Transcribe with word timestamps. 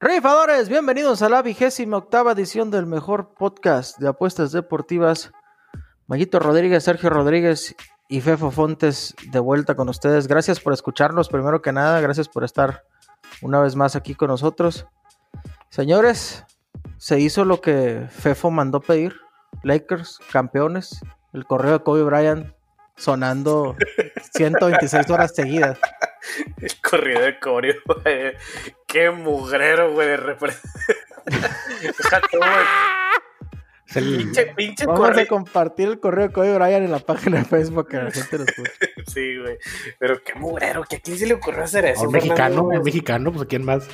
Rifadores, 0.00 0.68
bienvenidos 0.68 1.22
a 1.22 1.28
la 1.28 1.42
vigésima 1.42 1.98
octava 1.98 2.32
edición 2.32 2.72
del 2.72 2.86
mejor 2.86 3.34
podcast 3.34 3.98
de 3.98 4.08
apuestas 4.08 4.50
deportivas. 4.50 5.30
Maguito 6.08 6.40
Rodríguez, 6.40 6.82
Sergio 6.82 7.08
Rodríguez 7.08 7.76
y 8.08 8.20
Fefo 8.20 8.50
Fontes 8.50 9.14
de 9.30 9.38
vuelta 9.38 9.76
con 9.76 9.88
ustedes. 9.88 10.26
Gracias 10.26 10.58
por 10.58 10.72
escucharnos, 10.72 11.28
primero 11.28 11.62
que 11.62 11.70
nada, 11.70 12.00
gracias 12.00 12.28
por 12.28 12.42
estar 12.42 12.82
una 13.42 13.60
vez 13.60 13.76
más 13.76 13.94
aquí 13.94 14.16
con 14.16 14.26
nosotros. 14.26 14.86
Señores, 15.70 16.44
se 16.96 17.20
hizo 17.20 17.44
lo 17.44 17.60
que 17.60 18.08
Fefo 18.10 18.50
mandó 18.50 18.80
pedir. 18.80 19.14
Lakers, 19.62 20.18
campeones. 20.30 21.00
El 21.32 21.46
correo 21.46 21.72
de 21.72 21.84
Kobe 21.84 22.02
Bryant 22.02 22.52
sonando 22.96 23.76
126 24.32 25.10
horas 25.10 25.34
seguidas. 25.34 25.78
El 26.60 26.80
correo 26.80 27.20
de 27.20 27.38
Kobe, 27.40 27.76
güey. 27.84 28.34
Qué 28.86 29.10
mugrero, 29.10 29.92
güey. 29.92 30.08
de 30.08 30.16
repre- 30.18 30.60
Deja 31.26 32.20
tú, 32.30 32.38
güey. 32.38 32.50
Pinche, 33.94 34.46
pinche 34.56 34.86
Vamos 34.86 35.16
a 35.16 35.26
compartir 35.26 35.88
el 35.88 36.00
correo 36.00 36.28
de 36.28 36.32
Kobe 36.32 36.54
Bryant 36.54 36.84
en 36.84 36.90
la 36.90 36.98
página 36.98 37.38
de 37.38 37.44
Facebook 37.44 37.88
que 37.88 37.96
la 37.98 38.10
gente 38.12 38.38
lo 38.38 38.44
escuche. 38.44 38.72
Sí, 39.06 39.38
güey. 39.38 39.58
Pero 39.98 40.22
qué 40.22 40.34
mugrero. 40.34 40.84
¿Que 40.84 40.96
¿A 40.96 41.00
quién 41.00 41.18
se 41.18 41.26
le 41.26 41.34
ocurrió 41.34 41.64
hacer 41.64 41.84
eso? 41.84 42.02
un 42.04 42.12
mexicano, 42.12 42.64
un 42.64 42.82
mexicano, 42.82 43.30
pues 43.32 43.44
¿a 43.44 43.46
quién 43.46 43.64
más? 43.64 43.86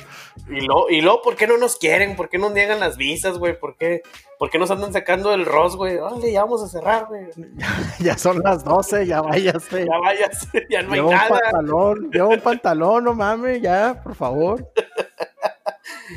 Y 0.47 0.61
luego, 0.65 0.89
y 0.89 1.01
luego, 1.01 1.21
¿por 1.21 1.35
qué 1.35 1.47
no 1.47 1.57
nos 1.57 1.75
quieren? 1.77 2.15
¿Por 2.15 2.29
qué 2.29 2.37
no 2.37 2.49
niegan 2.49 2.79
las 2.79 2.97
visas, 2.97 3.37
güey? 3.37 3.59
¿Por 3.59 3.75
qué, 3.75 4.01
¿Por 4.37 4.49
qué 4.49 4.57
nos 4.57 4.71
andan 4.71 4.93
sacando 4.93 5.33
el 5.33 5.45
ROS, 5.45 5.75
güey? 5.75 5.97
Órale, 5.97 6.31
ya 6.31 6.43
vamos 6.43 6.63
a 6.63 6.67
cerrar, 6.69 7.07
güey. 7.07 7.25
ya 7.99 8.17
son 8.17 8.39
las 8.39 8.63
12, 8.63 9.05
ya 9.05 9.21
váyase. 9.21 9.85
Ya 9.85 9.97
vayas, 9.99 10.47
ya 10.69 10.81
no 10.83 10.93
hay 10.93 10.95
Lleva 10.99 11.07
un 11.09 11.13
nada. 11.15 11.29
pantalón, 11.41 12.11
lleva 12.11 12.27
un 12.27 12.39
pantalón, 12.41 13.03
no 13.03 13.13
mames, 13.13 13.61
ya, 13.61 14.01
por 14.01 14.15
favor. 14.15 14.65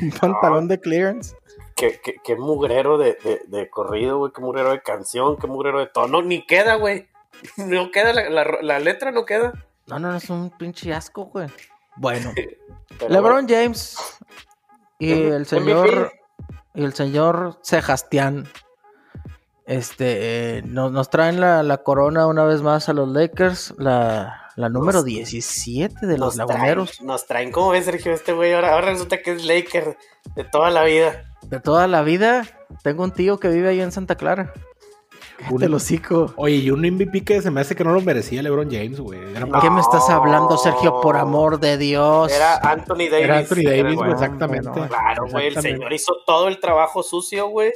Un 0.01 0.11
pantalón 0.11 0.67
de 0.67 0.79
clearance. 0.79 1.35
Qué, 1.75 1.99
qué, 2.03 2.15
qué 2.23 2.35
mugrero 2.35 2.97
de, 2.97 3.17
de, 3.23 3.41
de 3.47 3.69
corrido, 3.69 4.19
güey. 4.19 4.31
Qué 4.31 4.41
mugrero 4.41 4.71
de 4.71 4.81
canción, 4.81 5.37
qué 5.37 5.47
mugrero 5.47 5.79
de 5.79 5.87
tono. 5.87 6.21
Ni 6.21 6.45
queda, 6.45 6.75
güey. 6.75 7.07
No 7.57 7.91
queda, 7.91 8.13
la, 8.13 8.29
la, 8.29 8.45
la 8.61 8.79
letra 8.79 9.11
no 9.11 9.25
queda. 9.25 9.51
No, 9.87 9.99
no, 9.99 10.11
no, 10.11 10.17
es 10.17 10.29
un 10.29 10.49
pinche 10.51 10.93
asco, 10.93 11.25
güey. 11.25 11.47
Bueno, 11.97 12.31
Pero 12.99 13.09
LeBron 13.09 13.47
James 13.49 13.97
y 14.99 15.11
el 15.11 15.45
señor 15.45 16.11
y 16.75 16.83
el 16.83 16.93
señor 16.93 17.57
Sebastián 17.61 18.47
este 19.65 20.57
eh, 20.57 20.61
nos, 20.63 20.91
nos 20.91 21.09
traen 21.09 21.39
la, 21.39 21.63
la 21.63 21.77
corona 21.79 22.27
una 22.27 22.43
vez 22.45 22.61
más 22.61 22.89
a 22.89 22.93
los 22.93 23.07
Lakers, 23.09 23.73
la, 23.77 24.49
la 24.55 24.69
número 24.69 24.99
Nos- 24.99 25.05
17 25.05 26.05
de 26.05 26.17
los 26.17 26.35
nos 26.35 26.47
laguneros 26.49 26.91
traen, 26.91 27.07
nos 27.07 27.25
traen, 27.25 27.51
¿cómo 27.51 27.69
ves, 27.69 27.85
Sergio? 27.85 28.13
Este 28.13 28.33
güey 28.33 28.53
ahora, 28.53 28.73
ahora 28.73 28.91
resulta 28.91 29.21
que 29.21 29.31
es 29.31 29.45
Laker 29.45 29.97
de 30.35 30.43
toda 30.43 30.69
la 30.69 30.83
vida. 30.83 31.32
De 31.53 31.59
toda 31.59 31.87
la 31.87 32.01
vida. 32.01 32.45
Tengo 32.81 33.03
un 33.03 33.11
tío 33.11 33.39
que 33.39 33.47
vive 33.49 33.69
ahí 33.69 33.81
en 33.81 33.91
Santa 33.91 34.15
Clara. 34.15 34.53
Cállate 35.37 35.65
el 35.65 35.73
hocico. 35.73 36.33
Oye, 36.35 36.55
y 36.55 36.71
un 36.71 36.81
MVP 36.81 37.23
que 37.23 37.41
se 37.41 37.51
me 37.51 37.61
hace 37.61 37.75
que 37.75 37.83
no 37.83 37.91
lo 37.91 38.01
merecía 38.01 38.41
LeBron 38.41 38.71
James, 38.71 38.99
güey. 38.99 39.19
No. 39.33 39.59
¿Qué 39.59 39.69
me 39.69 39.81
estás 39.81 40.09
hablando, 40.09 40.57
Sergio? 40.57 41.01
Por 41.01 41.17
amor 41.17 41.59
de 41.59 41.77
Dios. 41.77 42.31
Era 42.31 42.57
Anthony 42.57 43.09
Davis. 43.09 43.23
era 43.23 43.37
Anthony 43.39 43.63
Davis, 43.65 43.95
güey. 43.95 44.11
exactamente. 44.11 44.87
Claro, 44.87 45.27
güey, 45.29 45.47
el 45.47 45.61
señor 45.61 45.91
hizo 45.93 46.13
todo 46.25 46.47
el 46.47 46.59
trabajo 46.59 47.03
sucio, 47.03 47.47
güey. 47.47 47.71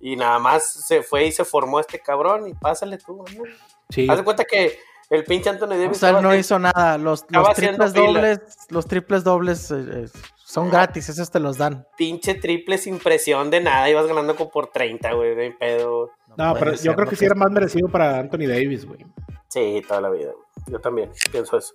Y 0.00 0.16
nada 0.16 0.38
más 0.38 0.64
se 0.64 1.02
fue 1.02 1.26
y 1.26 1.32
se 1.32 1.44
formó 1.44 1.78
este 1.78 2.00
cabrón. 2.00 2.48
Y 2.48 2.54
pásale 2.54 2.98
tú, 2.98 3.16
güey. 3.16 3.52
Sí. 3.90 4.06
Haz 4.08 4.18
de 4.18 4.24
cuenta 4.24 4.44
que 4.44 4.78
el 5.10 5.24
pinche 5.24 5.50
Anthony 5.50 5.66
O 5.66 5.78
Davis. 5.78 5.98
sea, 5.98 6.10
él 6.10 6.16
estaba 6.16 6.22
no 6.22 6.34
hizo 6.34 6.58
nada. 6.58 6.96
Los, 6.98 7.26
triples 7.26 7.92
dobles, 7.92 8.40
los 8.70 8.86
triples 8.86 9.24
dobles 9.24 9.70
eh, 9.70 9.84
eh, 9.88 10.08
son 10.50 10.68
gratis, 10.68 11.08
esos 11.08 11.30
te 11.30 11.38
los 11.38 11.58
dan. 11.58 11.86
pinche 11.96 12.34
triple 12.34 12.76
sin 12.76 12.98
presión 12.98 13.50
de 13.50 13.60
nada, 13.60 13.88
ibas 13.88 14.08
ganando 14.08 14.34
como 14.34 14.50
por 14.50 14.66
30, 14.66 15.12
güey, 15.12 15.36
de 15.36 15.52
pedo. 15.52 16.10
No, 16.36 16.54
pero 16.54 16.76
ser 16.76 16.86
yo 16.86 16.96
creo 16.96 17.08
que 17.08 17.14
sí 17.14 17.24
era 17.24 17.36
más 17.36 17.52
merecido 17.52 17.88
para 17.88 18.18
Anthony 18.18 18.48
Davis, 18.48 18.84
güey. 18.84 19.06
Sí, 19.46 19.80
toda 19.86 20.00
la 20.00 20.10
vida, 20.10 20.32
güey. 20.32 20.44
Yo 20.66 20.80
también 20.80 21.12
pienso 21.30 21.56
eso. 21.56 21.74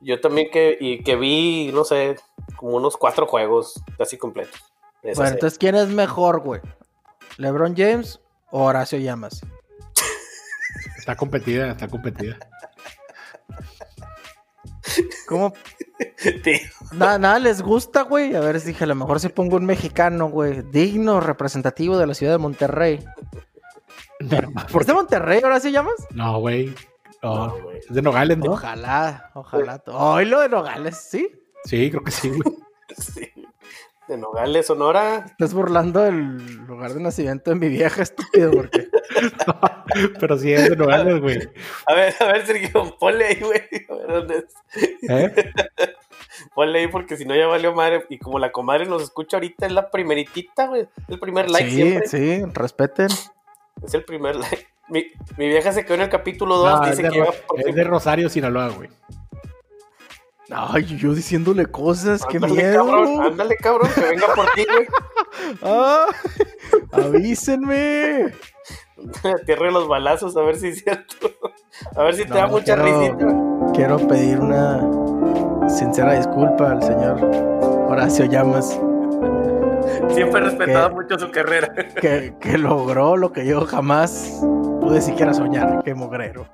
Yo 0.00 0.20
también 0.20 0.48
que, 0.52 0.76
y 0.78 1.02
que 1.02 1.16
vi, 1.16 1.72
no 1.74 1.82
sé, 1.82 2.16
como 2.54 2.76
unos 2.76 2.96
cuatro 2.96 3.26
juegos 3.26 3.82
casi 3.98 4.16
completos. 4.16 4.62
Bueno, 5.02 5.16
serie. 5.16 5.32
entonces, 5.32 5.58
¿quién 5.58 5.74
es 5.74 5.88
mejor, 5.88 6.40
güey? 6.40 6.60
¿LeBron 7.36 7.74
James 7.76 8.20
o 8.52 8.64
Horacio 8.64 8.98
Llamas? 9.00 9.40
Está 10.96 11.16
competida, 11.16 11.72
está 11.72 11.88
competida. 11.88 12.38
¿Cómo? 15.26 15.52
Nada, 16.92 17.18
nada 17.18 17.38
les 17.38 17.62
gusta, 17.62 18.02
güey. 18.02 18.34
A 18.34 18.40
ver, 18.40 18.60
dije, 18.62 18.84
a 18.84 18.86
lo 18.86 18.94
mejor 18.94 19.20
si 19.20 19.28
pongo 19.28 19.56
un 19.56 19.64
mexicano, 19.66 20.28
güey, 20.28 20.62
digno, 20.70 21.20
representativo 21.20 21.96
de 21.98 22.06
la 22.06 22.14
ciudad 22.14 22.32
de 22.32 22.38
Monterrey. 22.38 23.04
Pero, 24.28 24.50
¿Es 24.80 24.86
de 24.86 24.94
Monterrey, 24.94 25.42
Horacio 25.42 25.70
Llamas? 25.70 25.94
no, 26.10 26.38
güey. 26.40 26.74
No, 27.22 27.46
No, 27.48 27.60
güey. 27.62 27.78
es 27.78 27.88
de 27.94 28.02
Nogales, 28.02 28.36
¿no? 28.38 28.52
Ojalá, 28.52 29.30
ojalá. 29.34 29.82
Hoy 29.86 30.26
lo 30.26 30.40
de 30.40 30.48
Nogales, 30.50 30.96
¿sí? 30.96 31.28
Sí, 31.64 31.90
creo 31.90 32.04
que 32.04 32.10
sí, 32.10 32.28
güey. 32.28 32.42
sí. 32.98 33.30
De 34.08 34.18
Nogales, 34.18 34.66
Sonora. 34.66 35.24
Estás 35.26 35.54
burlando 35.54 36.00
del 36.00 36.36
lugar 36.66 36.92
de 36.92 37.00
nacimiento 37.00 37.50
de 37.50 37.56
mi 37.56 37.68
vieja, 37.68 38.02
estúpido, 38.02 38.50
porque 38.50 38.88
Pero 40.20 40.38
sí 40.38 40.52
es 40.52 40.70
de 40.70 40.76
Nogales, 40.76 41.20
güey. 41.20 41.38
A 41.86 41.94
ver, 41.94 42.14
a 42.20 42.24
ver, 42.26 42.46
Sergio, 42.46 42.96
ponle 42.98 43.26
ahí, 43.26 43.40
güey. 43.40 43.62
A 43.88 43.94
ver 43.94 44.06
dónde 44.08 44.38
es. 44.38 45.10
¿Eh? 45.10 45.52
Ponle 46.54 46.80
ahí 46.80 46.88
porque 46.88 47.16
si 47.16 47.24
no 47.24 47.34
ya 47.36 47.46
valió 47.46 47.72
madre. 47.74 48.04
Y 48.08 48.18
como 48.18 48.38
la 48.38 48.50
comadre 48.50 48.86
nos 48.86 49.02
escucha 49.02 49.36
ahorita, 49.36 49.66
es 49.66 49.72
la 49.72 49.90
primeritita, 49.90 50.66
güey. 50.66 50.88
El 51.08 51.20
primer 51.20 51.48
like 51.48 51.70
sí, 51.70 51.76
siempre. 51.76 52.08
sí, 52.08 52.42
respeten. 52.52 53.08
Es 53.82 53.94
el 53.94 54.04
primer 54.04 54.36
like. 54.36 54.66
Mi, 54.88 55.06
mi 55.38 55.48
vieja 55.48 55.72
se 55.72 55.84
quedó 55.84 55.94
en 55.94 56.00
el 56.02 56.08
capítulo 56.08 56.56
2. 56.56 56.80
No, 56.80 56.84
es, 56.84 56.90
dice 56.90 57.02
de, 57.02 57.08
que 57.10 57.18
iba 57.18 57.32
por 57.46 57.60
es 57.60 57.74
de 57.74 57.84
Rosario, 57.84 58.28
Sinaloa, 58.28 58.68
güey. 58.70 58.90
Ay, 60.50 60.84
yo 60.84 61.14
diciéndole 61.14 61.66
cosas, 61.66 62.24
qué 62.26 62.38
miedo. 62.38 62.84
cabrón, 62.86 63.22
ándale, 63.22 63.56
cabrón, 63.56 63.90
que 63.94 64.00
venga 64.02 64.26
por 64.34 64.46
ti, 64.54 64.64
güey. 64.70 64.86
Ah, 65.62 66.06
avísenme. 66.92 68.32
De 69.46 69.56
los 69.70 69.88
balazos, 69.88 70.36
a 70.36 70.42
ver 70.42 70.56
si 70.56 70.68
es 70.68 70.82
cierto. 70.82 71.30
A 71.96 72.04
ver 72.04 72.14
si 72.14 72.24
te 72.24 72.34
da 72.34 72.46
mucha 72.46 72.76
quiero- 72.76 72.84
risita. 73.00 73.72
Quiero 73.74 73.98
pedir 74.08 74.38
una 74.40 75.68
sincera 75.68 76.12
disculpa 76.14 76.70
al 76.72 76.82
señor 76.82 77.18
Horacio 77.88 78.26
Llamas, 78.26 78.78
Siempre 80.10 80.40
he 80.40 80.44
respetado 80.44 80.90
mucho 80.90 81.18
su 81.18 81.30
carrera. 81.30 81.72
que, 82.00 82.34
que 82.40 82.58
logró 82.58 83.16
lo 83.16 83.32
que 83.32 83.44
yo 83.46 83.66
jamás 83.66 84.40
pude 84.80 85.00
siquiera 85.00 85.34
soñar, 85.34 85.82
que 85.82 85.94
mogrero. 85.94 86.46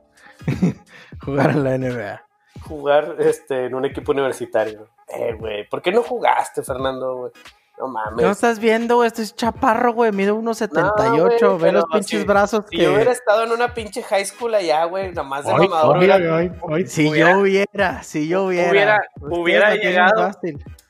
Jugar 1.24 1.50
en 1.50 1.64
la 1.64 1.76
NBA. 1.78 2.29
Jugar 2.66 3.16
este, 3.18 3.66
en 3.66 3.74
un 3.74 3.84
equipo 3.84 4.12
universitario. 4.12 4.88
Eh, 5.08 5.34
güey, 5.38 5.68
¿por 5.68 5.82
qué 5.82 5.90
no 5.92 6.02
jugaste, 6.02 6.62
Fernando, 6.62 7.16
güey? 7.16 7.32
No 7.78 7.88
mames. 7.88 8.22
No 8.22 8.30
estás 8.30 8.58
viendo, 8.58 8.96
güey, 8.96 9.06
este 9.06 9.22
es 9.22 9.34
chaparro, 9.34 9.94
güey, 9.94 10.12
mide 10.12 10.32
1.78, 10.32 11.40
No, 11.40 11.58
ve 11.58 11.72
los 11.72 11.84
pinches 11.86 12.20
si- 12.20 12.26
brazos 12.26 12.64
Si 12.68 12.76
que... 12.76 12.82
yo 12.82 12.92
hubiera 12.92 13.10
estado 13.10 13.44
en 13.44 13.52
una 13.52 13.72
pinche 13.72 14.02
high 14.02 14.24
school 14.26 14.54
allá, 14.54 14.84
güey, 14.84 15.08
nada 15.08 15.22
más 15.22 15.46
de 15.46 15.52
Hoy, 15.52 15.66
mamador. 15.66 15.96
Si 16.86 17.08
hubiera- 17.08 17.32
yo 17.32 17.38
hubiera, 17.40 18.02
si 18.02 18.28
yo 18.28 18.44
hubiera. 18.44 19.02
hubiera- 19.22 19.74
llegado. 19.76 20.30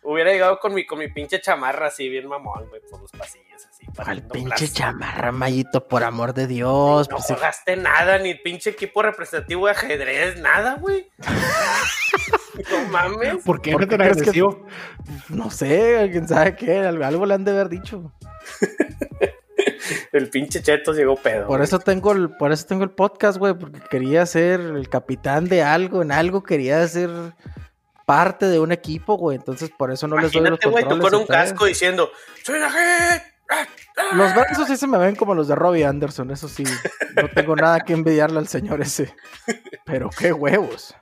Hubiera 0.02 0.32
llegado 0.32 0.58
con 0.60 0.74
mi, 0.74 0.86
con 0.86 0.98
mi 0.98 1.08
pinche 1.08 1.40
chamarra 1.40 1.88
así, 1.88 2.08
bien 2.08 2.26
mamón, 2.28 2.68
güey, 2.68 2.80
por 2.90 3.00
los 3.00 3.10
pasillos, 3.12 3.66
así. 3.68 3.86
Al 3.98 4.22
pinche 4.26 4.68
chamarra, 4.68 5.32
Mayito, 5.32 5.86
por 5.86 6.04
amor 6.04 6.34
de 6.34 6.46
Dios. 6.46 7.08
No 7.10 7.16
pues, 7.16 7.26
jugaste 7.28 7.76
nada, 7.76 8.18
ni 8.18 8.34
pinche 8.34 8.70
equipo 8.70 9.02
representativo 9.02 9.66
de 9.66 9.72
ajedrez, 9.72 10.41
nada, 10.41 10.74
güey. 10.76 11.08
no 12.70 12.88
mames. 12.91 13.44
¿Por 13.44 13.60
qué 13.60 13.72
¿Por 13.72 13.82
no 13.82 13.86
qué 13.88 13.97
tan 13.97 14.06
crees 14.06 14.16
que- 14.16 14.20
agresivo? 14.30 14.66
no 15.28 15.50
sé, 15.50 15.98
alguien 15.98 16.26
sabe 16.28 16.56
qué, 16.56 16.78
algo, 16.80 17.04
algo 17.04 17.26
le 17.26 17.34
han 17.34 17.44
de 17.44 17.50
haber 17.53 17.68
dicho. 17.68 18.12
El 20.12 20.30
pinche 20.30 20.62
Chetos 20.62 20.96
llegó 20.96 21.16
pedo. 21.16 21.46
Por 21.46 21.58
güey. 21.58 21.62
eso 21.64 21.78
tengo 21.78 22.12
el, 22.12 22.30
por 22.30 22.53
eso 22.53 22.64
tengo 22.66 22.84
el 22.84 22.91
podcast, 22.91 23.38
güey, 23.38 23.54
porque 23.54 23.80
quería 23.91 24.24
ser 24.26 24.60
el 24.60 24.88
capitán 24.88 25.46
de 25.48 25.62
algo, 25.62 26.03
en 26.03 26.12
algo 26.12 26.42
quería 26.42 26.86
ser 26.88 27.10
parte 28.10 28.47
de 28.47 28.59
un 28.59 28.72
equipo, 28.72 29.16
güey. 29.16 29.36
Entonces 29.36 29.71
por 29.71 29.92
eso 29.92 30.09
no 30.09 30.16
les 30.18 30.33
doy 30.33 30.42
los 30.48 30.59
tú 30.59 30.72
controles. 30.72 31.04
con 31.10 31.15
un 31.21 31.27
casco 31.27 31.65
diciendo, 31.66 32.10
¡Soy 32.45 32.59
la 32.59 32.71
gente! 32.71 33.22
¡Ah, 33.51 33.66
ah! 33.98 34.16
Los 34.16 34.34
brazos 34.34 34.66
sí 34.68 34.77
se 34.77 34.86
me 34.86 34.98
ven 34.98 35.15
como 35.16 35.34
los 35.34 35.47
de 35.48 35.54
Robbie 35.54 35.84
Anderson, 35.84 36.30
eso 36.30 36.48
sí. 36.48 36.65
No 37.15 37.28
tengo 37.28 37.54
nada 37.57 37.80
que 37.80 37.92
envidiarle 37.92 38.39
al 38.39 38.48
señor 38.48 38.80
ese. 38.80 39.15
Pero 39.84 40.10
qué 40.10 40.33
huevos. 40.33 40.95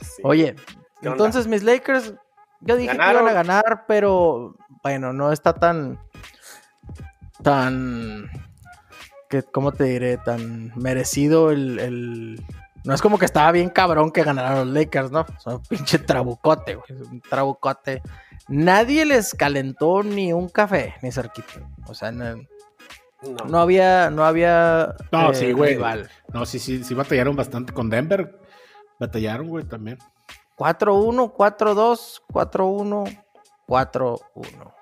Sí. 0.00 0.22
Oye, 0.24 0.56
entonces 1.02 1.46
mis 1.46 1.62
Lakers, 1.62 2.14
yo 2.60 2.76
dije 2.76 2.88
Ganaron. 2.92 3.12
que 3.14 3.22
iban 3.22 3.30
a 3.30 3.42
ganar, 3.42 3.84
pero 3.86 4.56
bueno, 4.82 5.12
no 5.12 5.30
está 5.32 5.52
tan 5.54 6.00
tan 7.42 8.28
que, 9.28 9.42
¿cómo 9.42 9.72
te 9.72 9.84
diré? 9.84 10.18
Tan 10.18 10.72
merecido 10.76 11.50
el, 11.50 11.78
el- 11.78 12.44
No 12.86 12.94
es 12.94 13.02
como 13.02 13.18
que 13.18 13.24
estaba 13.24 13.50
bien 13.52 13.68
cabrón 13.68 14.10
que 14.12 14.22
ganaran 14.22 14.58
los 14.58 14.68
Lakers, 14.68 15.10
¿no? 15.10 15.26
Son 15.38 15.54
un 15.54 15.62
pinche 15.62 15.98
trabucote, 15.98 16.76
güey. 16.76 16.92
Un 17.02 17.20
trabucote. 17.20 18.00
Nadie 18.48 19.04
les 19.04 19.34
calentó 19.34 20.02
ni 20.02 20.32
un 20.32 20.48
café, 20.48 20.94
ni 21.02 21.10
cerquita. 21.10 21.52
O 21.88 21.94
sea, 21.94 22.12
no, 22.12 22.36
No. 23.22 23.44
no 23.48 23.58
había, 23.58 24.08
no 24.10 24.24
había 24.24 24.94
No, 25.10 25.32
eh, 25.32 25.34
sí, 25.34 25.52
güey. 25.52 25.74
rival. 25.74 26.08
No, 26.32 26.46
sí, 26.46 26.58
sí, 26.60 26.84
sí 26.84 26.94
batallaron 26.94 27.34
bastante 27.34 27.72
con 27.72 27.90
Denver. 27.90 28.38
Batallaron, 29.00 29.48
güey, 29.48 29.64
también. 29.64 29.98
4-1, 30.56 31.32
4-2, 31.34 32.22
4-1, 32.32 33.24
4-1. 33.66 34.72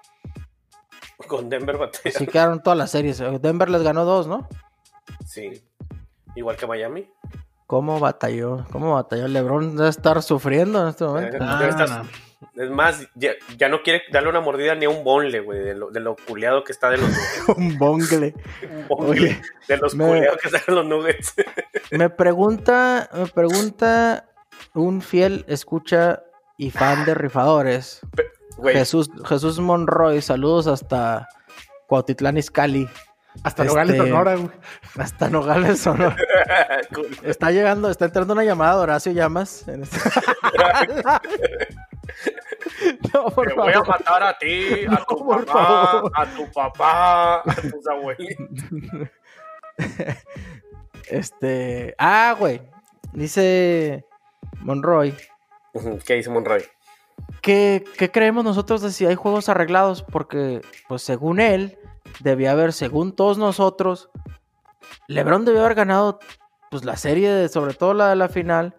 Con 1.27 1.49
Denver 1.49 1.79
batalla. 1.79 2.13
Así 2.15 2.27
quedaron 2.27 2.63
todas 2.63 2.79
las 2.79 2.91
series. 2.91 3.19
Denver 3.41 3.71
les 3.71 3.83
ganó 3.83 4.05
dos, 4.05 4.27
¿no? 4.27 4.47
Sí. 5.27 5.65
Igual 6.37 6.57
que 6.57 6.67
Miami. 6.67 7.11
¿Cómo 7.67 7.99
batalló? 7.99 8.65
¿Cómo 8.71 8.95
batalló? 8.95 9.27
LeBron 9.29 9.77
debe 9.77 9.89
estar 9.89 10.23
sufriendo 10.23 10.83
en 10.83 10.89
este 10.89 11.05
momento. 11.05 11.37
Eh, 11.37 11.41
Ah, 11.41 11.67
estar-. 11.69 12.03
Es 12.57 12.71
más, 12.71 13.09
ya, 13.15 13.31
ya 13.57 13.69
no 13.71 13.83
quiere 13.83 14.03
darle 14.13 14.29
una 14.29 14.41
mordida 14.41 14.75
ni 14.75 14.85
a 14.85 14.91
un 14.91 15.03
bonle, 15.03 15.41
güey, 15.41 15.61
de 15.61 15.75
lo, 15.75 15.91
de 15.91 15.99
lo 16.01 16.15
culeado 16.15 16.63
que 16.63 16.73
está 16.73 16.91
de 16.91 16.99
los 16.99 17.09
nuggets. 17.49 17.49
Un 17.57 17.79
bongle. 17.79 18.35
Un 18.71 18.87
bonle 18.89 19.11
Oye, 19.11 19.43
de 19.67 19.77
los 19.79 19.95
me- 19.95 20.07
culeados 20.07 20.39
que 20.41 20.49
están 20.49 20.63
en 20.69 20.75
los 20.75 20.87
nuggets. 20.87 21.35
me 21.91 22.11
pregunta, 22.11 23.09
me 23.15 23.27
pregunta 23.27 24.29
un 24.75 25.01
fiel 25.01 25.45
escucha 25.49 26.23
y 26.59 26.71
fan 26.71 27.05
de 27.07 27.15
rifadores. 27.15 28.01
Jesús, 28.63 29.11
Jesús 29.25 29.59
Monroy, 29.59 30.21
saludos 30.21 30.67
hasta 30.69 31.29
Cuautitlán 31.89 32.37
Izcalli, 32.37 32.89
Hasta 33.43 33.63
Este- 33.63 33.65
Nogales, 33.65 33.97
Sonora, 33.97 34.35
güey. 34.37 34.51
hasta 34.99 35.29
Nogales, 35.29 35.81
Sonora. 35.81 36.17
Está 37.25 37.51
llegando, 37.51 37.91
está 37.91 38.05
entrando 38.07 38.33
una 38.33 38.45
llamada 38.45 38.77
de 38.77 38.83
Horacio 38.83 39.13
Llamas. 39.13 39.67
en 39.69 39.83
este- 39.83 39.99
no, 43.13 43.27
por 43.31 43.49
Te 43.49 43.55
voy 43.55 43.73
a 43.73 43.83
matar 43.83 44.23
a 44.23 44.39
ti, 44.39 44.85
a 44.87 44.91
No, 44.91 45.05
tu 45.07 45.19
favor. 45.47 46.13
a 46.15 46.27
tu 46.27 46.51
papá, 46.53 47.41
a 47.41 47.55
tus 47.55 47.87
abuelitos. 47.89 48.49
Este. 51.09 51.95
Ah, 51.99 52.35
güey. 52.39 52.63
Dice 53.13 54.05
Monroy. 54.61 55.15
¿Qué 56.05 56.15
dice 56.15 56.31
Monroy? 56.31 56.65
¿Qué, 57.43 57.85
qué 57.99 58.11
creemos 58.11 58.45
nosotros 58.45 58.81
de 58.83 58.91
si 58.91 59.07
hay 59.07 59.15
juegos 59.15 59.49
arreglados? 59.49 60.03
Porque, 60.03 60.61
pues 60.89 61.03
según 61.03 61.41
él, 61.41 61.79
debía 62.21 62.53
haber, 62.53 62.73
según 62.73 63.15
todos 63.15 63.39
nosotros, 63.39 64.11
LeBron 65.09 65.45
debió 65.45 65.61
haber 65.61 65.75
ganado 65.75 66.19
pues 66.71 66.85
la 66.85 66.97
serie, 66.97 67.31
de- 67.31 67.49
sobre 67.49 67.75
todo 67.75 67.95
la 67.95 68.09
de 68.11 68.17
la 68.17 68.29
final, 68.29 68.75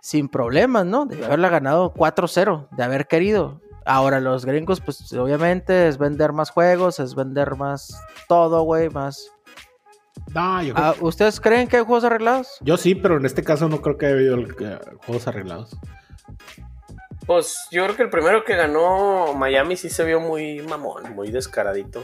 sin 0.00 0.28
problemas, 0.28 0.86
¿no? 0.86 1.06
Debió 1.06 1.26
haberla 1.26 1.48
ganado 1.48 1.92
4-0, 1.94 2.68
de 2.70 2.82
haber 2.84 3.06
querido. 3.06 3.60
Ahora 3.86 4.20
los 4.20 4.44
gringos, 4.44 4.80
pues 4.80 5.12
obviamente 5.14 5.88
es 5.88 5.98
vender 5.98 6.32
más 6.32 6.50
juegos, 6.50 7.00
es 7.00 7.14
vender 7.14 7.56
más 7.56 7.98
todo, 8.28 8.62
güey, 8.62 8.88
más... 8.90 9.30
No, 10.34 10.62
yo, 10.62 10.74
creo- 10.74 10.86
Ah, 10.86 10.94
¿Ustedes 11.00 11.40
creen 11.40 11.66
que 11.66 11.78
hay 11.78 11.84
juegos 11.84 12.04
arreglados? 12.04 12.58
yo 12.60 12.76
sí, 12.76 12.94
pero 12.94 13.16
en 13.16 13.24
este 13.24 13.42
caso 13.42 13.68
no 13.68 13.80
creo 13.80 13.96
que 13.96 14.06
haya 14.06 14.14
habido 14.16 14.36
eh, 14.38 14.78
juegos 15.06 15.26
arreglados. 15.26 15.76
Pues 17.26 17.56
yo 17.70 17.84
creo 17.84 17.96
que 17.96 18.02
el 18.02 18.10
primero 18.10 18.44
que 18.44 18.56
ganó 18.56 19.32
Miami 19.34 19.76
sí 19.76 19.88
se 19.88 20.04
vio 20.04 20.20
muy 20.20 20.60
mamón, 20.62 21.14
muy 21.14 21.30
descaradito. 21.30 22.02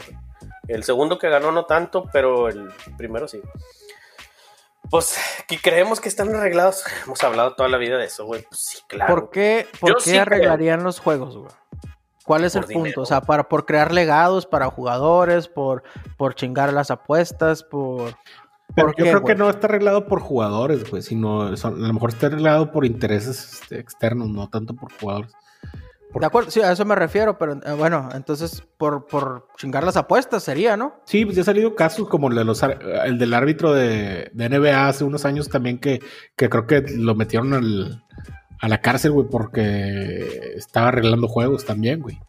El 0.67 0.83
segundo 0.83 1.17
que 1.17 1.29
ganó 1.29 1.51
no 1.51 1.65
tanto, 1.65 2.05
pero 2.11 2.47
el 2.49 2.69
primero 2.97 3.27
sí. 3.27 3.41
Pues 4.89 5.17
que 5.47 5.59
creemos 5.59 5.99
que 5.99 6.07
están 6.09 6.33
arreglados. 6.35 6.83
Hemos 7.05 7.23
hablado 7.23 7.55
toda 7.55 7.67
la 7.69 7.77
vida 7.77 7.97
de 7.97 8.05
eso, 8.05 8.25
güey. 8.25 8.43
Pues 8.49 8.59
sí, 8.61 8.77
claro. 8.87 9.13
¿Por 9.13 9.29
qué, 9.31 9.67
por 9.79 9.95
qué 9.97 10.01
sí 10.03 10.09
creo. 10.11 10.21
arreglarían 10.21 10.83
los 10.83 10.99
juegos, 10.99 11.37
güey? 11.37 11.51
¿Cuál 12.25 12.43
es 12.43 12.53
Por 12.53 12.65
el 12.65 12.71
punto? 12.73 13.01
O 13.01 13.05
sea, 13.05 13.21
para, 13.21 13.47
por 13.47 13.65
crear 13.65 13.93
legados 13.93 14.45
para 14.45 14.69
jugadores, 14.69 15.47
por, 15.47 15.83
por 16.17 16.35
chingar 16.35 16.73
las 16.73 16.91
apuestas, 16.91 17.63
por... 17.63 18.15
Pero 18.75 18.87
¿Por 18.89 18.97
yo 18.97 19.03
qué, 19.05 19.09
creo 19.11 19.21
güey? 19.21 19.33
que 19.35 19.39
no 19.39 19.49
está 19.49 19.67
arreglado 19.67 20.07
por 20.07 20.19
jugadores, 20.19 20.89
güey, 20.89 21.01
sino 21.01 21.55
son- 21.55 21.83
a 21.83 21.87
lo 21.87 21.93
mejor 21.93 22.09
está 22.09 22.27
arreglado 22.27 22.71
por 22.73 22.85
intereses 22.85 23.53
este, 23.61 23.79
externos, 23.79 24.27
no 24.29 24.49
tanto 24.49 24.73
por 24.75 24.91
jugadores. 24.99 25.31
De 26.15 26.25
acuerdo, 26.25 26.49
sí, 26.49 26.61
a 26.61 26.71
eso 26.71 26.83
me 26.85 26.95
refiero, 26.95 27.37
pero 27.37 27.53
eh, 27.53 27.73
bueno, 27.77 28.09
entonces 28.13 28.63
por, 28.77 29.05
por 29.07 29.47
chingar 29.57 29.83
las 29.83 29.97
apuestas 29.97 30.41
sería, 30.43 30.75
¿no? 30.77 30.95
Sí, 31.05 31.25
pues 31.25 31.35
ya 31.35 31.41
han 31.41 31.45
salido 31.45 31.75
casos 31.75 32.07
como 32.07 32.29
el, 32.29 32.35
de 32.35 32.43
los, 32.45 32.63
ar- 32.63 32.79
el 33.05 33.17
del 33.19 33.33
árbitro 33.33 33.73
de, 33.73 34.31
de 34.33 34.49
NBA 34.49 34.87
hace 34.87 35.03
unos 35.03 35.25
años 35.25 35.49
también 35.49 35.77
que, 35.79 36.01
que 36.35 36.49
creo 36.49 36.65
que 36.65 36.83
lo 36.95 37.13
metieron 37.13 37.53
al- 37.53 38.03
a 38.59 38.67
la 38.67 38.81
cárcel, 38.81 39.11
güey, 39.11 39.27
porque 39.29 40.53
estaba 40.55 40.87
arreglando 40.87 41.27
juegos 41.27 41.65
también, 41.65 41.99
güey. 42.01 42.19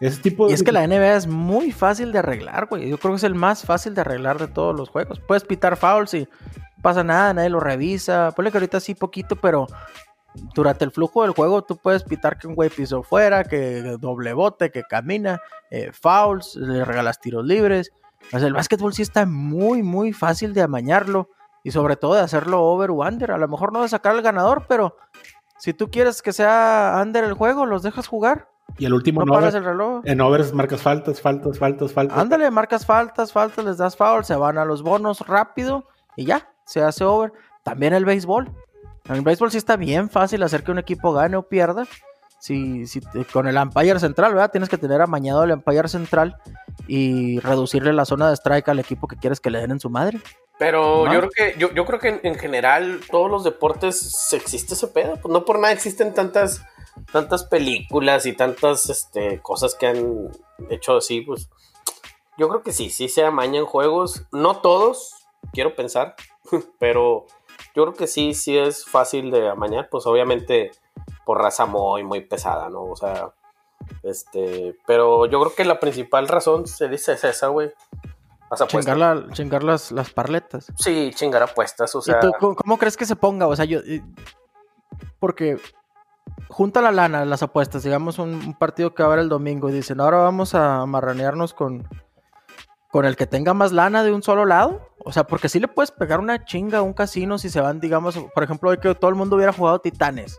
Ese 0.00 0.20
tipo 0.20 0.46
de... 0.46 0.52
Y 0.52 0.54
es 0.54 0.62
que 0.62 0.70
la 0.72 0.86
NBA 0.86 1.16
es 1.16 1.26
muy 1.26 1.72
fácil 1.72 2.12
de 2.12 2.18
arreglar, 2.18 2.66
güey. 2.66 2.88
Yo 2.88 2.98
creo 2.98 3.12
que 3.12 3.16
es 3.16 3.24
el 3.24 3.34
más 3.34 3.64
fácil 3.64 3.94
de 3.94 4.02
arreglar 4.02 4.38
de 4.38 4.48
todos 4.48 4.76
los 4.76 4.88
juegos. 4.90 5.18
Puedes 5.20 5.44
pitar 5.44 5.76
fouls 5.76 6.14
y 6.14 6.28
pasa 6.82 7.02
nada, 7.02 7.32
nadie 7.34 7.48
lo 7.48 7.58
revisa. 7.58 8.32
Ponle 8.36 8.50
que 8.52 8.58
ahorita 8.58 8.78
sí 8.80 8.94
poquito, 8.94 9.36
pero 9.36 9.66
durante 10.54 10.84
el 10.84 10.90
flujo 10.90 11.22
del 11.22 11.32
juego 11.32 11.62
tú 11.62 11.76
puedes 11.76 12.02
pitar 12.02 12.38
que 12.38 12.46
un 12.46 12.54
güey 12.54 12.70
pisó 12.70 13.02
fuera, 13.02 13.44
que 13.44 13.96
doble 14.00 14.32
bote, 14.32 14.70
que 14.70 14.82
camina, 14.82 15.40
eh, 15.70 15.90
fouls, 15.92 16.56
le 16.56 16.84
regalas 16.84 17.20
tiros 17.20 17.44
libres. 17.44 17.92
El 18.32 18.52
básquetbol 18.54 18.92
sí 18.94 19.02
está 19.02 19.26
muy, 19.26 19.82
muy 19.82 20.12
fácil 20.12 20.54
de 20.54 20.62
amañarlo 20.62 21.28
y 21.62 21.70
sobre 21.70 21.96
todo 21.96 22.14
de 22.14 22.20
hacerlo 22.22 22.62
over 22.62 22.90
o 22.90 22.94
under. 23.06 23.30
A 23.32 23.38
lo 23.38 23.48
mejor 23.48 23.72
no 23.72 23.82
de 23.82 23.88
sacar 23.88 24.12
al 24.12 24.22
ganador, 24.22 24.64
pero 24.68 24.96
si 25.58 25.72
tú 25.74 25.90
quieres 25.90 26.20
que 26.22 26.32
sea 26.32 26.98
under 27.02 27.22
el 27.24 27.34
juego, 27.34 27.66
los 27.66 27.82
dejas 27.82 28.06
jugar. 28.06 28.48
Y 28.78 28.86
el 28.86 28.94
último 28.94 29.20
No 29.24 29.34
en 29.34 29.38
paras 29.40 29.54
over- 29.54 29.58
el 29.58 29.64
reloj. 29.64 30.00
en 30.04 30.20
overs 30.20 30.52
marcas 30.54 30.80
faltas, 30.82 31.20
faltas, 31.20 31.58
faltas, 31.58 31.92
faltas. 31.92 32.18
Ándale, 32.18 32.50
marcas 32.50 32.84
faltas, 32.86 33.30
faltas, 33.30 33.64
les 33.64 33.76
das 33.76 33.94
foul, 33.96 34.24
se 34.24 34.34
van 34.36 34.56
a 34.58 34.64
los 34.64 34.82
bonos 34.82 35.20
rápido 35.28 35.84
y 36.16 36.24
ya, 36.24 36.48
se 36.64 36.82
hace 36.82 37.04
over. 37.04 37.32
También 37.62 37.92
el 37.94 38.04
béisbol. 38.06 38.50
En 39.08 39.16
el 39.16 39.20
béisbol 39.22 39.50
sí 39.50 39.58
está 39.58 39.76
bien 39.76 40.08
fácil 40.08 40.42
hacer 40.42 40.62
que 40.64 40.70
un 40.70 40.78
equipo 40.78 41.12
gane 41.12 41.36
o 41.36 41.42
pierda. 41.48 41.86
Si, 42.38 42.86
si 42.86 43.00
te- 43.00 43.24
con 43.24 43.46
el 43.48 43.56
umpire 43.56 43.98
central, 43.98 44.32
¿verdad? 44.34 44.50
Tienes 44.50 44.68
que 44.68 44.76
tener 44.76 45.00
amañado 45.00 45.44
el 45.44 45.52
umpire 45.52 45.88
central 45.88 46.36
y 46.86 47.38
reducirle 47.40 47.92
la 47.94 48.04
zona 48.04 48.28
de 48.28 48.34
strike 48.36 48.68
al 48.68 48.78
equipo 48.80 49.08
que 49.08 49.16
quieres 49.16 49.40
que 49.40 49.50
le 49.50 49.60
den 49.60 49.70
en 49.70 49.80
su 49.80 49.88
madre. 49.88 50.20
Pero 50.58 51.06
¿No? 51.06 51.12
yo 51.12 51.18
creo 51.20 51.30
que, 51.30 51.58
yo, 51.58 51.72
yo 51.72 51.84
creo 51.86 51.98
que 51.98 52.08
en, 52.08 52.20
en 52.22 52.34
general 52.38 53.00
todos 53.10 53.30
los 53.30 53.44
deportes 53.44 54.30
existe 54.32 54.74
ese 54.74 54.88
pedo. 54.88 55.16
Pues 55.16 55.32
no 55.32 55.44
por 55.46 55.58
nada 55.58 55.72
existen 55.72 56.12
tantas, 56.12 56.62
tantas 57.12 57.44
películas 57.44 58.26
y 58.26 58.34
tantas 58.34 58.88
este, 58.90 59.40
cosas 59.40 59.74
que 59.74 59.86
han 59.86 60.28
hecho 60.70 60.96
así, 60.98 61.22
pues. 61.22 61.48
Yo 62.36 62.48
creo 62.48 62.62
que 62.62 62.72
sí, 62.72 62.90
sí 62.90 63.08
se 63.08 63.24
amañan 63.24 63.64
juegos. 63.64 64.24
No 64.32 64.58
todos, 64.60 65.14
quiero 65.52 65.74
pensar. 65.76 66.14
Pero 66.78 67.26
yo 67.74 67.82
creo 67.84 67.94
que 67.94 68.06
sí, 68.06 68.34
sí 68.34 68.56
es 68.56 68.84
fácil 68.86 69.30
de 69.30 69.48
amañar. 69.48 69.88
Pues 69.90 70.06
obviamente 70.06 70.70
por 71.24 71.38
raza 71.40 71.66
muy, 71.66 72.04
muy 72.04 72.20
pesada, 72.20 72.68
¿no? 72.68 72.82
O 72.84 72.96
sea. 72.96 73.30
Este. 74.02 74.76
Pero 74.86 75.26
yo 75.26 75.40
creo 75.40 75.54
que 75.54 75.64
la 75.64 75.80
principal 75.80 76.28
razón 76.28 76.66
se 76.66 76.88
dice 76.88 77.12
es 77.12 77.24
esa, 77.24 77.48
güey. 77.48 77.72
Chingar, 78.68 78.96
la- 78.96 79.26
chingar 79.32 79.64
las, 79.64 79.90
las 79.90 80.10
parletas. 80.10 80.72
Sí, 80.76 81.10
chingar 81.14 81.42
apuestas, 81.42 81.92
o 81.94 82.00
sea. 82.00 82.18
¿Y 82.18 82.20
tú 82.20 82.32
cómo, 82.38 82.54
cómo 82.54 82.78
crees 82.78 82.96
que 82.96 83.04
se 83.06 83.16
ponga? 83.16 83.46
O 83.48 83.56
sea, 83.56 83.64
yo. 83.64 83.80
eh, 83.80 84.00
Porque 85.18 85.58
junta 86.48 86.80
la 86.80 86.92
lana, 86.92 87.24
las 87.24 87.42
apuestas, 87.42 87.82
digamos 87.82 88.18
un, 88.18 88.34
un 88.34 88.54
partido 88.54 88.94
que 88.94 89.02
va 89.02 89.08
a 89.08 89.12
haber 89.12 89.22
el 89.24 89.28
domingo 89.28 89.68
y 89.68 89.72
dicen, 89.72 90.00
ahora 90.00 90.18
vamos 90.18 90.54
a 90.54 90.86
marranearnos 90.86 91.52
con, 91.52 91.88
con 92.92 93.06
el 93.06 93.16
que 93.16 93.26
tenga 93.26 93.54
más 93.54 93.72
lana 93.72 94.04
de 94.04 94.12
un 94.12 94.22
solo 94.22 94.44
lado. 94.44 94.80
O 95.04 95.12
sea, 95.12 95.24
porque 95.24 95.48
sí 95.48 95.60
le 95.60 95.68
puedes 95.68 95.90
pegar 95.90 96.18
una 96.20 96.44
chinga 96.44 96.78
a 96.78 96.82
un 96.82 96.94
casino 96.94 97.36
si 97.38 97.50
se 97.50 97.60
van, 97.60 97.78
digamos, 97.80 98.16
por 98.34 98.42
ejemplo, 98.42 98.70
hoy 98.70 98.78
que 98.78 98.94
todo 98.94 99.10
el 99.10 99.14
mundo 99.16 99.36
hubiera 99.36 99.52
jugado 99.52 99.78
Titanes. 99.78 100.38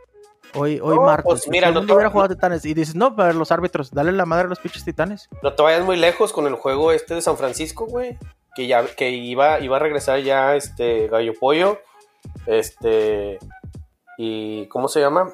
Hoy, 0.55 0.79
hoy 0.81 0.95
No, 0.95 1.01
martes. 1.03 1.25
pues 1.25 1.47
mira, 1.49 1.67
todo 1.67 1.79
el 1.79 1.81
mundo 1.81 1.95
hubiera 1.95 2.09
jugado 2.09 2.33
Titanes. 2.33 2.65
Y 2.65 2.73
dices, 2.73 2.95
no, 2.95 3.15
pero 3.15 3.33
los 3.33 3.51
árbitros, 3.51 3.91
dale 3.91 4.11
la 4.11 4.25
madre 4.25 4.45
a 4.45 4.49
los 4.49 4.59
pinches 4.59 4.83
Titanes. 4.85 5.29
No 5.43 5.53
te 5.53 5.61
vayas 5.61 5.83
muy 5.83 5.97
lejos 5.97 6.33
con 6.33 6.47
el 6.47 6.55
juego 6.55 6.91
este 6.91 7.13
de 7.13 7.21
San 7.21 7.37
Francisco, 7.37 7.85
güey. 7.85 8.17
Que 8.55 8.67
ya 8.67 8.85
que 8.95 9.09
iba, 9.09 9.59
iba 9.59 9.75
a 9.75 9.79
regresar 9.79 10.19
ya 10.21 10.55
este 10.55 11.07
Gallo 11.09 11.33
Pollo. 11.39 11.79
Este. 12.45 13.37
Y. 14.17 14.65
¿Cómo 14.67 14.87
se 14.87 14.99
llama? 15.01 15.33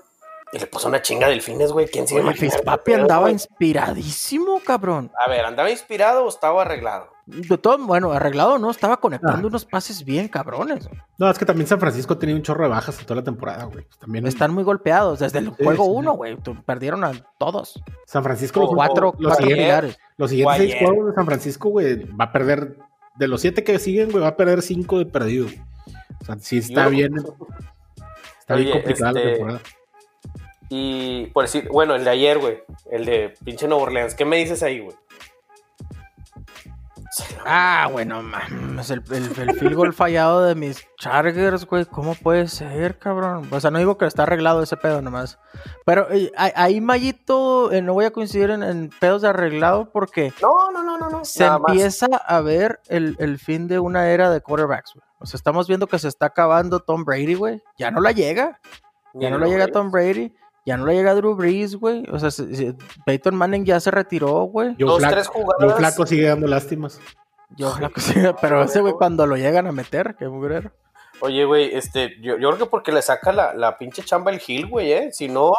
Y 0.53 0.59
le 0.59 0.65
puso 0.67 0.87
una 0.89 1.01
chinga 1.01 1.29
delfines, 1.29 1.71
güey. 1.71 1.87
¿Quién 1.87 2.07
se 2.07 2.15
iba 2.15 2.21
a 2.23 2.23
El 2.23 2.27
imaginar 2.37 2.51
Fispapi 2.57 2.91
ese 2.91 2.97
pedo, 2.97 3.01
andaba 3.03 3.31
inspiradísimo, 3.31 4.59
cabrón. 4.65 5.11
A 5.25 5.29
ver, 5.29 5.45
¿andaba 5.45 5.69
inspirado 5.69 6.25
o 6.25 6.29
estaba 6.29 6.63
arreglado? 6.63 7.07
De 7.31 7.57
todo, 7.57 7.77
bueno, 7.85 8.11
arreglado, 8.11 8.57
¿no? 8.57 8.69
Estaba 8.69 8.97
conectando 8.97 9.47
Ah. 9.47 9.49
unos 9.49 9.63
pases 9.65 10.03
bien 10.03 10.27
cabrones. 10.27 10.89
No, 11.17 11.29
es 11.29 11.37
que 11.39 11.45
también 11.45 11.65
San 11.67 11.79
Francisco 11.79 12.17
tenido 12.17 12.37
un 12.37 12.43
chorro 12.43 12.63
de 12.65 12.69
bajas 12.69 12.99
en 12.99 13.05
toda 13.05 13.21
la 13.21 13.23
temporada, 13.23 13.63
güey. 13.65 13.85
Pues 13.85 13.99
También 13.99 14.27
Están 14.27 14.53
muy 14.53 14.63
golpeados. 14.63 15.19
Desde 15.19 15.39
el 15.39 15.45
Sí, 15.47 15.63
juego 15.63 15.85
sí. 15.85 15.91
1, 15.93 16.13
güey. 16.13 16.37
Perdieron 16.65 17.03
a 17.03 17.11
todos. 17.37 17.81
San 18.05 18.23
Francisco, 18.23 18.59
los, 18.61 18.69
Cuatro, 18.73 19.15
los 19.17 19.29
cuatro 19.33 19.47
siguientes, 19.47 19.97
los 20.17 20.29
siguientes 20.29 20.57
seis 20.57 20.75
juegos 20.79 21.07
de 21.07 21.13
San 21.13 21.25
Francisco, 21.25 21.69
güey, 21.69 22.03
va 22.15 22.25
a 22.25 22.31
perder 22.31 22.77
de 23.15 23.27
los 23.27 23.41
siete 23.41 23.63
que 23.63 23.79
siguen, 23.79 24.11
güey, 24.11 24.21
va 24.23 24.29
a 24.29 24.35
perder 24.37 24.61
cinco 24.61 24.99
de 24.99 25.05
perdido. 25.05 25.47
O 26.21 26.25
sea, 26.25 26.37
sí 26.39 26.57
está 26.57 26.87
bien. 26.89 27.13
Está 28.39 28.55
bien 28.55 28.71
complicada 28.71 29.13
la 29.13 29.19
este, 29.19 29.31
temporada. 29.31 29.61
Y 30.69 31.25
por 31.27 31.43
decir, 31.43 31.67
bueno, 31.71 31.95
el 31.95 32.03
de 32.03 32.09
ayer, 32.09 32.37
güey, 32.39 32.59
el 32.91 33.05
de 33.05 33.33
pinche 33.43 33.67
Nuevo 33.67 33.83
Orleans, 33.83 34.15
¿qué 34.15 34.23
me 34.25 34.37
dices 34.37 34.63
ahí, 34.63 34.79
güey? 34.79 34.95
Ah, 37.45 37.89
bueno, 37.91 38.21
mames, 38.21 38.89
el, 38.89 39.03
el, 39.11 39.25
el 39.37 39.59
field 39.59 39.75
goal 39.75 39.93
fallado 39.93 40.43
de 40.45 40.55
mis 40.55 40.87
Chargers, 40.97 41.65
güey, 41.65 41.85
¿cómo 41.85 42.15
puede 42.15 42.47
ser, 42.47 42.97
cabrón? 42.99 43.49
O 43.51 43.59
sea, 43.59 43.69
no 43.69 43.79
digo 43.79 43.97
que 43.97 44.05
está 44.05 44.23
arreglado 44.23 44.63
ese 44.63 44.77
pedo 44.77 45.01
nomás. 45.01 45.37
Pero 45.85 46.09
eh, 46.11 46.31
ahí, 46.37 46.79
Mayito, 46.79 47.71
eh, 47.71 47.81
no 47.81 47.93
voy 47.93 48.05
a 48.05 48.11
coincidir 48.11 48.49
en, 48.51 48.63
en, 48.63 48.89
pedos 49.01 49.23
de 49.23 49.27
arreglado 49.27 49.91
porque 49.91 50.31
no, 50.41 50.71
no, 50.71 50.83
no, 50.83 50.97
no, 50.97 51.09
no. 51.09 51.25
se 51.25 51.45
empieza 51.45 52.07
más. 52.07 52.21
a 52.25 52.39
ver 52.39 52.79
el, 52.87 53.17
el, 53.19 53.39
fin 53.39 53.67
de 53.67 53.79
una 53.79 54.07
era 54.09 54.29
de 54.29 54.41
quarterbacks, 54.41 54.93
güey. 54.93 55.03
O 55.19 55.25
sea, 55.25 55.37
estamos 55.37 55.67
viendo 55.67 55.87
que 55.87 55.99
se 55.99 56.07
está 56.07 56.27
acabando 56.27 56.79
Tom 56.79 57.03
Brady, 57.03 57.35
güey. 57.35 57.61
Ya 57.77 57.91
no 57.91 57.99
la 57.99 58.11
llega. 58.11 58.59
Ya 59.13 59.29
no 59.29 59.37
la 59.37 59.47
llega 59.47 59.67
Tom 59.67 59.91
Brady. 59.91 60.33
Ya 60.65 60.77
no 60.77 60.85
le 60.85 60.93
llega 60.93 61.15
Drew 61.15 61.35
Brees, 61.35 61.75
güey. 61.75 62.03
O 62.11 62.19
sea, 62.19 62.29
Peyton 63.05 63.35
Manning 63.35 63.65
ya 63.65 63.79
se 63.79 63.89
retiró, 63.89 64.43
güey. 64.43 64.75
Yo, 64.77 64.87
Dos, 64.87 64.99
flaco, 64.99 65.13
tres 65.13 65.27
jugadas. 65.27 65.55
yo 65.61 65.77
flaco 65.77 66.05
sigue 66.05 66.27
dando 66.27 66.47
lástimas. 66.47 66.99
Yo 67.57 67.71
flaco 67.71 67.99
sigue, 67.99 68.33
pero 68.39 68.63
ese 68.63 68.81
güey 68.81 68.93
cuando 68.93 69.25
lo 69.25 69.35
llegan 69.35 69.67
a 69.67 69.71
meter, 69.71 70.15
qué 70.17 70.27
mugrero. 70.27 70.71
Oye, 71.21 71.45
güey, 71.45 71.75
este, 71.75 72.15
yo, 72.21 72.37
yo, 72.37 72.49
creo 72.49 72.57
que 72.57 72.65
porque 72.65 72.91
le 72.91 73.01
saca 73.01 73.31
la, 73.31 73.53
la 73.53 73.77
pinche 73.77 74.03
chamba 74.03 74.31
el 74.31 74.41
Hill, 74.45 74.67
güey, 74.67 74.91
eh. 74.91 75.09
Si 75.11 75.27
no, 75.27 75.51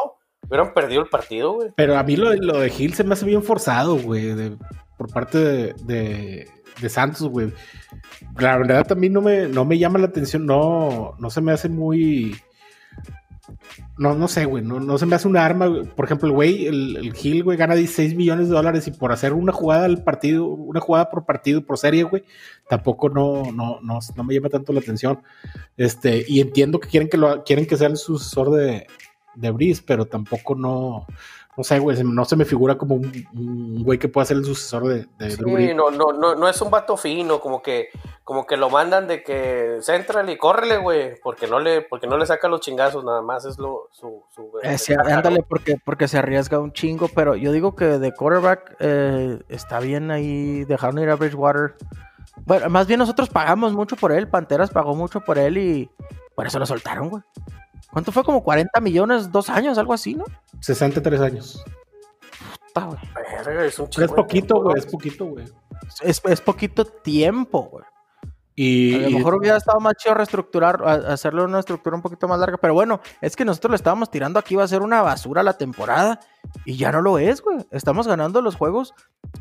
hubieran 0.49 0.75
perdido 0.75 1.03
el 1.03 1.09
partido, 1.09 1.53
güey. 1.53 1.71
Pero 1.77 1.97
a 1.97 2.03
mí 2.03 2.17
lo, 2.17 2.33
lo, 2.35 2.61
de 2.61 2.73
Hill 2.77 2.95
se 2.95 3.05
me 3.05 3.15
hace 3.15 3.27
bien 3.27 3.43
forzado, 3.43 3.97
güey, 3.97 4.57
por 4.97 5.13
parte 5.13 5.39
de, 5.39 5.75
de, 5.85 6.51
de 6.81 6.89
Santos, 6.89 7.29
güey. 7.29 7.53
La 8.39 8.57
verdad 8.57 8.87
también 8.87 9.13
no 9.13 9.21
me, 9.21 9.49
no 9.49 9.65
me 9.65 9.79
llama 9.79 9.99
la 9.99 10.07
atención, 10.07 10.47
no, 10.47 11.15
no 11.19 11.31
se 11.31 11.41
me 11.41 11.53
hace 11.53 11.69
muy 11.69 12.41
no, 13.99 14.15
no 14.15 14.29
sé, 14.29 14.45
güey, 14.45 14.63
no, 14.63 14.81
no, 14.81 14.99
se 14.99 15.07
me 15.07 15.17
hace 15.17 15.29
un 15.29 15.37
arma. 15.37 15.71
Por 15.95 16.05
ejemplo, 16.05 16.29
el 16.29 16.35
güey, 16.35 16.67
el, 16.67 16.97
el 16.97 17.15
Hill, 17.21 17.45
güey, 17.45 17.57
gana 17.57 17.75
16 17.75 18.15
millones 18.15 18.49
de 18.49 18.55
dólares 18.55 18.87
y 18.89 18.91
por 18.91 19.13
hacer 19.13 19.33
una 19.33 19.53
jugada 19.53 19.85
al 19.85 20.03
partido, 20.03 20.47
una 20.47 20.81
jugada 20.81 21.11
por 21.11 21.25
partido, 21.25 21.65
por 21.65 21.79
serie, 21.79 22.03
güey, 22.05 22.25
tampoco 22.69 23.09
no, 23.09 23.53
no, 23.53 23.81
no, 23.83 23.99
no 24.17 24.25
me 24.25 24.35
llama 24.35 24.49
tanto 24.49 24.73
la 24.73 24.81
atención. 24.81 25.23
Este, 25.77 26.25
y 26.27 26.41
entiendo 26.41 26.81
que 26.81 26.89
quieren 26.89 27.09
que 27.09 27.19
lo 27.19 27.45
quieren 27.45 27.67
que 27.67 27.77
sea 27.77 27.89
el 27.89 27.97
sucesor 27.97 28.51
de, 28.51 28.87
de 29.35 29.51
Breeze, 29.51 29.83
pero 29.87 30.07
tampoco 30.07 30.55
no, 30.55 31.07
no 31.55 31.65
sé, 31.65 31.79
güey, 31.79 32.03
no 32.03 32.25
se 32.25 32.37
me 32.37 32.47
figura 32.47 32.79
como 32.79 32.95
un, 32.95 33.13
un 33.35 33.85
güey 33.85 33.99
que 33.99 34.09
pueda 34.09 34.25
ser 34.25 34.39
el 34.39 34.45
sucesor 34.45 34.87
de, 34.87 35.07
de 35.19 35.31
sí, 35.31 35.37
Drew 35.37 35.53
Brees. 35.53 35.77
No, 35.77 35.91
no, 35.91 36.13
no, 36.13 36.35
no 36.35 36.49
es 36.49 36.61
un 36.63 36.71
vato 36.71 36.97
fino, 36.97 37.41
como 37.41 37.61
que, 37.61 37.89
como 38.25 38.47
que 38.47 38.57
lo 38.57 38.71
mandan 38.71 39.07
de 39.07 39.23
que 39.23 39.77
central 39.83 40.31
y 40.31 40.39
córrele, 40.39 40.79
güey, 40.79 41.21
porque 41.23 41.47
no 41.47 41.61
le, 41.61 41.83
porque 41.83 42.07
no 42.07 42.17
le 42.17 42.25
saca 42.25 42.49
los 42.49 42.61
chingazos, 42.61 43.05
nada 43.05 43.21
más 43.21 43.45
es 43.45 43.59
lo, 43.59 43.89
su, 43.93 44.23
su 44.35 44.51
eh, 44.63 44.79
sí, 44.79 44.95
ándale, 44.95 45.43
porque, 45.47 45.77
porque 45.85 46.09
se 46.09 46.17
arriesga 46.17 46.59
un 46.59 46.73
chingo, 46.73 47.09
pero 47.15 47.37
yo 47.37 47.53
digo 47.53 47.77
que 47.77 47.85
de 47.85 48.13
quarterback 48.13 48.77
eh, 48.81 49.39
está 49.49 49.79
bien 49.79 50.11
ahí, 50.11 50.65
dejaron 50.65 51.01
ir 51.01 51.11
a 51.11 51.17
Bridgewater. 51.17 51.75
Bueno, 52.47 52.71
más 52.71 52.87
bien 52.87 52.99
nosotros 52.99 53.29
pagamos 53.29 53.75
mucho 53.75 53.97
por 53.97 54.11
él, 54.11 54.27
Panteras 54.27 54.71
pagó 54.71 54.95
mucho 54.95 55.21
por 55.21 55.39
él 55.39 55.59
y 55.59 55.91
por 56.35 56.47
eso 56.47 56.59
lo 56.59 56.65
soltaron, 56.65 57.11
güey. 57.11 57.23
¿Cuánto 57.93 58.11
fue? 58.11 58.25
Como 58.25 58.43
40 58.43 58.81
millones, 58.81 59.31
dos 59.31 59.51
años, 59.51 59.77
algo 59.77 59.93
así, 59.93 60.15
¿no? 60.15 60.25
63 60.61 61.21
años. 61.21 61.65
Puta, 62.69 62.87
güey. 62.87 62.99
Verga, 63.45 63.65
es 63.67 63.79
un 63.79 63.89
Pero 63.95 64.07
es 64.07 64.13
poquito, 64.13 64.63
güey, 64.63 64.79
es 64.79 64.87
poquito, 64.87 65.27
güey. 65.27 65.45
Es, 66.01 66.23
es, 66.25 66.41
poquito 66.41 66.87
tiempo, 66.87 67.69
güey. 67.71 67.85
Y, 68.55 68.95
a 68.95 69.09
lo 69.09 69.19
mejor 69.19 69.35
hubiera 69.35 69.57
estado 69.57 69.81
más 69.81 69.95
chido 69.97 70.15
reestructurar, 70.15 70.83
hacerle 70.85 71.43
una 71.43 71.59
estructura 71.61 71.97
un 71.97 72.03
poquito 72.03 72.29
más 72.29 72.39
larga, 72.39 72.59
pero 72.59 72.75
bueno, 72.75 73.01
es 73.21 73.35
que 73.35 73.45
nosotros 73.45 73.73
le 73.73 73.77
estábamos 73.77 74.11
tirando 74.11 74.39
aquí, 74.39 74.57
va 74.57 74.65
a 74.65 74.69
ser 74.69 74.83
una 74.83 75.03
basura 75.03 75.43
la 75.43 75.57
temporada, 75.57 76.21
y 76.65 76.77
ya 76.77 76.93
no 76.93 77.03
lo 77.03 77.19
es, 77.19 77.43
güey. 77.43 77.59
Estamos 77.71 78.07
ganando 78.07 78.41
los 78.41 78.57
juegos 78.57 78.95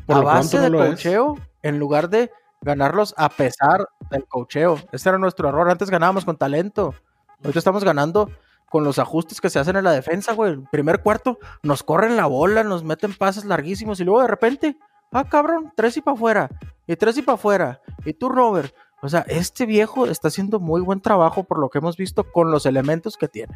por 0.06 0.16
a 0.16 0.20
base 0.20 0.56
no 0.58 0.80
de 0.80 0.90
cocheo, 0.90 1.38
en 1.62 1.78
lugar 1.78 2.08
de 2.08 2.30
ganarlos 2.62 3.14
a 3.16 3.28
pesar 3.28 3.88
del 4.10 4.26
cocheo. 4.26 4.78
Ese 4.92 5.08
era 5.08 5.18
nuestro 5.18 5.48
error. 5.48 5.70
Antes 5.70 5.90
ganábamos 5.90 6.24
con 6.24 6.36
talento. 6.36 6.94
Ahorita 7.42 7.58
estamos 7.58 7.84
ganando 7.84 8.30
con 8.72 8.84
los 8.84 8.98
ajustes 8.98 9.38
que 9.42 9.50
se 9.50 9.58
hacen 9.58 9.76
en 9.76 9.84
la 9.84 9.92
defensa, 9.92 10.32
güey. 10.32 10.52
El 10.52 10.62
primer 10.62 11.02
cuarto 11.02 11.38
nos 11.62 11.82
corren 11.82 12.16
la 12.16 12.24
bola, 12.24 12.64
nos 12.64 12.82
meten 12.82 13.12
pases 13.12 13.44
larguísimos 13.44 14.00
y 14.00 14.04
luego 14.04 14.22
de 14.22 14.28
repente, 14.28 14.78
ah, 15.12 15.28
cabrón, 15.28 15.70
tres 15.76 15.98
y 15.98 16.00
para 16.00 16.14
afuera, 16.14 16.48
y 16.86 16.96
tres 16.96 17.18
y 17.18 17.22
para 17.22 17.34
afuera, 17.34 17.82
y 18.06 18.14
tú, 18.14 18.30
Robert. 18.30 18.74
O 19.02 19.08
sea, 19.10 19.26
este 19.28 19.66
viejo 19.66 20.06
está 20.06 20.28
haciendo 20.28 20.58
muy 20.58 20.80
buen 20.80 21.02
trabajo 21.02 21.44
por 21.44 21.58
lo 21.58 21.68
que 21.68 21.78
hemos 21.78 21.98
visto 21.98 22.24
con 22.24 22.50
los 22.50 22.64
elementos 22.64 23.18
que 23.18 23.28
tiene. 23.28 23.54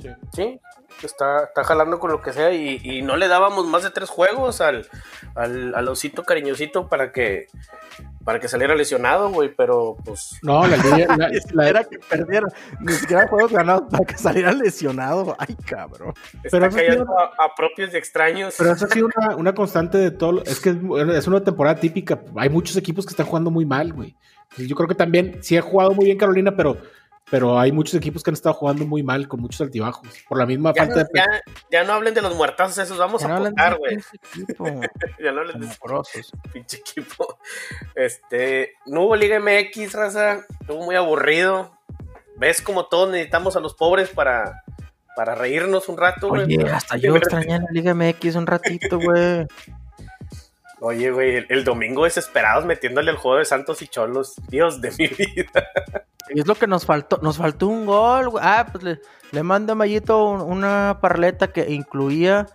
Sí, 0.00 0.08
sí 0.32 0.60
está, 1.02 1.44
está, 1.44 1.62
jalando 1.62 2.00
con 2.00 2.10
lo 2.10 2.20
que 2.20 2.32
sea 2.32 2.52
y, 2.52 2.80
y, 2.82 3.02
no 3.02 3.16
le 3.16 3.28
dábamos 3.28 3.66
más 3.66 3.82
de 3.82 3.90
tres 3.90 4.08
juegos 4.08 4.60
al, 4.60 4.88
al, 5.34 5.74
al 5.74 5.88
osito 5.88 6.24
cariñosito 6.24 6.88
para 6.88 7.12
que 7.12 7.46
para 8.24 8.38
que 8.38 8.48
saliera 8.48 8.74
lesionado, 8.74 9.30
güey, 9.30 9.54
pero 9.54 9.96
pues. 10.04 10.38
No, 10.42 10.66
la 10.66 10.76
idea 10.76 11.16
la, 11.16 11.30
la, 11.52 11.68
era 11.68 11.84
que 11.84 11.98
perdiera. 11.98 12.46
Ni 12.80 12.92
siquiera 12.92 13.26
juegos 13.28 13.52
ganados 13.52 13.84
para 13.90 14.04
que 14.04 14.18
saliera 14.18 14.52
lesionado. 14.52 15.34
Ay, 15.38 15.56
cabrón. 15.66 16.14
Está 16.42 16.58
pero 16.58 16.70
cayendo 16.70 17.04
sido, 17.04 17.18
a, 17.18 17.44
a, 17.44 17.54
propios 17.56 17.94
y 17.94 17.96
extraños. 17.96 18.54
Pero 18.58 18.72
eso 18.72 18.84
ha 18.84 18.88
sido 18.88 19.08
una, 19.16 19.36
una 19.36 19.54
constante 19.54 19.98
de 19.98 20.10
todo. 20.10 20.42
Es 20.44 20.60
que 20.60 20.70
es, 20.70 20.76
es, 21.16 21.26
una 21.26 21.42
temporada 21.42 21.76
típica. 21.76 22.20
Hay 22.36 22.48
muchos 22.48 22.76
equipos 22.76 23.06
que 23.06 23.10
están 23.10 23.26
jugando 23.26 23.50
muy 23.50 23.64
mal, 23.64 23.92
güey. 23.92 24.14
Yo 24.56 24.74
creo 24.74 24.88
que 24.88 24.94
también 24.94 25.38
sí 25.42 25.56
ha 25.56 25.62
jugado 25.62 25.92
muy 25.94 26.06
bien 26.06 26.18
Carolina, 26.18 26.56
pero 26.56 26.76
pero 27.30 27.58
hay 27.58 27.70
muchos 27.70 27.94
equipos 27.94 28.22
que 28.22 28.30
han 28.30 28.34
estado 28.34 28.54
jugando 28.54 28.84
muy 28.84 29.02
mal, 29.02 29.28
con 29.28 29.40
muchos 29.40 29.60
altibajos, 29.60 30.06
por 30.28 30.38
la 30.38 30.46
misma 30.46 30.72
ya 30.74 30.82
falta 30.82 30.96
no, 30.96 31.00
de... 31.00 31.08
Ya, 31.14 31.26
ya, 31.70 31.84
no 31.84 31.92
hablen 31.92 32.12
de 32.12 32.22
los 32.22 32.34
muertazos 32.34 32.76
esos, 32.78 32.98
vamos 32.98 33.22
ya 33.22 33.28
a 33.28 33.36
apuntar, 33.36 33.78
güey. 33.78 33.98
ya 35.22 35.32
no 35.32 35.40
hablen 35.40 35.60
de 35.60 35.66
ese 35.66 36.36
pinche 36.52 36.78
equipo. 36.78 37.38
Este, 37.94 38.74
no 38.86 39.02
hubo 39.02 39.16
Liga 39.16 39.38
MX, 39.38 39.92
raza, 39.92 40.44
estuvo 40.60 40.84
muy 40.84 40.96
aburrido. 40.96 41.78
Ves 42.36 42.60
como 42.60 42.86
todos 42.86 43.10
necesitamos 43.10 43.54
a 43.54 43.60
los 43.60 43.74
pobres 43.74 44.08
para, 44.08 44.64
para 45.14 45.34
reírnos 45.34 45.88
un 45.88 45.98
rato, 45.98 46.28
güey. 46.28 46.44
Oye, 46.44 46.68
hasta 46.68 46.96
yo 46.96 47.14
extrañé 47.14 47.60
la 47.60 47.70
Liga 47.70 47.94
MX 47.94 48.34
un 48.34 48.46
ratito, 48.46 48.98
güey. 48.98 49.46
Oye, 50.82 51.10
güey, 51.10 51.36
el, 51.36 51.46
el, 51.50 51.62
domingo 51.62 52.04
desesperados 52.04 52.64
metiéndole 52.64 53.10
el 53.10 53.18
juego 53.18 53.36
de 53.36 53.44
Santos 53.44 53.82
y 53.82 53.88
Cholos. 53.88 54.36
Dios 54.48 54.80
de 54.80 54.90
mi 54.92 55.08
vida. 55.08 55.70
Es 56.34 56.46
lo 56.46 56.54
que 56.54 56.66
nos 56.66 56.86
faltó. 56.86 57.18
Nos 57.22 57.36
faltó 57.38 57.66
un 57.68 57.86
gol. 57.86 58.30
Ah, 58.40 58.66
pues 58.70 58.84
le, 58.84 59.00
le 59.32 59.42
mando 59.42 59.72
a 59.72 59.76
Mayito 59.76 60.24
un, 60.26 60.40
una 60.40 60.98
parleta 61.00 61.52
que 61.52 61.70
incluía. 61.70 62.46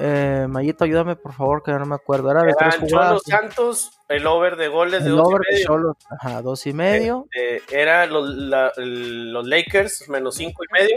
Eh, 0.00 0.46
Mayito, 0.48 0.84
ayúdame, 0.84 1.16
por 1.16 1.32
favor, 1.32 1.62
que 1.62 1.72
no 1.72 1.84
me 1.86 1.94
acuerdo. 1.96 2.30
Era 2.30 2.42
de 2.42 2.50
Eran 2.50 2.70
tres 2.70 2.76
jugadas. 2.80 3.08
Cholos 3.08 3.22
Santos, 3.26 3.90
el 4.08 4.26
over 4.26 4.56
de 4.56 4.68
goles 4.68 5.02
de 5.02 5.10
el 5.10 5.16
dos 5.16 5.26
over 5.26 5.40
y 5.50 5.54
medio. 5.54 5.78
de 5.78 6.16
ajá, 6.16 6.42
dos 6.42 6.66
y 6.66 6.72
medio. 6.72 7.26
Eh, 7.36 7.62
era 7.70 8.06
los, 8.06 8.28
la, 8.28 8.72
los 8.76 9.46
Lakers, 9.46 10.08
menos 10.08 10.36
cinco 10.36 10.62
y 10.64 10.72
medio. 10.72 10.96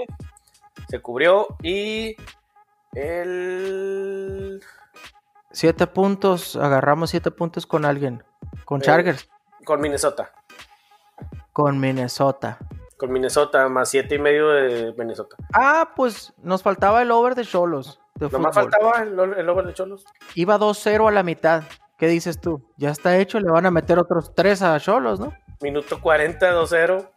Se 0.90 1.00
cubrió. 1.00 1.48
Y 1.64 2.16
el. 2.94 4.62
Siete 5.52 5.86
puntos, 5.88 6.56
agarramos 6.56 7.10
siete 7.10 7.30
puntos 7.32 7.66
con 7.66 7.86
alguien. 7.86 8.24
Con 8.66 8.82
Eh, 8.82 8.86
Chargers. 8.86 9.30
Con 9.66 9.82
Minnesota. 9.82 10.32
Con 11.54 11.80
Minnesota. 11.80 12.58
Con 12.98 13.12
Minnesota, 13.12 13.68
más 13.68 13.90
siete 13.90 14.16
y 14.16 14.20
medio 14.20 14.50
de 14.50 14.94
Minnesota. 14.98 15.36
Ah, 15.54 15.92
pues 15.96 16.34
nos 16.42 16.62
faltaba 16.64 17.02
el 17.02 17.12
over 17.12 17.36
de 17.36 17.44
Cholos. 17.44 18.00
Nomás 18.20 18.54
faltaba 18.54 19.02
el, 19.02 19.18
el 19.20 19.50
over 19.50 19.66
de 19.66 19.74
Cholos. 19.74 20.06
Iba 20.36 20.60
2-0 20.60 21.08
a 21.08 21.12
la 21.12 21.24
mitad. 21.24 21.64
¿Qué 21.98 22.08
dices 22.08 22.40
tú? 22.40 22.62
Ya 22.78 22.90
está 22.90 23.18
hecho, 23.18 23.40
le 23.40 23.52
van 23.52 23.66
a 23.66 23.72
meter 23.72 24.00
otros 24.00 24.34
3 24.34 24.62
a 24.64 24.80
Cholos, 24.80 25.20
¿no? 25.20 25.34
Minuto 25.62 26.02
40, 26.02 26.54
2-0. 26.54 27.10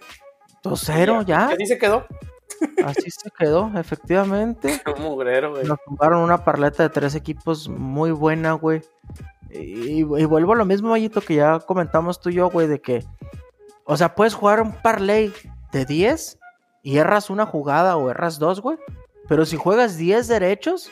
2-0 0.63 1.25
ya. 1.25 1.49
¿Qué 1.49 1.57
dice 1.57 1.79
quedó? 1.79 2.07
Así 2.85 3.11
se 3.11 3.31
quedó, 3.31 3.71
efectivamente. 3.77 4.81
Un 4.97 5.03
mugrero, 5.03 5.53
güey. 5.53 5.65
Nos 5.65 5.79
jugaron 5.87 6.21
una 6.21 6.45
parleta 6.45 6.83
de 6.83 6.91
tres 6.91 7.15
equipos 7.15 7.69
muy 7.69 8.11
buena, 8.11 8.53
güey. 8.53 8.83
Y, 9.51 10.01
y 10.01 10.03
vuelvo 10.03 10.53
a 10.53 10.57
lo 10.57 10.65
mismo, 10.65 10.91
Mayito, 10.91 11.21
que 11.21 11.37
ya 11.37 11.61
comentamos 11.61 12.21
tú 12.21 12.31
y 12.31 12.35
yo, 12.35 12.51
güey, 12.51 12.67
de 12.67 12.81
que, 12.81 13.05
o 13.85 13.97
sea, 13.97 14.15
puedes 14.15 14.35
jugar 14.35 14.61
un 14.61 14.73
parlay 14.73 15.33
de 15.73 15.85
10 15.85 16.39
y 16.83 16.99
erras 16.99 17.31
una 17.31 17.47
jugada 17.47 17.97
o 17.97 18.11
erras 18.11 18.39
dos, 18.39 18.61
güey. 18.61 18.79
Pero 19.29 19.47
si 19.47 19.57
juegas 19.57 19.97
10 19.97 20.29
derechos, 20.29 20.91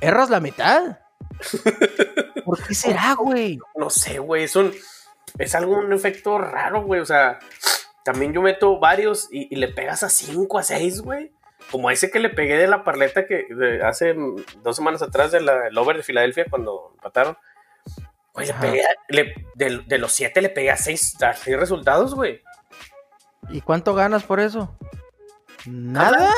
erras 0.00 0.30
la 0.30 0.40
mitad. 0.40 0.98
¿Por 2.44 2.62
qué 2.62 2.74
será, 2.74 3.14
güey? 3.14 3.58
No 3.76 3.90
sé, 3.90 4.18
güey. 4.18 4.44
Es 4.44 4.56
un. 4.56 4.72
Es 5.38 5.54
algo, 5.54 5.78
un 5.78 5.92
efecto 5.92 6.38
raro, 6.38 6.82
güey. 6.82 7.00
O 7.00 7.06
sea, 7.06 7.38
también 8.04 8.32
yo 8.32 8.42
meto 8.42 8.78
varios 8.78 9.28
y, 9.30 9.52
y 9.52 9.56
le 9.56 9.68
pegas 9.68 10.02
a 10.02 10.08
5, 10.08 10.58
a 10.58 10.62
6, 10.62 11.02
güey. 11.02 11.32
Como 11.70 11.88
a 11.88 11.92
ese 11.92 12.10
que 12.10 12.18
le 12.18 12.30
pegué 12.30 12.56
de 12.56 12.66
la 12.66 12.84
parleta 12.84 13.26
que 13.26 13.46
de 13.48 13.84
hace 13.84 14.14
dos 14.62 14.74
semanas 14.74 15.02
atrás 15.02 15.30
del 15.30 15.48
over 15.76 15.96
de 15.96 16.02
Filadelfia 16.02 16.46
cuando 16.48 16.92
empataron. 16.94 17.36
Güey, 18.34 18.46
le 18.46 18.54
pegué, 18.54 18.82
le, 19.08 19.34
de, 19.54 19.82
de, 19.86 19.98
los 19.98 20.12
siete 20.12 20.40
le 20.40 20.50
pegué 20.50 20.70
a 20.70 20.76
seis, 20.76 21.20
a 21.22 21.34
seis 21.34 21.56
resultados, 21.56 22.14
güey. 22.14 22.40
¿Y 23.48 23.60
cuánto 23.60 23.94
ganas 23.94 24.22
por 24.22 24.40
eso? 24.40 24.76
¿Nada? 25.66 26.32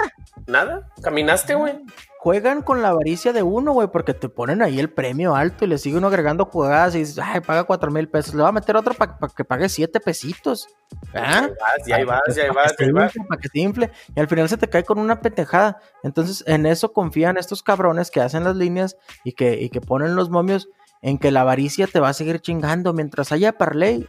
¿Nada? 0.46 0.88
¿Caminaste, 1.02 1.54
güey? 1.54 1.80
Juegan 2.18 2.62
con 2.62 2.82
la 2.82 2.88
avaricia 2.88 3.32
de 3.32 3.42
uno, 3.42 3.72
güey, 3.72 3.88
porque 3.88 4.14
te 4.14 4.28
ponen 4.28 4.62
ahí 4.62 4.78
el 4.78 4.90
premio 4.90 5.34
alto 5.34 5.64
y 5.64 5.68
le 5.68 5.78
sigue 5.78 5.98
uno 5.98 6.06
agregando 6.06 6.44
jugadas 6.44 6.94
y 6.94 7.00
dices, 7.00 7.18
ay, 7.20 7.40
paga 7.40 7.64
cuatro 7.64 7.90
mil 7.90 8.08
pesos. 8.08 8.34
Le 8.34 8.42
va 8.42 8.50
a 8.50 8.52
meter 8.52 8.76
otro 8.76 8.94
para 8.94 9.16
que 9.36 9.44
pague 9.44 9.68
siete 9.68 9.98
pesitos. 9.98 10.68
¿Ah? 11.14 11.48
Ya 11.84 11.96
ahí 11.96 12.04
vas, 12.04 12.22
ya 12.34 12.44
ahí 12.44 12.50
vas, 12.50 12.74
ya 12.78 12.86
ahí 12.86 12.92
vas. 12.92 13.12
Para 13.28 13.40
que 13.40 13.48
te 13.48 13.60
infle. 13.60 13.90
Y 14.14 14.20
al 14.20 14.28
final 14.28 14.48
se 14.48 14.56
te 14.56 14.68
cae 14.68 14.84
con 14.84 14.98
una 14.98 15.20
pendejada. 15.20 15.80
Entonces, 16.04 16.44
en 16.46 16.66
eso 16.66 16.92
confían 16.92 17.36
estos 17.36 17.62
cabrones 17.62 18.10
que 18.10 18.20
hacen 18.20 18.44
las 18.44 18.54
líneas 18.54 18.96
y 19.24 19.32
que, 19.32 19.60
y 19.60 19.68
que 19.70 19.80
ponen 19.80 20.14
los 20.14 20.30
momios 20.30 20.68
en 21.02 21.18
que 21.18 21.30
la 21.30 21.42
avaricia 21.42 21.86
te 21.86 22.00
va 22.00 22.08
a 22.08 22.12
seguir 22.14 22.40
chingando 22.40 22.92
mientras 22.92 23.32
haya 23.32 23.52
parlay. 23.52 24.08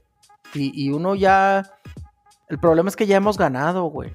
Y, 0.54 0.72
y 0.86 0.92
uno 0.92 1.16
ya. 1.16 1.70
El 2.48 2.60
problema 2.60 2.90
es 2.90 2.96
que 2.96 3.08
ya 3.08 3.18
hemos 3.18 3.38
ganado, 3.38 3.84
güey. 3.86 4.14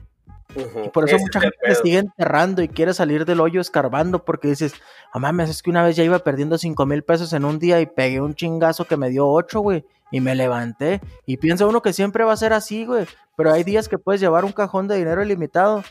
Y 0.85 0.88
por 0.88 1.04
eso 1.04 1.16
Ese 1.16 1.25
mucha 1.25 1.40
gente 1.40 1.56
se 1.61 1.66
pedo. 1.75 1.82
sigue 1.82 1.99
enterrando 1.99 2.62
y 2.62 2.68
quiere 2.68 2.94
salir 2.94 3.25
del 3.26 3.40
hoyo 3.40 3.61
escarbando 3.61 4.25
porque 4.25 4.49
dices, 4.49 4.73
no 5.12 5.20
mames, 5.20 5.50
es 5.50 5.62
que 5.62 5.68
una 5.70 5.82
vez 5.85 5.94
ya 5.94 6.04
iba 6.04 6.18
perdiendo 6.20 6.56
5 6.56 6.87
mil 6.87 7.02
pesos 7.02 7.32
en 7.35 7.44
un 7.44 7.58
día 7.58 7.80
y 7.80 7.87
pegué 7.87 8.20
un 8.23 8.35
chingazo 8.35 8.87
que 8.87 8.97
me 8.97 9.11
dio 9.11 9.28
8, 9.28 9.61
güey, 9.61 9.85
y 10.11 10.20
me 10.20 10.35
levanté. 10.35 11.00
Y 11.26 11.37
piensa 11.37 11.66
uno 11.66 11.82
que 11.82 11.92
siempre 11.92 12.25
va 12.25 12.32
a 12.32 12.37
ser 12.38 12.54
así, 12.54 12.87
güey, 12.87 13.06
pero 13.37 13.52
hay 13.52 13.62
días 13.62 13.88
que 13.88 13.99
puedes 13.99 14.20
llevar 14.23 14.44
un 14.47 14.52
cajón 14.52 14.88
de 14.88 14.97
dinero 14.97 15.23
ilimitado 15.23 15.85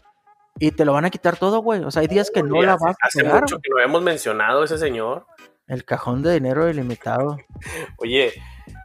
y 0.57 0.71
te 0.71 0.85
lo 0.85 0.93
van 0.93 1.05
a 1.05 1.11
quitar 1.11 1.37
todo, 1.37 1.59
güey. 1.59 1.83
O 1.83 1.91
sea, 1.91 2.01
hay 2.01 2.07
días 2.07 2.31
que 2.33 2.41
no 2.41 2.59
la 2.61 2.73
hace- 2.73 2.85
vas 2.85 2.95
a 3.01 3.07
Hace 3.07 3.21
pegar. 3.21 3.41
mucho 3.41 3.59
que 3.59 3.69
lo 3.69 3.79
hemos 3.79 4.01
mencionado 4.01 4.63
ese 4.63 4.79
señor. 4.79 5.25
El 5.67 5.83
cajón 5.83 6.23
de 6.23 6.33
dinero 6.33 6.69
ilimitado. 6.69 7.37
Oye, 7.97 8.33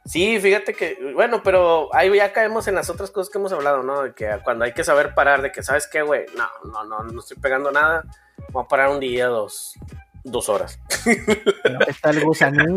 sí, 0.04 0.40
fíjate 0.40 0.74
que, 0.74 1.12
bueno, 1.14 1.42
pero 1.42 1.94
ahí 1.94 2.14
ya 2.14 2.32
caemos 2.32 2.66
en 2.66 2.74
las 2.74 2.90
otras 2.90 3.10
cosas 3.10 3.30
que 3.30 3.38
hemos 3.38 3.52
hablado, 3.52 3.82
¿no? 3.82 4.02
De 4.02 4.14
que 4.14 4.28
cuando 4.42 4.64
hay 4.64 4.72
que 4.72 4.82
saber 4.82 5.14
parar, 5.14 5.42
de 5.42 5.52
que, 5.52 5.62
¿sabes 5.62 5.86
qué, 5.86 6.02
güey? 6.02 6.26
No, 6.36 6.48
no, 6.70 6.84
no, 6.84 7.04
no 7.04 7.20
estoy 7.20 7.36
pegando 7.36 7.70
nada. 7.70 8.04
Voy 8.50 8.64
a 8.64 8.68
parar 8.68 8.90
un 8.90 8.98
día, 8.98 9.26
dos, 9.26 9.74
dos 10.24 10.48
horas. 10.48 10.80
Está 11.86 12.10
el 12.10 12.24
gusanito. 12.24 12.74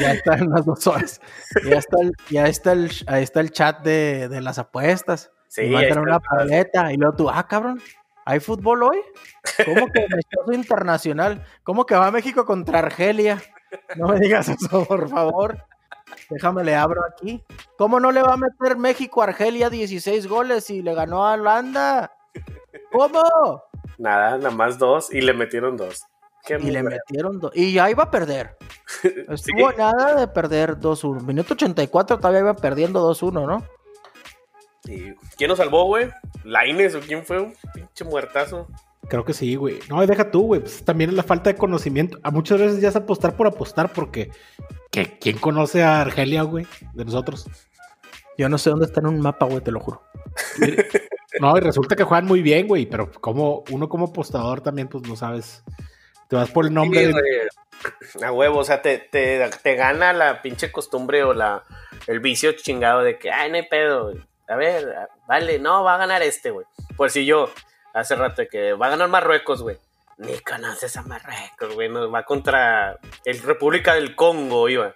Ya 0.00 0.12
están 0.12 0.48
las 0.48 0.64
dos 0.64 0.86
horas. 0.86 1.20
Ya 1.64 1.78
está 1.78 1.96
el, 2.00 2.12
ya 2.30 2.46
está 2.46 2.72
el, 2.72 2.90
ahí 3.08 3.22
está 3.24 3.40
el 3.40 3.50
chat 3.50 3.82
de, 3.82 4.28
de 4.28 4.40
las 4.40 4.58
apuestas. 4.58 5.32
Sí, 5.48 5.62
y 5.62 5.64
ahí 5.64 5.72
mandan 5.72 5.88
está 5.88 6.00
una 6.00 6.20
paleta. 6.20 6.92
Y 6.92 6.96
luego 6.96 7.16
tú, 7.16 7.30
ah, 7.30 7.46
cabrón, 7.46 7.82
¿hay 8.24 8.40
fútbol 8.40 8.82
hoy? 8.84 8.98
¿Cómo 9.64 9.86
que 9.92 10.06
internacional? 10.54 11.44
¿Cómo 11.62 11.86
que 11.86 11.94
va 11.94 12.10
México 12.10 12.44
contra 12.44 12.80
Argelia? 12.80 13.42
No 13.96 14.08
me 14.08 14.18
digas 14.20 14.48
eso, 14.48 14.84
por 14.84 15.08
favor. 15.08 15.58
Déjame 16.28 16.62
le 16.64 16.74
abro 16.74 17.02
aquí. 17.04 17.42
¿Cómo 17.78 17.98
no 18.00 18.12
le 18.12 18.22
va 18.22 18.34
a 18.34 18.36
meter 18.36 18.76
México 18.76 19.22
a 19.22 19.26
Argelia 19.26 19.70
16 19.70 20.26
goles 20.26 20.68
y 20.70 20.82
le 20.82 20.94
ganó 20.94 21.26
a 21.26 21.34
Holanda? 21.34 22.12
¿Cómo? 22.90 23.62
Nada, 23.98 24.36
nada 24.38 24.50
más 24.50 24.78
dos 24.78 25.12
y 25.12 25.20
le 25.20 25.32
metieron 25.32 25.76
dos. 25.76 26.04
Qué 26.44 26.58
Y 26.60 26.70
le 26.70 26.82
metieron 26.82 27.38
dos. 27.38 27.52
Y 27.54 27.72
ya 27.72 27.88
iba 27.88 28.04
a 28.04 28.10
perder. 28.10 28.56
Estuvo 29.28 29.70
Sí. 29.70 29.76
nada 29.78 30.16
de 30.16 30.26
perder 30.28 30.76
2-1. 30.78 31.20
Minuto 31.22 31.54
84 31.54 32.18
todavía 32.18 32.40
iba 32.40 32.54
perdiendo 32.54 33.00
2-1, 33.08 33.46
¿no? 33.46 33.64
¿Y 34.86 35.12
¿Quién 35.36 35.48
nos 35.48 35.58
salvó, 35.58 35.84
güey? 35.86 36.08
¿Laines 36.44 36.94
o 36.94 37.00
quién 37.00 37.24
fue? 37.24 37.40
Un 37.40 37.54
pinche 37.74 38.04
muertazo. 38.04 38.66
Creo 39.08 39.24
que 39.24 39.32
sí, 39.32 39.54
güey. 39.56 39.78
No, 39.88 40.04
deja 40.06 40.30
tú, 40.30 40.42
güey. 40.42 40.60
Pues 40.60 40.84
también 40.84 41.10
es 41.10 41.16
la 41.16 41.22
falta 41.22 41.50
de 41.50 41.56
conocimiento. 41.56 42.18
A 42.22 42.30
muchas 42.30 42.58
veces 42.60 42.80
ya 42.80 42.88
es 42.88 42.96
apostar 42.96 43.36
por 43.36 43.46
apostar 43.46 43.92
porque 43.92 44.30
¿qué- 44.90 45.18
¿quién 45.20 45.38
conoce 45.38 45.82
a 45.82 46.00
Argelia, 46.00 46.42
güey? 46.42 46.66
De 46.94 47.04
nosotros. 47.04 47.46
Yo 48.38 48.48
no 48.48 48.58
sé 48.58 48.70
dónde 48.70 48.86
está 48.86 49.00
en 49.00 49.06
un 49.06 49.20
mapa, 49.20 49.46
güey, 49.46 49.60
te 49.60 49.70
lo 49.70 49.80
juro. 49.80 50.02
No, 51.40 51.56
y 51.56 51.60
resulta 51.60 51.96
que 51.96 52.04
juegan 52.04 52.26
muy 52.26 52.42
bien, 52.42 52.66
güey. 52.68 52.86
Pero 52.86 53.10
como 53.10 53.64
uno 53.70 53.88
como 53.88 54.06
apostador 54.06 54.60
también, 54.60 54.88
pues 54.88 55.06
no 55.06 55.16
sabes. 55.16 55.62
Te 56.28 56.36
vas 56.36 56.50
por 56.50 56.66
el 56.66 56.72
nombre. 56.74 57.06
Sí, 57.06 57.12
de-. 57.12 58.24
A 58.24 58.32
huevo, 58.32 58.58
o 58.60 58.64
sea, 58.64 58.80
te, 58.80 58.98
te, 58.98 59.48
te 59.62 59.74
gana 59.74 60.12
la 60.12 60.40
pinche 60.42 60.70
costumbre 60.70 61.24
o 61.24 61.34
la, 61.34 61.64
el 62.06 62.20
vicio 62.20 62.52
chingado 62.52 63.02
de 63.02 63.18
que, 63.18 63.30
ay, 63.30 63.50
no 63.50 63.56
hay 63.56 63.68
pedo. 63.68 64.04
güey. 64.04 64.16
A 64.48 64.56
ver, 64.56 65.08
vale, 65.26 65.58
no, 65.58 65.82
va 65.84 65.94
a 65.94 65.98
ganar 65.98 66.22
este, 66.22 66.50
güey. 66.50 66.66
Por 66.96 67.10
si 67.10 67.24
yo, 67.24 67.50
hace 67.94 68.16
rato, 68.16 68.42
que 68.50 68.72
va 68.74 68.86
a 68.86 68.90
ganar 68.90 69.08
Marruecos, 69.08 69.62
güey. 69.62 69.78
Ni 70.18 70.38
conoces 70.40 70.96
a 70.96 71.02
Marruecos, 71.02 71.74
güey. 71.74 71.88
No, 71.88 72.10
va 72.10 72.24
contra 72.24 72.98
el 73.24 73.38
República 73.42 73.94
del 73.94 74.14
Congo, 74.14 74.68
iba. 74.68 74.94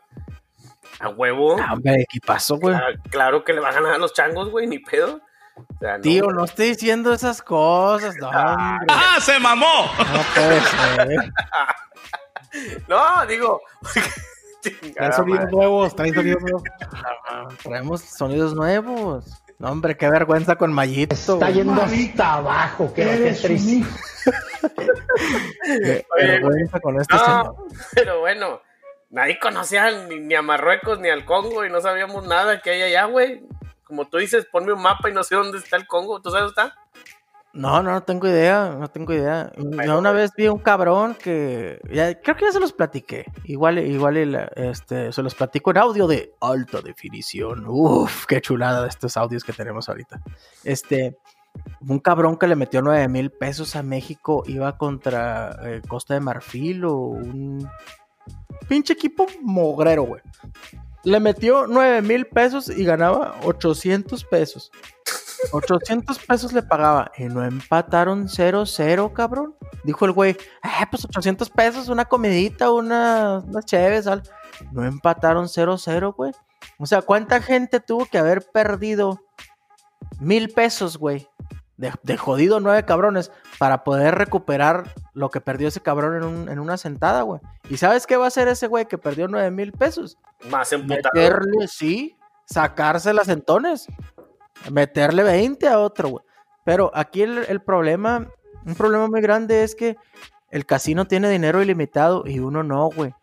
A 1.01 1.09
huevo. 1.09 1.57
Ah, 1.61 1.73
hombre, 1.73 2.03
equipazo, 2.03 2.57
güey. 2.59 2.75
Ah, 2.75 2.89
claro 3.11 3.45
que 3.45 3.53
le 3.53 3.61
va 3.61 3.69
a 3.71 3.73
ganar 3.73 3.95
a 3.95 3.99
los 3.99 4.13
changos, 4.13 4.51
güey, 4.51 4.67
ni 4.67 4.79
pedo. 4.79 5.21
O 5.57 5.79
sea, 5.81 5.97
no, 5.97 6.03
Tío, 6.03 6.25
güey. 6.25 6.37
no 6.37 6.45
estoy 6.45 6.69
diciendo 6.69 7.13
esas 7.13 7.41
cosas, 7.43 8.15
no, 8.21 8.29
hombre. 8.29 8.87
¡Ah, 8.89 9.19
se 9.21 9.39
mamó! 9.39 9.91
No 9.99 10.23
puede 10.35 10.61
ser. 10.61 11.31
No, 12.89 13.27
digo. 13.27 13.61
Traen 14.71 14.81
Chingada 14.93 15.13
sonidos 15.13 15.41
madre. 15.41 15.53
nuevos, 15.53 15.97
traen 15.97 16.15
sonidos 16.15 16.43
nuevos. 16.43 16.63
Traemos 17.63 18.01
sonidos 18.03 18.55
nuevos. 18.55 19.43
No, 19.59 19.71
hombre, 19.71 19.97
qué 19.97 20.11
vergüenza 20.11 20.57
con 20.57 20.73
Mayito. 20.73 21.15
Está 21.15 21.35
güey. 21.37 21.55
yendo 21.55 21.81
hasta 21.83 22.35
abajo, 22.35 22.93
que 22.93 23.03
qué 23.05 23.33
triste. 23.43 23.87
Qué 25.65 26.07
Oye, 26.17 26.27
vergüenza 26.27 26.81
con 26.81 27.01
este 27.01 27.15
No, 27.15 27.25
señor. 27.25 27.57
pero 27.95 28.21
bueno, 28.21 28.61
nadie 29.11 29.39
conocía 29.39 29.91
ni, 30.09 30.19
ni 30.21 30.35
a 30.35 30.43
Marruecos 30.43 30.99
ni 31.01 31.09
al 31.09 31.25
Congo 31.25 31.65
y 31.65 31.71
no 31.71 31.81
sabíamos 31.81 32.27
nada 32.27 32.61
que 32.61 32.71
hay 32.71 32.83
allá, 32.83 33.05
güey. 33.07 33.43
Como 33.85 34.09
tú 34.09 34.19
dices, 34.19 34.47
ponme 34.51 34.73
un 34.73 34.83
mapa 34.83 35.09
y 35.09 35.13
no 35.13 35.23
sé 35.25 35.37
dónde 35.37 35.59
está 35.59 35.77
el 35.77 35.87
Congo. 35.87 36.21
¿Tú 36.21 36.31
sabes 36.31 36.53
dónde 36.55 36.71
está? 36.71 36.79
No, 37.57 37.83
no, 37.83 37.91
no 37.93 38.03
tengo 38.03 38.27
idea, 38.29 38.77
no 38.79 38.89
tengo 38.89 39.15
idea. 39.15 39.51
Yo 39.57 39.99
una 39.99 40.13
vez 40.13 40.31
vi 40.37 40.47
un 40.47 40.59
cabrón 40.59 41.15
que, 41.15 41.81
ya- 41.91 42.21
creo 42.21 42.37
que 42.37 42.45
ya 42.45 42.53
se 42.53 42.61
los 42.61 42.73
platiqué. 42.75 43.25
Igual, 43.45 43.79
igual, 43.79 44.17
este, 44.57 45.11
se 45.11 45.23
los 45.23 45.35
platico 45.35 45.71
en 45.71 45.79
audio 45.79 46.07
de 46.07 46.35
alta 46.41 46.83
definición. 46.83 47.65
Uf, 47.67 48.27
qué 48.27 48.41
chulada 48.43 48.83
de 48.83 48.89
estos 48.89 49.17
audios 49.17 49.43
que 49.43 49.55
tenemos 49.55 49.89
ahorita. 49.89 50.21
Este, 50.65 51.17
un 51.89 51.99
cabrón 51.99 52.37
que 52.37 52.47
le 52.47 52.57
metió 52.57 52.83
9 52.83 53.09
mil 53.09 53.31
pesos 53.31 53.75
a 53.75 53.83
México 53.83 54.43
iba 54.47 54.77
contra 54.77 55.57
eh, 55.63 55.81
Costa 55.89 56.13
de 56.13 56.21
Marfil 56.21 56.85
o 56.85 56.93
un 56.95 57.67
pinche 58.69 58.93
equipo 58.93 59.27
mogrero, 59.41 60.03
güey. 60.03 60.21
Le 61.05 61.21
metió 61.21 61.67
9 61.67 62.03
mil 62.03 62.27
pesos 62.27 62.69
y 62.69 62.85
ganaba 62.85 63.37
800 63.45 64.25
pesos. 64.25 64.71
800 65.53 66.19
pesos 66.21 66.53
le 66.53 66.63
pagaba 66.63 67.11
y 67.17 67.25
no 67.25 67.45
empataron 67.45 68.27
0-0, 68.29 69.13
cabrón. 69.13 69.55
Dijo 69.85 70.05
el 70.05 70.13
güey, 70.13 70.37
ah, 70.63 70.87
pues 70.91 71.05
800 71.05 71.51
pesos, 71.51 71.89
una 71.89 72.05
comidita, 72.07 72.71
una, 72.71 73.43
chéves, 73.65 74.07
al-". 74.07 74.23
No 74.73 74.85
empataron 74.85 75.47
0-0, 75.49 76.15
güey. 76.15 76.33
O 76.79 76.87
sea, 76.87 77.03
¿cuánta 77.03 77.41
gente 77.43 77.81
tuvo 77.81 78.07
que 78.07 78.19
haber 78.19 78.43
perdido 78.51 79.21
mil 80.21 80.49
pesos, 80.51 80.99
güey? 80.99 81.29
De, 81.77 81.93
de 82.05 82.17
jodido 82.17 82.59
nueve 82.59 82.87
cabrones 82.87 83.31
para 83.59 83.85
poder 83.85 84.15
recuperar 84.15 84.95
lo 85.13 85.29
que 85.31 85.43
perdió 85.43 85.69
ese 85.69 85.81
cabrón 85.83 86.17
en, 86.17 86.23
un- 86.25 86.49
en 86.49 86.59
una 86.59 86.79
sentada, 86.79 87.21
güey. 87.21 87.41
¿Y 87.69 87.77
sabes 87.77 88.07
qué 88.07 88.17
va 88.17 88.25
a 88.25 88.29
hacer 88.29 88.49
ese 88.49 88.67
güey 88.67 88.87
que 88.87 88.97
perdió 88.97 89.29
nueve 89.29 89.51
mil 89.51 89.73
pesos? 89.73 90.17
Más 90.49 90.73
emputado. 90.73 91.11
Meterle, 91.15 91.69
sí, 91.69 92.17
sacarse 92.47 93.13
las 93.13 93.29
entones. 93.29 93.87
Meterle 94.71 95.23
20 95.23 95.69
a 95.69 95.79
otro, 95.79 96.09
güey. 96.09 96.25
Pero 96.65 96.91
aquí 96.95 97.23
el, 97.23 97.45
el 97.49 97.61
problema, 97.63 98.27
un 98.65 98.75
problema 98.75 99.09
muy 99.09 99.21
grande 99.21 99.63
es 99.63 99.75
que 99.75 99.97
el 100.51 100.67
casino 100.67 101.07
tiene 101.07 101.29
dinero 101.29 101.63
ilimitado 101.63 102.25
y 102.27 102.39
uno 102.39 102.63
no, 102.63 102.91
güey. 102.91 103.15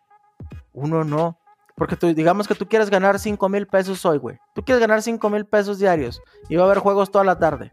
Uno 0.72 1.04
no. 1.04 1.38
Porque 1.76 1.96
tú, 1.96 2.14
digamos 2.14 2.46
que 2.46 2.54
tú 2.54 2.68
quieres 2.68 2.88
ganar 2.88 3.18
5 3.18 3.48
mil 3.48 3.66
pesos 3.66 4.04
hoy, 4.06 4.18
güey. 4.18 4.38
Tú 4.54 4.64
quieres 4.64 4.80
ganar 4.80 5.02
5 5.02 5.28
mil 5.28 5.44
pesos 5.44 5.78
diarios 5.78 6.22
y 6.48 6.56
va 6.56 6.62
a 6.62 6.66
haber 6.66 6.78
juegos 6.78 7.10
toda 7.10 7.24
la 7.24 7.38
tarde. 7.38 7.70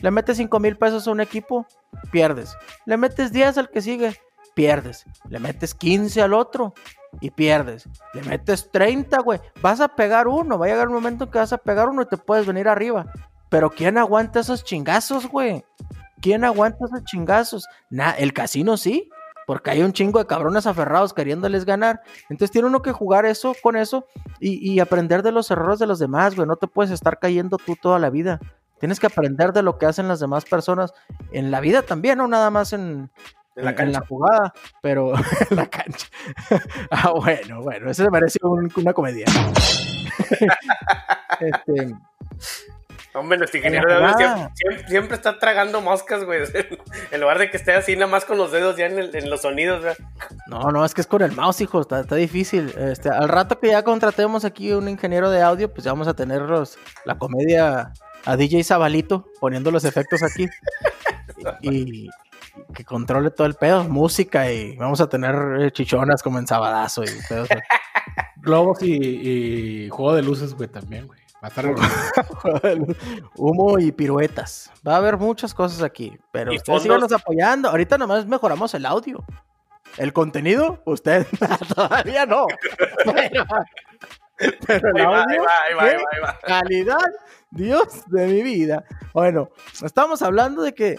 Le 0.00 0.10
metes 0.10 0.36
5 0.38 0.58
mil 0.58 0.76
pesos 0.76 1.06
a 1.06 1.12
un 1.12 1.20
equipo, 1.20 1.66
pierdes. 2.10 2.56
Le 2.84 2.96
metes 2.96 3.30
10 3.30 3.58
al 3.58 3.70
que 3.70 3.80
sigue, 3.80 4.18
pierdes. 4.54 5.04
Le 5.28 5.38
metes 5.38 5.74
15 5.74 6.20
al 6.22 6.34
otro 6.34 6.74
y 7.20 7.30
pierdes. 7.30 7.88
Le 8.12 8.22
metes 8.22 8.70
30, 8.70 9.18
güey. 9.20 9.40
Vas 9.62 9.80
a 9.80 9.88
pegar 9.88 10.28
uno. 10.28 10.58
Va 10.58 10.66
a 10.66 10.68
llegar 10.68 10.88
un 10.88 10.94
momento 10.94 11.24
en 11.24 11.30
que 11.30 11.38
vas 11.38 11.52
a 11.52 11.58
pegar 11.58 11.88
uno 11.88 12.02
y 12.02 12.06
te 12.06 12.16
puedes 12.16 12.46
venir 12.46 12.68
arriba. 12.68 13.06
Pero 13.48 13.70
¿quién 13.70 13.98
aguanta 13.98 14.40
esos 14.40 14.64
chingazos, 14.64 15.28
güey? 15.28 15.64
¿Quién 16.20 16.44
aguanta 16.44 16.84
esos 16.86 17.04
chingazos? 17.04 17.66
Na- 17.90 18.12
el 18.12 18.32
casino 18.32 18.76
sí. 18.76 19.10
Porque 19.46 19.70
hay 19.70 19.82
un 19.82 19.92
chingo 19.92 20.18
de 20.18 20.26
cabrones 20.26 20.66
aferrados 20.66 21.12
queriéndoles 21.12 21.66
ganar. 21.66 22.00
Entonces 22.30 22.50
tiene 22.50 22.66
uno 22.68 22.80
que 22.80 22.92
jugar 22.92 23.26
eso 23.26 23.54
con 23.62 23.76
eso 23.76 24.06
y, 24.40 24.72
y 24.72 24.80
aprender 24.80 25.22
de 25.22 25.32
los 25.32 25.50
errores 25.50 25.78
de 25.78 25.86
los 25.86 25.98
demás, 25.98 26.34
güey. 26.34 26.48
No 26.48 26.56
te 26.56 26.66
puedes 26.66 26.90
estar 26.90 27.18
cayendo 27.18 27.58
tú 27.58 27.76
toda 27.76 27.98
la 27.98 28.08
vida. 28.08 28.40
Tienes 28.80 28.98
que 29.00 29.06
aprender 29.06 29.52
de 29.52 29.62
lo 29.62 29.76
que 29.78 29.84
hacen 29.86 30.08
las 30.08 30.18
demás 30.18 30.46
personas 30.46 30.92
en 31.30 31.50
la 31.50 31.60
vida 31.60 31.82
también, 31.82 32.18
no 32.18 32.26
nada 32.26 32.50
más 32.50 32.72
en, 32.72 33.10
En 33.56 33.64
la 33.64 33.70
en 33.70 33.76
cancha. 33.76 34.00
la 34.00 34.06
jugada, 34.06 34.52
pero 34.82 35.12
en 35.50 35.56
la 35.56 35.66
cancha. 35.66 36.06
ah, 36.90 37.10
bueno, 37.10 37.62
bueno, 37.62 37.90
eso 37.90 38.04
me 38.04 38.10
parece 38.10 38.38
un- 38.42 38.70
una 38.76 38.92
comedia. 38.92 39.26
este, 41.40 41.94
Hombre, 43.16 43.38
nuestro 43.38 43.60
En 43.60 43.66
ingeniero 43.66 43.88
de 43.88 43.94
audio 44.04 44.16
siempre, 44.16 44.48
siempre- 44.56 44.88
siempre 44.88 45.16
está 45.16 45.38
tragando 45.38 45.80
moscas, 45.80 46.24
güey. 46.24 46.40
En 47.12 47.20
lugar 47.20 47.38
de 47.38 47.48
que 47.48 47.56
esté 47.58 47.72
así 47.72 47.94
nada 47.94 48.10
más 48.10 48.24
con 48.24 48.36
los 48.38 48.50
dedos 48.50 48.76
ya 48.76 48.86
en, 48.86 48.98
el- 48.98 49.14
en 49.14 49.30
los 49.30 49.42
sonidos, 49.42 49.82
güey. 49.82 49.94
no, 50.48 50.72
no, 50.72 50.84
es 50.84 50.94
que 50.94 51.00
es 51.00 51.06
con 51.06 51.22
el 51.22 51.30
mouse, 51.30 51.60
hijo, 51.60 51.80
está, 51.80 52.00
está 52.00 52.16
difícil. 52.16 52.74
Este, 52.76 53.10
al 53.10 53.28
rato 53.28 53.60
que 53.60 53.68
ya 53.68 53.84
contratemos 53.84 54.44
aquí 54.44 54.72
un 54.72 54.88
ingeniero 54.88 55.30
de 55.30 55.42
audio, 55.42 55.72
pues 55.72 55.84
ya 55.84 55.92
vamos 55.92 56.08
a 56.08 56.14
tener 56.14 56.42
los- 56.42 56.76
la 57.04 57.16
comedia 57.16 57.92
a 58.24 58.36
DJ 58.36 58.64
Zabalito 58.64 59.28
poniendo 59.38 59.70
los 59.70 59.84
efectos 59.84 60.24
aquí. 60.24 60.48
y 61.62 62.08
que 62.74 62.84
controle 62.84 63.30
todo 63.30 63.46
el 63.46 63.54
pedo, 63.54 63.84
música 63.84 64.50
y 64.50 64.76
vamos 64.76 65.00
a 65.00 65.08
tener 65.08 65.34
eh, 65.60 65.70
chichonas 65.70 66.22
como 66.22 66.38
en 66.38 66.46
Sabadazo 66.46 67.04
y 67.04 67.08
pedos. 67.28 67.48
Globos 68.36 68.82
y, 68.82 69.84
y 69.84 69.88
juego 69.88 70.14
de 70.14 70.22
luces, 70.22 70.54
güey, 70.54 70.68
también, 70.68 71.06
güey. 71.06 71.24
Va 71.44 71.48
a 71.48 71.50
estar 71.50 71.66
Humo 73.36 73.78
y 73.78 73.92
piruetas. 73.92 74.70
Va 74.86 74.94
a 74.94 74.96
haber 74.96 75.18
muchas 75.18 75.52
cosas 75.52 75.82
aquí, 75.82 76.16
pero 76.32 76.52
Y 76.52 76.56
ustedes 76.56 76.82
síganos 76.82 77.12
apoyando. 77.12 77.68
Ahorita 77.68 77.98
nomás 77.98 78.24
mejoramos 78.26 78.72
el 78.72 78.86
audio. 78.86 79.22
El 79.98 80.14
contenido, 80.14 80.82
usted 80.86 81.26
todavía 81.74 82.24
no. 82.24 82.46
Pero, 83.04 83.44
pero 84.66 84.88
el 84.88 84.96
Ahí 84.96 85.04
va, 85.04 85.22
ahí 85.22 85.36
audio, 85.36 85.42
va, 85.42 85.52
ahí 85.68 85.74
va, 85.74 85.82
ahí 85.82 85.90
¿qué? 85.90 85.96
va, 85.96 86.08
ahí 86.12 86.20
va. 86.22 86.38
calidad, 86.40 87.12
Dios 87.50 88.04
de 88.06 88.26
mi 88.26 88.42
vida. 88.42 88.84
Bueno, 89.12 89.50
estamos 89.82 90.22
hablando 90.22 90.62
de 90.62 90.74
que 90.74 90.98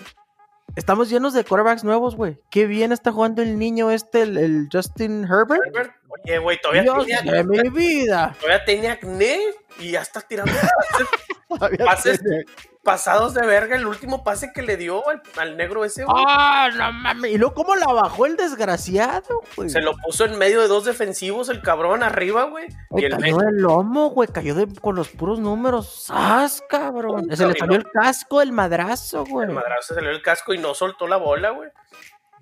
estamos 0.75 1.09
llenos 1.09 1.33
de 1.33 1.43
quarterbacks 1.43 1.83
nuevos, 1.83 2.15
güey. 2.15 2.39
Qué 2.49 2.65
bien 2.65 2.91
está 2.91 3.11
jugando 3.11 3.41
el 3.41 3.57
niño 3.57 3.91
este, 3.91 4.21
el, 4.23 4.37
el 4.37 4.67
Justin 4.71 5.23
Herbert. 5.23 5.61
Herbert, 5.65 5.91
Oye, 6.23 6.37
güey, 6.39 6.59
todavía 6.61 6.83
Dios 6.83 7.05
tenía, 7.05 7.21
de 7.33 7.43
mi 7.43 7.69
vida. 7.69 8.35
todavía 8.39 8.63
tenía 8.65 8.91
acné 8.93 9.39
y 9.79 9.91
ya 9.91 10.01
está 10.01 10.21
tirando 10.21 10.51
pases 11.85 12.19
tiene- 12.21 12.45
pasados 12.83 13.33
de 13.33 13.45
verga. 13.45 13.75
El 13.75 13.87
último 13.87 14.23
pase 14.23 14.51
que 14.53 14.61
le 14.61 14.77
dio 14.77 15.07
al, 15.09 15.21
al 15.37 15.57
negro 15.57 15.83
ese, 15.85 16.03
güey. 16.05 16.23
Ah, 16.27 16.69
no 16.75 16.91
mames. 16.93 17.31
Y 17.31 17.37
luego, 17.39 17.55
¿cómo 17.55 17.75
la 17.75 17.87
bajó 17.91 18.27
el 18.27 18.37
desgraciado, 18.37 19.41
güey? 19.55 19.69
Se 19.69 19.81
lo 19.81 19.93
puso 19.97 20.25
en 20.25 20.37
medio 20.37 20.61
de 20.61 20.67
dos 20.67 20.85
defensivos 20.85 21.49
el 21.49 21.61
cabrón 21.63 22.03
arriba, 22.03 22.43
güey. 22.43 22.67
Y 22.95 23.05
el 23.05 23.17
cayó 23.17 23.37
del 23.37 23.55
lomo, 23.57 24.09
güey. 24.11 24.27
Cayó 24.29 24.53
de- 24.53 24.67
con 24.79 24.95
los 24.95 25.09
puros 25.09 25.39
números. 25.39 26.03
¡Sas, 26.05 26.63
cabrón! 26.69 27.27
Se 27.35 27.47
le 27.47 27.55
salió 27.57 27.75
el 27.77 27.85
casco, 27.91 28.41
el 28.41 28.51
madrazo, 28.51 29.25
güey. 29.25 29.47
el 29.47 29.53
madrazo 29.53 29.81
se 29.89 29.95
salió 29.95 30.11
el 30.11 30.21
casco 30.21 30.53
y 30.53 30.59
no 30.59 30.75
soltó 30.75 31.07
la 31.07 31.17
bola, 31.17 31.49
güey. 31.51 31.69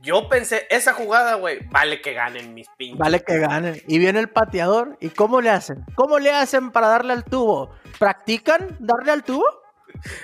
Yo 0.03 0.27
pensé, 0.27 0.67
esa 0.69 0.91
jugada, 0.93 1.35
güey, 1.35 1.59
vale 1.71 2.01
que 2.01 2.11
ganen 2.13 2.53
mis 2.53 2.67
pinches. 2.77 2.99
Vale 2.99 3.21
que 3.23 3.39
ganen. 3.39 3.81
Y 3.87 3.99
viene 3.99 4.19
el 4.19 4.27
pateador. 4.29 4.97
¿Y 4.99 5.09
cómo 5.09 5.39
le 5.39 5.49
hacen? 5.49 5.85
¿Cómo 5.95 6.19
le 6.19 6.29
hacen 6.29 6.71
para 6.71 6.89
darle 6.89 7.13
al 7.13 7.23
tubo? 7.23 7.73
¿Practican 7.99 8.75
darle 8.81 9.13
al 9.13 9.23
tubo? 9.23 9.45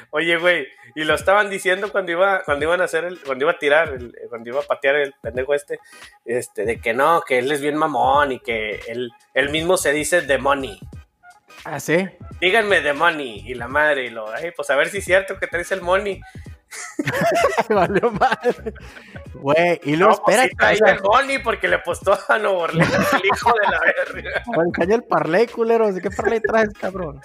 Oye, 0.09 0.35
güey, 0.37 0.67
y 0.95 1.05
lo 1.05 1.15
estaban 1.15 1.49
diciendo 1.49 1.91
cuando 1.93 2.11
iba, 2.11 2.43
cuando 2.43 2.65
iban 2.65 2.81
a 2.81 2.85
hacer 2.85 3.05
el, 3.05 3.21
cuando 3.21 3.45
iba 3.45 3.53
a 3.53 3.57
tirar, 3.59 3.89
el- 3.93 4.13
cuando 4.27 4.49
iba 4.49 4.59
a 4.59 4.63
patear 4.63 4.95
el 4.97 5.13
pendejo 5.21 5.53
este, 5.53 5.79
este, 6.25 6.65
de 6.65 6.81
que 6.81 6.93
no, 6.93 7.21
que 7.21 7.39
él 7.39 7.49
es 7.49 7.61
bien 7.61 7.77
mamón 7.77 8.33
y 8.33 8.39
que 8.41 8.81
él, 8.87 9.11
él 9.33 9.49
mismo 9.49 9.77
se 9.77 9.93
dice 9.93 10.23
the 10.23 10.39
money. 10.39 10.77
Ah, 11.63 11.79
sí. 11.79 12.05
Díganme 12.41 12.81
the 12.81 12.93
money 12.93 13.43
y 13.45 13.53
la 13.53 13.67
madre 13.69 14.05
y 14.05 14.09
lo, 14.09 14.29
ay, 14.29 14.51
pues 14.55 14.69
a 14.71 14.75
ver 14.75 14.89
si 14.89 14.97
es 14.97 15.05
cierto 15.05 15.37
que 15.39 15.47
traes 15.47 15.71
el 15.71 15.81
money. 15.81 16.19
Valió 17.69 18.11
madre. 18.11 18.73
Güey, 19.33 19.79
y 19.83 19.95
luego 19.95 20.13
No, 20.13 20.21
pues 20.23 20.37
espérate. 20.37 20.77
sea, 20.77 20.93
el 20.95 21.01
money 21.01 21.39
porque 21.39 21.67
le 21.67 21.75
apostó 21.75 22.17
a 22.27 22.37
Nuevo 22.37 22.59
Orleans, 22.59 22.91
el 23.13 23.21
hijo 23.25 23.53
de 23.53 23.71
la 23.71 23.79
verga. 23.81 24.43
caña 24.73 24.95
el 24.95 25.03
parlay, 25.03 25.47
culeros. 25.47 25.95
¿De 25.95 26.01
qué 26.01 26.11
parlay 26.11 26.39
traes, 26.41 26.69
cabrón? 26.79 27.19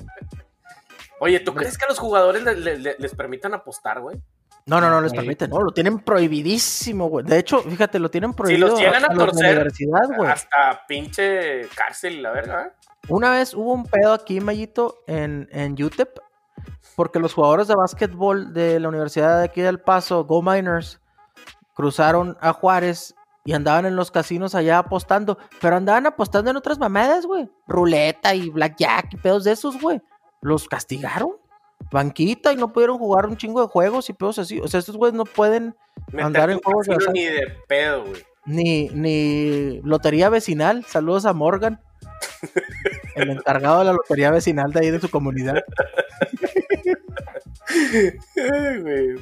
Oye, 1.21 1.41
¿tú 1.41 1.55
crees 1.55 1.79
que 1.79 1.85
a 1.85 1.89
los 1.89 1.99
jugadores 1.99 2.43
le- 2.43 2.57
le- 2.57 2.79
le- 2.79 2.97
les 2.99 3.15
permitan 3.15 3.55
apostar, 3.55 4.01
güey? 4.01 4.19
No, 4.67 4.81
no, 4.81 4.89
no 4.89 5.01
les 5.03 5.13
permiten. 5.13 5.51
No, 5.51 5.61
lo 5.63 5.73
tienen 5.73 5.99
prohibidísimo, 6.01 7.09
güey. 7.09 7.25
De 7.27 7.39
hecho, 7.39 7.61
fíjate, 7.63 7.99
lo 7.99 8.11
tienen 8.11 8.33
prohibido 8.33 8.69
los 8.69 8.81
llegan 8.81 9.05
a 9.05 9.09
torcer, 9.09 9.57
universidad, 9.57 10.09
güey. 10.17 10.31
Hasta 10.31 10.85
pinche 10.89 11.69
cárcel 11.75 12.15
y 12.15 12.21
la 12.23 12.31
verga, 12.31 12.67
¿eh? 12.67 12.89
Una 13.09 13.31
vez 13.31 13.53
hubo 13.53 13.73
un 13.75 13.85
pedo 13.85 14.15
aquí, 14.15 14.41
Mayito, 14.41 15.03
en, 15.07 15.47
en 15.53 15.73
UTEP, 15.83 16.19
porque 16.97 17.19
los 17.19 17.35
jugadores 17.35 17.69
de 17.69 17.75
básquetbol 17.75 18.53
de 18.53 18.81
la 18.81 18.89
Universidad 18.89 19.39
de 19.39 19.45
aquí 19.45 19.61
del 19.61 19.81
Paso, 19.81 20.25
Go 20.25 20.43
Miners, 20.43 21.01
cruzaron 21.75 22.37
a 22.41 22.53
Juárez 22.53 23.15
y 23.45 23.53
andaban 23.53 23.85
en 23.87 23.97
los 23.97 24.11
casinos 24.11 24.55
allá 24.55 24.79
apostando, 24.79 25.39
pero 25.61 25.77
andaban 25.77 26.07
apostando 26.07 26.51
en 26.51 26.57
otras 26.57 26.79
mamadas, 26.79 27.27
güey. 27.27 27.51
Ruleta 27.67 28.35
y 28.35 28.49
blackjack 28.49 29.15
y 29.15 29.17
pedos 29.17 29.45
de 29.45 29.53
esos, 29.53 29.81
güey. 29.81 30.01
Los 30.41 30.69
castigaron. 30.69 31.31
Banquita 31.91 32.53
y 32.53 32.57
no 32.57 32.73
pudieron 32.73 32.99
jugar 32.99 33.27
un 33.27 33.37
chingo 33.37 33.61
de 33.61 33.69
juegos 33.69 34.09
y 34.09 34.15
pedos 34.15 34.39
así. 34.39 34.61
O 34.61 34.69
sea, 34.69 34.81
estos 34.81 34.97
güeyes 34.97 35.15
no 35.15 35.25
pueden 35.25 35.77
Andar 36.19 36.51
en 36.51 36.59
juegos 36.61 36.87
de 36.87 36.97
ni 37.13 37.25
de 37.25 37.47
pedo, 37.69 38.05
güey. 38.05 38.23
ni, 38.45 38.89
ni 38.91 39.81
lotería 39.83 40.29
vecinal. 40.29 40.85
Saludos 40.85 41.27
a 41.27 41.33
Morgan, 41.33 41.81
el 43.17 43.31
encargado 43.31 43.81
de 43.81 43.85
la 43.87 43.93
lotería 43.93 44.31
vecinal 44.31 44.73
de 44.73 44.81
ahí 44.81 44.91
de 44.91 45.01
su 45.01 45.11
comunidad. 45.11 45.63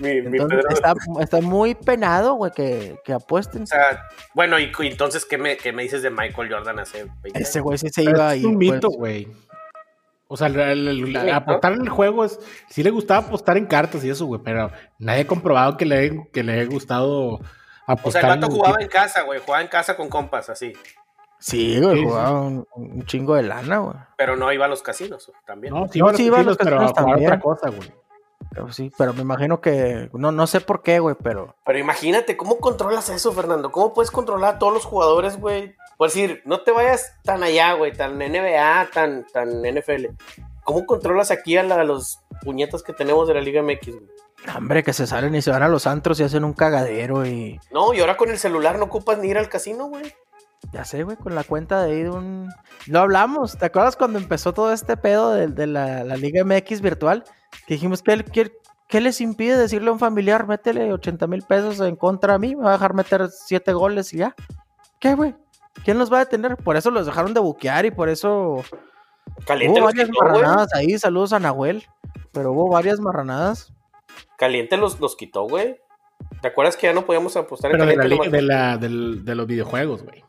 Mi, 0.01 0.21
mi 0.23 0.39
Entonces 0.39 0.59
Pedro- 0.61 0.69
está, 0.71 0.95
está 1.21 1.41
muy 1.41 1.75
penado, 1.75 2.35
güey, 2.35 2.53
que, 2.53 2.97
que 3.05 3.13
apuesten. 3.13 3.63
O 3.63 3.67
sea, 3.67 4.03
bueno, 4.35 4.59
y, 4.59 4.71
entonces, 4.81 5.25
¿qué 5.25 5.39
me, 5.39 5.57
qué 5.57 5.73
me 5.73 5.83
dices 5.83 6.03
de 6.03 6.11
Michael 6.11 6.53
Jordan 6.53 6.79
hace 6.79 7.05
20 7.23 7.41
Ese 7.41 7.59
años? 7.59 7.65
güey 7.65 7.79
sí 7.79 7.89
se 7.91 8.03
iba 8.03 8.35
es 8.35 8.43
y 8.43 8.47
un 8.47 8.57
mito, 8.57 8.89
pues, 8.89 8.97
güey. 8.99 9.29
O 10.29 10.37
sea, 10.37 10.47
el- 10.49 10.59
el- 10.59 10.89
el- 10.89 11.03
mito. 11.05 11.21
apostar 11.35 11.73
en 11.75 11.83
el 11.83 11.89
juego 11.91 12.25
es. 12.25 12.39
Sí 12.69 12.83
le 12.83 12.91
gustaba 12.91 13.27
apostar 13.27 13.57
en 13.59 13.67
cartas 13.67 14.03
y 14.05 14.11
eso, 14.11 14.27
güey, 14.27 14.41
pero 14.43 14.71
nadie 14.99 15.23
ha 15.23 15.27
comprobado 15.27 15.77
que 15.77 15.85
le, 15.85 16.29
que 16.33 16.43
le 16.43 16.55
haya 16.55 16.65
gustado 16.65 17.35
O 17.35 17.39
sea, 17.39 17.47
apostar. 17.87 18.25
el 18.25 18.29
vato 18.31 18.47
en 18.47 18.53
jugaba 18.53 18.81
en 18.83 18.89
casa, 18.89 19.23
güey. 19.23 19.41
Jugaba 19.45 19.63
en 19.63 19.69
casa 19.69 19.95
con 19.97 20.09
compas, 20.09 20.49
así. 20.49 20.73
Sí, 21.43 21.81
güey, 21.81 21.99
Sí, 21.99 22.05
jugaba 22.05 22.41
un, 22.41 22.67
un 22.77 23.05
chingo 23.07 23.35
de 23.35 23.43
lana, 23.43 23.79
güey. 23.79 23.97
Pero 24.17 24.37
no 24.37 24.53
iba 24.53 24.65
a 24.65 24.69
los 24.69 24.81
casinos 24.83 25.31
también. 25.45 25.75
No, 25.75 25.89
sí, 25.89 25.99
No, 25.99 26.07
iba 26.07 26.09
a 26.09 26.13
los 26.13 26.17
sí 26.19 26.25
iba 26.27 26.39
a 26.39 26.43
los 26.45 26.57
casinos, 26.57 26.57
pero 26.65 26.77
a 26.77 26.81
casinos 26.81 26.93
jugar 26.93 27.13
también. 27.13 27.33
otra 27.33 27.41
cosa, 27.41 27.69
güey. 27.71 27.93
Pero 28.51 28.73
sí, 28.73 28.93
pero 28.99 29.13
me 29.15 29.23
imagino 29.23 29.61
que. 29.61 30.11
No, 30.13 30.31
no 30.31 30.47
sé 30.47 30.61
por 30.61 30.83
qué, 30.83 30.99
güey, 30.99 31.17
pero. 31.23 31.55
Pero 31.65 31.79
imagínate, 31.79 32.37
¿cómo 32.37 32.59
controlas 32.59 33.09
eso, 33.09 33.33
Fernando? 33.33 33.71
¿Cómo 33.73 33.95
puedes 33.95 34.11
controlar 34.11 34.55
a 34.55 34.59
todos 34.59 34.73
los 34.75 34.85
jugadores, 34.85 35.39
güey? 35.39 35.75
Por 35.97 36.09
decir, 36.09 36.43
no 36.45 36.61
te 36.61 36.71
vayas 36.71 37.15
tan 37.25 37.43
allá, 37.43 37.73
güey, 37.75 37.93
tan 37.93 38.19
NBA, 38.19 38.89
tan, 38.93 39.27
tan 39.33 39.63
NFL. 39.63 40.07
¿Cómo 40.65 40.85
controlas 40.87 41.31
aquí 41.31 41.57
a, 41.57 41.63
la- 41.63 41.81
a 41.81 41.85
los 41.85 42.21
puñetas 42.43 42.83
que 42.83 42.93
tenemos 42.93 43.27
de 43.27 43.35
la 43.35 43.41
Liga 43.41 43.63
MX, 43.63 43.87
güey? 43.91 44.07
Hombre, 44.57 44.83
que 44.83 44.93
se 44.93 45.07
salen 45.07 45.35
y 45.35 45.43
se 45.43 45.51
van 45.51 45.63
a 45.63 45.69
los 45.69 45.87
antros 45.87 46.19
y 46.21 46.25
hacen 46.25 46.45
un 46.45 46.53
cagadero 46.53 47.25
y. 47.27 47.59
No, 47.71 47.95
y 47.95 48.01
ahora 48.01 48.17
con 48.17 48.31
el 48.31 48.39
celular 48.39 48.79
no 48.79 48.85
ocupas 48.87 49.19
ni 49.19 49.29
ir 49.29 49.39
al 49.39 49.49
casino, 49.49 49.87
güey. 49.87 50.13
Ya 50.73 50.85
sé, 50.85 51.03
güey, 51.03 51.17
con 51.17 51.35
la 51.35 51.43
cuenta 51.45 51.83
de 51.83 51.93
ahí 51.93 52.03
de 52.05 52.11
un... 52.11 52.49
Lo 52.87 53.01
hablamos, 53.01 53.59
¿te 53.59 53.67
acuerdas 53.67 53.97
cuando 53.97 54.19
empezó 54.19 54.55
todo 54.55 54.73
este 54.73 54.97
pedo 54.97 55.33
de, 55.33 55.49
de 55.49 55.67
la, 55.67 56.05
la 56.05 56.17
Liga 56.17 56.45
MX 56.45 56.81
virtual? 56.81 57.25
Que 57.67 57.75
dijimos, 57.75 58.03
¿qué, 58.03 58.25
qué, 58.25 58.53
qué 58.89 59.01
les 59.01 59.21
impide 59.21 59.57
decirle 59.57 59.89
a 59.91 59.93
un 59.93 59.99
familiar, 59.99 60.47
métele 60.47 60.93
80 60.93 61.27
mil 61.27 61.43
pesos 61.43 61.81
en 61.81 61.97
contra 61.97 62.35
a 62.35 62.39
mí, 62.39 62.55
me 62.55 62.63
va 62.63 62.71
a 62.71 62.73
dejar 62.75 62.95
meter 62.95 63.29
7 63.29 63.73
goles 63.73 64.13
y 64.15 64.19
ya? 64.19 64.35
¿Qué, 65.01 65.15
güey? 65.15 65.35
¿Quién 65.85 65.99
los 65.99 66.13
va 66.13 66.19
a 66.19 66.25
detener? 66.25 66.57
Por 66.57 66.77
eso 66.77 66.91
los 66.91 67.07
dejaron 67.07 67.35
de 67.35 67.41
buquear 67.41 67.85
y 67.87 67.91
por 67.91 68.09
eso 68.09 68.63
Caliente 69.47 69.81
hubo 69.81 69.87
los 69.87 69.95
varias 69.95 70.09
quitó, 70.11 70.21
güey. 70.25 70.33
marranadas 70.43 70.75
ahí, 70.75 70.99
saludos 70.99 71.33
a 71.33 71.41
Nahuel, 71.41 71.85
pero 72.31 72.53
hubo 72.53 72.69
varias 72.69 73.01
marranadas. 73.01 73.73
Caliente 74.39 74.77
los, 74.77 75.01
los 75.01 75.17
quitó, 75.17 75.43
güey. 75.49 75.81
¿Te 76.41 76.49
acuerdas 76.49 76.77
que 76.77 76.87
ya 76.87 76.93
no 76.93 77.05
podíamos 77.05 77.37
apostar 77.37 77.71
en 77.73 77.79
Pero 77.79 77.91
de, 77.91 77.97
la, 77.97 78.05
li- 78.05 78.31
de, 78.31 78.43
la, 78.43 78.77
de 78.79 79.35
los 79.35 79.47
videojuegos, 79.47 80.03
güey. 80.05 80.25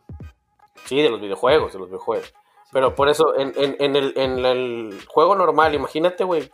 Sí, 0.86 1.02
de 1.02 1.10
los 1.10 1.22
videojuegos, 1.22 1.74
de 1.74 1.80
los 1.80 1.88
videojuegos. 1.90 2.34
Pero 2.72 2.96
por 2.96 3.10
eso, 3.10 3.38
en, 3.38 3.54
en, 3.56 3.76
en 3.80 3.96
el, 3.96 4.14
en 4.16 4.46
el 4.46 5.00
juego 5.08 5.36
normal, 5.36 5.76
imagínate, 5.76 6.24
güey. 6.24 6.52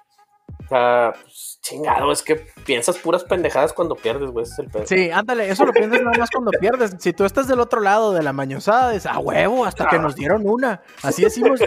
O 0.66 0.68
sea, 0.68 1.14
pues, 1.22 1.60
chingado, 1.62 2.12
es 2.12 2.22
que 2.22 2.36
piensas 2.66 2.98
puras 2.98 3.24
pendejadas 3.24 3.74
cuando 3.74 3.96
pierdes, 3.96 4.30
güey. 4.30 4.44
Ese 4.44 4.54
es 4.54 4.60
el 4.60 4.70
pedo. 4.70 4.86
Sí, 4.86 5.10
ándale, 5.10 5.50
eso 5.50 5.66
lo 5.66 5.72
piensas 5.72 6.02
nada 6.02 6.18
más 6.18 6.30
cuando 6.30 6.52
pierdes. 6.60 6.96
Si 7.00 7.14
tú 7.14 7.26
estás 7.26 7.48
del 7.48 7.60
otro 7.60 7.82
lado 7.82 8.14
de 8.14 8.22
la 8.22 8.34
mañosada, 8.34 8.92
dices, 8.92 9.06
a 9.06 9.20
huevo, 9.20 9.66
hasta 9.66 9.88
que 9.88 9.98
nos 9.98 10.16
dieron 10.16 10.48
una. 10.48 10.82
Así 11.02 11.24
decimos, 11.24 11.60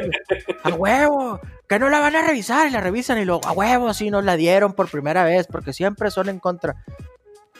a 0.63 0.69
huevo, 0.69 1.41
que 1.69 1.79
no 1.79 1.89
la 1.89 2.01
van 2.01 2.15
a 2.17 2.23
revisar 2.23 2.69
y 2.69 2.71
la 2.71 2.81
revisan 2.81 3.19
y 3.19 3.25
luego, 3.25 3.41
a 3.47 3.53
huevo, 3.53 3.95
sí 3.95 4.11
nos 4.11 4.25
la 4.25 4.37
dieron 4.37 4.75
por 4.75 4.89
primera 4.89 5.25
vez, 5.25 5.47
porque 5.47 5.73
siempre 5.73 6.11
son 6.11 6.29
en 6.29 6.39
contra. 6.39 6.85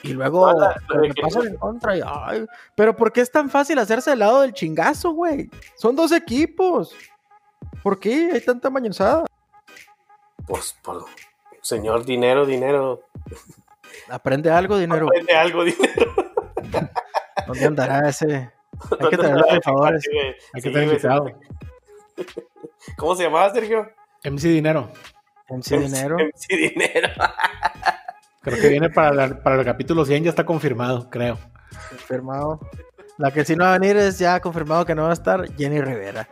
Y 0.03 0.13
luego, 0.15 0.53
No, 0.53 0.59
la- 0.59 0.77
pero 0.89 1.01
me 1.03 1.15
pasan 1.15 1.47
en 1.47 1.57
contra 1.57 1.97
y, 1.97 2.01
ay, 2.05 2.45
pero 2.75 2.97
¿por 2.97 3.13
qué 3.13 3.21
es 3.21 3.31
tan 3.31 3.49
fácil 3.51 3.79
hacerse 3.79 4.11
del 4.11 4.19
lado 4.19 4.41
del 4.43 4.53
chingazo, 4.53 5.13
güey? 5.13 5.49
Son 5.77 5.95
dos 5.95 6.11
equipos. 6.13 6.95
¿Por 7.83 7.99
qué 8.01 8.31
hay 8.33 8.41
tanta 8.41 8.69
mañosada? 8.71 9.25
Pues, 10.47 10.77
por 10.83 11.05
señor, 11.61 12.05
dinero, 12.05 12.45
dinero. 12.47 13.03
Aprende 14.09 14.51
algo, 14.51 14.77
dinero. 14.77 15.07
Aprende 15.07 15.35
algo, 15.35 15.65
dinero. 15.65 16.15
¿Dónde 17.47 17.65
andará 17.65 18.09
ese? 18.09 18.27
Hay 18.27 19.09
que 19.11 19.17
¿Dónde 19.17 19.17
tener 19.19 19.37
los 19.37 19.49
ese 19.51 19.61
favores. 19.63 20.05
Hay 20.55 20.61
Sí, 20.61 20.69
que 20.69 20.75
tener 20.75 20.85
güey, 20.85 20.97
invitado. 20.97 21.41
¿Cómo 22.97 23.15
se 23.15 23.23
llamaba, 23.25 23.51
Sergio? 23.53 23.89
MC 24.25 24.49
Dinero. 24.49 24.91
MC 25.49 25.79
Dinero. 25.79 26.17
MC 26.19 26.57
Dinero. 26.57 27.09
Creo 28.43 28.61
que 28.61 28.69
viene 28.69 28.91
para, 28.91 29.13
la- 29.15 29.43
para 29.43 29.57
el 29.57 29.65
capítulo 29.65 30.05
100, 30.05 30.25
ya 30.25 30.31
está 30.31 30.45
confirmado, 30.45 31.09
creo. 31.11 31.39
Confirmado. 31.91 32.61
La 33.19 33.31
que 33.31 33.45
sí 33.45 33.55
no 33.55 33.65
va 33.65 33.75
a 33.75 33.79
venir 33.79 33.97
es 33.97 34.19
ya 34.19 34.41
confirmado 34.41 34.85
que 34.85 34.95
no 34.95 35.05
va 35.05 35.11
a 35.11 35.13
estar 35.15 35.47
Jenny 35.57 35.81
Rivera. 35.81 36.29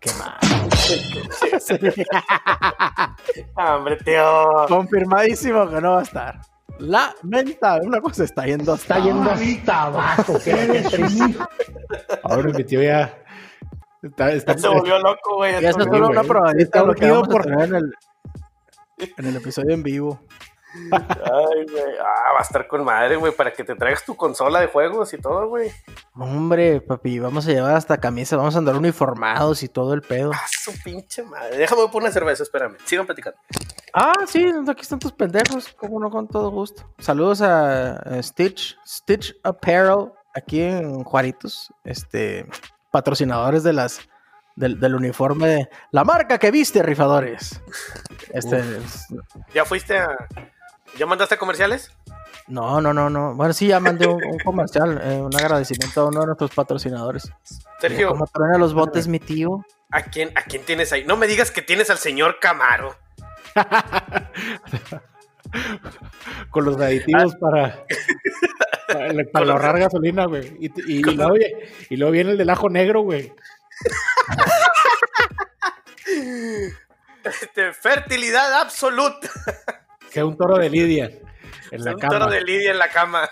Qué 0.00 0.10
mal. 0.18 0.38
Ah, 3.56 3.76
Hombre, 3.76 3.96
tío. 3.96 4.22
confirmadísimo 4.68 5.68
que 5.68 5.80
no 5.80 5.92
va 5.92 6.00
a 6.00 6.02
estar. 6.02 6.40
Lamentable. 6.78 7.86
Una 7.86 8.00
cosa 8.00 8.24
está 8.24 8.46
yendo 8.46 8.72
hasta 8.72 8.98
Está 8.98 9.04
yendo 9.06 9.30
hasta 9.30 9.82
abajo. 9.82 10.34
Ahora 12.22 12.52
mi 12.52 12.64
tío 12.64 12.82
ya 12.82 13.12
está, 14.02 14.30
está- 14.32 14.56
Se 14.56 14.68
volvió 14.68 14.98
loco, 14.98 15.36
güey. 15.36 15.54
Y 15.62 15.66
eso 15.66 15.78
es 15.80 15.84
solo 15.84 16.08
una 16.08 16.22
probadita 16.22 16.62
Está 16.62 16.82
lo 16.84 16.94
que 16.94 17.10
vamos 17.10 17.28
a 17.28 17.30
por- 17.30 17.42
tener 17.44 17.68
en 17.68 17.74
el, 17.74 17.92
en 19.18 19.26
el 19.26 19.36
episodio 19.36 19.74
en 19.74 19.82
vivo. 19.82 20.20
Ay, 20.74 21.64
güey. 21.70 21.98
Ah, 22.00 22.32
va 22.34 22.38
a 22.38 22.42
estar 22.42 22.66
con 22.68 22.84
madre, 22.84 23.16
güey, 23.16 23.32
para 23.32 23.52
que 23.52 23.64
te 23.64 23.74
traigas 23.74 24.04
tu 24.04 24.16
consola 24.16 24.60
de 24.60 24.66
juegos 24.68 25.12
y 25.14 25.18
todo, 25.18 25.48
güey. 25.48 25.70
Hombre, 26.14 26.80
papi, 26.80 27.18
vamos 27.18 27.46
a 27.46 27.50
llevar 27.52 27.74
hasta 27.74 27.98
camisa, 27.98 28.36
vamos 28.36 28.54
a 28.54 28.58
andar 28.58 28.76
uniformados 28.76 29.62
y 29.62 29.68
todo 29.68 29.94
el 29.94 30.02
pedo. 30.02 30.30
Ah, 30.34 30.46
su 30.48 30.72
pinche 30.82 31.22
madre. 31.22 31.56
Déjame 31.56 31.82
poner 31.88 32.04
una 32.08 32.12
cerveza, 32.12 32.42
espérame. 32.42 32.76
Sigan 32.84 33.06
platicando. 33.06 33.38
Ah, 33.94 34.12
sí, 34.26 34.46
aquí 34.68 34.82
están 34.82 34.98
tus 34.98 35.12
pendejos, 35.12 35.72
como 35.74 35.98
no, 36.00 36.10
con 36.10 36.28
todo 36.28 36.50
gusto. 36.50 36.82
Saludos 36.98 37.40
a, 37.40 37.92
a 37.96 38.22
Stitch, 38.22 38.76
Stitch 38.86 39.34
Apparel, 39.42 40.12
aquí 40.34 40.60
en 40.60 41.02
Juaritos, 41.04 41.72
este, 41.84 42.46
patrocinadores 42.90 43.62
de 43.62 43.72
las, 43.72 44.00
del, 44.56 44.78
del 44.78 44.94
uniforme 44.94 45.48
de 45.48 45.68
la 45.92 46.04
marca 46.04 46.38
que 46.38 46.50
viste, 46.50 46.82
rifadores. 46.82 47.60
Este, 48.32 48.58
es- 48.58 49.06
¿Ya 49.54 49.64
fuiste 49.64 49.98
a. 49.98 50.08
¿Ya 50.96 51.06
mandaste 51.06 51.36
comerciales? 51.38 51.92
no, 52.46 52.80
no, 52.80 52.94
no, 52.94 53.10
no. 53.10 53.34
Bueno, 53.34 53.52
sí, 53.52 53.66
ya 53.68 53.78
mandé 53.78 54.06
un, 54.06 54.24
un 54.24 54.38
comercial, 54.38 55.00
eh, 55.04 55.20
un 55.20 55.34
agradecimiento 55.36 56.00
a 56.00 56.06
uno 56.06 56.20
de 56.20 56.26
nuestros 56.26 56.50
patrocinadores. 56.54 57.30
Sergio, 57.80 58.08
Como 58.08 58.26
traen 58.26 58.54
a 58.54 58.58
los 58.58 58.72
botes, 58.74 59.06
mi 59.06 59.20
tío. 59.20 59.64
¿a 59.90 60.02
quién, 60.02 60.32
¿a 60.36 60.42
quién 60.42 60.62
tienes 60.64 60.92
ahí? 60.92 61.04
No 61.04 61.16
me 61.16 61.26
digas 61.26 61.50
que 61.50 61.62
tienes 61.62 61.90
al 61.90 61.98
señor 61.98 62.38
Camaro. 62.40 62.96
con 66.50 66.64
los 66.64 66.80
aditivos 66.80 67.34
para, 67.36 67.84
para, 68.88 69.24
para 69.32 69.52
ahorrar 69.52 69.78
gasolina, 69.78 70.26
güey. 70.26 70.56
Y, 70.60 70.66
y- 70.92 70.98
y 70.98 71.02
luego, 71.02 71.34
y 71.90 71.96
luego 71.96 72.12
viene 72.12 72.30
el 72.32 72.38
del 72.38 72.50
ajo 72.50 72.68
negro, 72.70 73.02
güey. 73.02 73.32
Este, 77.24 77.72
fertilidad 77.74 78.60
absoluta. 78.60 79.28
Que 80.12 80.20
es 80.20 80.24
un 80.24 80.36
toro 80.36 80.56
de 80.56 80.70
Lidia 80.70 81.10
en 81.70 81.84
la 81.84 81.92
un 81.94 81.98
cama. 81.98 82.18
toro 82.18 82.30
de 82.30 82.40
Lidia 82.42 82.70
en 82.70 82.78
la 82.78 82.88
cama. 82.88 83.28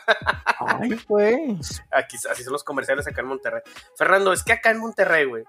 Ay, 0.59 0.99
güey. 1.09 1.59
Aquí, 1.91 2.17
así 2.31 2.43
son 2.45 2.53
los 2.53 2.65
comerciales 2.65 3.07
acá 3.07 3.21
en 3.23 3.29
Monterrey. 3.29 3.62
Fernando, 3.97 4.33
es 4.33 4.43
que 4.43 4.53
acá 4.53 4.71
en 4.71 4.79
Monterrey, 4.79 5.25
güey. 5.25 5.45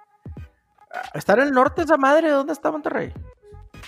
Está 1.14 1.34
en 1.34 1.42
el 1.42 1.52
norte 1.52 1.82
esa 1.84 1.98
madre, 1.98 2.30
¿dónde 2.30 2.54
está 2.54 2.72
Monterrey? 2.72 3.14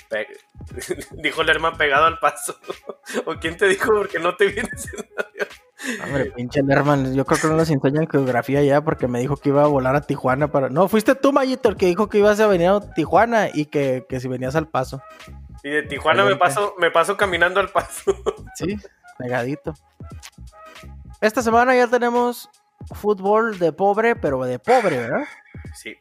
pe- 0.10 0.28
dijo 1.14 1.44
Lerma 1.44 1.78
pegado 1.78 2.06
al 2.06 2.20
paso. 2.20 2.56
¿O 3.26 3.36
quién 3.36 3.58
te 3.58 3.68
dijo? 3.68 3.92
Porque 3.92 4.20
no 4.20 4.36
te 4.36 4.48
vienes 4.48 4.88
en 4.94 5.06
avión. 5.18 5.48
Hombre, 6.04 6.32
pinche 6.32 6.62
Lerman, 6.62 7.16
yo 7.16 7.24
creo 7.26 7.40
que 7.40 7.48
no 7.48 7.56
nos 7.56 7.70
enseñan 7.70 8.08
geografía 8.10 8.62
ya 8.64 8.82
porque 8.82 9.08
me 9.08 9.22
dijo 9.22 9.38
que 9.38 9.50
iba 9.50 9.64
a 9.64 9.68
volar 9.68 9.96
a 9.96 10.02
Tijuana 10.02 10.52
para... 10.52 10.68
No, 10.70 10.90
fuiste 10.90 11.16
tú, 11.16 11.32
Mayito, 11.32 11.70
el 11.70 11.78
que 11.78 11.86
dijo 11.86 12.10
que 12.10 12.18
ibas 12.18 12.38
a 12.42 12.48
venir 12.48 12.68
a 12.68 12.82
Tijuana 12.94 13.48
y 13.54 13.66
que, 13.68 14.06
que 14.10 14.20
si 14.20 14.28
venías 14.28 14.56
al 14.58 14.68
paso. 14.68 15.02
Y 15.64 15.70
de 15.70 15.84
Tijuana 15.84 16.24
me 16.24 16.36
paso, 16.36 16.76
me 16.78 16.92
paso 16.92 17.18
caminando 17.18 17.60
al 17.60 17.70
paso. 17.70 18.14
Sí, 18.56 18.78
pegadito. 19.18 19.74
Esta 21.22 21.42
semana 21.42 21.76
ya 21.76 21.88
tenemos 21.88 22.50
fútbol 22.94 23.60
de 23.60 23.72
pobre, 23.72 24.16
pero 24.16 24.44
de 24.44 24.60
pobre, 24.60 24.98
¿verdad? 24.98 25.26
Sí. 25.74 25.98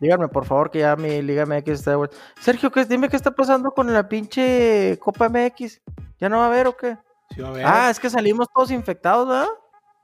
Díganme, 0.00 0.28
por 0.28 0.44
favor, 0.44 0.70
que 0.70 0.80
ya 0.80 0.94
mi 0.96 1.22
Liga 1.22 1.44
MX 1.44 1.68
está 1.70 1.90
de 1.90 1.96
vuelta. 1.96 2.16
Sergio, 2.40 2.70
¿qué, 2.70 2.84
dime 2.84 3.08
qué 3.08 3.16
está 3.16 3.32
pasando 3.32 3.72
con 3.72 3.92
la 3.92 4.08
pinche 4.08 4.96
Copa 5.00 5.28
MX. 5.28 5.80
¿Ya 6.20 6.28
no 6.28 6.38
va 6.38 6.44
a 6.44 6.46
haber 6.48 6.68
o 6.68 6.76
qué? 6.76 6.96
Sí, 7.34 7.40
va 7.40 7.48
a 7.48 7.52
ver. 7.52 7.66
Ah, 7.66 7.90
es 7.90 7.98
que 7.98 8.10
salimos 8.10 8.48
todos 8.54 8.70
infectados, 8.70 9.28
¿verdad? 9.28 9.48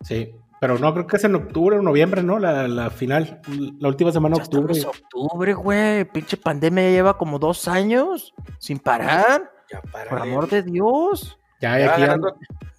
Sí, 0.02 0.34
pero 0.64 0.78
no, 0.78 0.94
creo 0.94 1.06
que 1.06 1.18
es 1.18 1.24
en 1.24 1.34
octubre 1.34 1.76
o 1.76 1.82
noviembre, 1.82 2.22
¿no? 2.22 2.38
La, 2.38 2.66
la 2.66 2.88
final, 2.88 3.38
la 3.78 3.88
última 3.88 4.10
semana 4.10 4.36
de 4.36 4.44
octubre. 4.44 4.74
en 4.74 4.86
octubre, 4.86 5.52
güey. 5.52 6.06
Pinche 6.06 6.38
pandemia 6.38 6.84
ya 6.84 6.90
lleva 6.90 7.18
como 7.18 7.38
dos 7.38 7.68
años 7.68 8.32
sin 8.58 8.78
parar. 8.78 9.52
Ya 9.70 9.82
para. 9.82 10.08
Por 10.08 10.22
amor 10.22 10.48
de 10.48 10.62
Dios. 10.62 11.38
Ya, 11.60 11.78
Ya 11.78 11.84
ya, 11.84 11.90
va 11.90 11.98
ganando, 11.98 12.36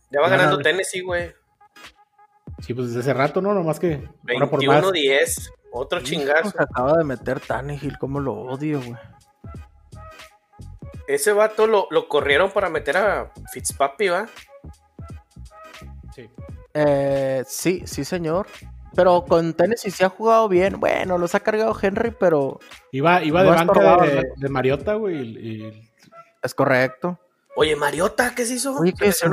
ya 0.10 0.20
va 0.20 0.30
ganando. 0.30 0.58
Tennessee, 0.64 1.02
güey. 1.02 1.32
sí, 2.58 2.74
pues 2.74 2.88
desde 2.88 3.02
hace 3.02 3.14
rato, 3.14 3.40
¿no? 3.40 3.54
Nomás 3.54 3.80
que 3.80 4.10
ahora 4.34 4.50
por 4.50 4.66
más. 4.66 4.84
21-10. 4.84 5.52
Otro 5.72 6.00
chingazo. 6.02 6.50
Se 6.58 6.64
acaba 6.64 6.98
de 6.98 7.04
meter 7.04 7.40
Tannehill, 7.40 8.00
cómo 8.00 8.20
lo 8.20 8.34
odio, 8.34 8.82
güey. 8.82 8.98
Ese 11.08 11.34
vato 11.34 11.68
lo, 11.68 11.86
lo 11.92 12.08
corrieron 12.08 12.50
para 12.50 12.68
meter 12.68 12.98
a 12.98 13.32
Fitzpapi, 13.54 14.08
¿va? 14.08 14.26
Sí. 16.16 16.28
Eh, 16.76 17.44
sí, 17.48 17.84
sí, 17.86 18.04
señor. 18.04 18.48
Pero 18.94 19.26
con 19.26 19.54
Tennessee 19.54 19.92
se 19.92 20.06
ha 20.06 20.10
jugado 20.10 20.48
bien. 20.48 20.80
Bueno, 20.80 21.18
los 21.18 21.36
ha 21.36 21.40
cargado 21.40 21.76
Henry, 21.82 22.12
pero 22.18 22.60
Iba, 22.92 23.24
iba 23.24 23.44
de 23.44 23.50
No 23.50 23.56
banca 23.56 24.06
de, 24.38 24.50
Mariota, 24.50 24.94
güey, 24.94 25.18
y, 25.18 25.92
es 26.42 26.54
correcto. 26.54 27.20
Oye, 27.58 27.76
Mariota, 27.76 28.34
¿qué 28.36 28.46
se 28.46 28.56
hizo? 28.56 28.78
Oye, 28.78 28.94
¿qué, 28.98 29.12
se 29.12 29.26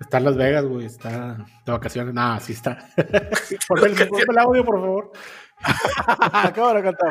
está 0.00 0.18
en 0.18 0.24
Las 0.24 0.36
Vegas, 0.36 0.64
güey, 0.64 0.86
está 0.86 1.46
de 1.64 1.72
vacaciones. 1.72 2.14
Nada, 2.14 2.40
sí 2.40 2.52
está. 2.52 2.88
por 3.68 3.86
el, 3.86 3.94
el 4.00 4.38
audio, 4.38 4.64
por 4.64 4.80
favor. 4.80 5.12
Acabo 6.32 6.74
de 6.74 6.82
cantar. 6.82 7.10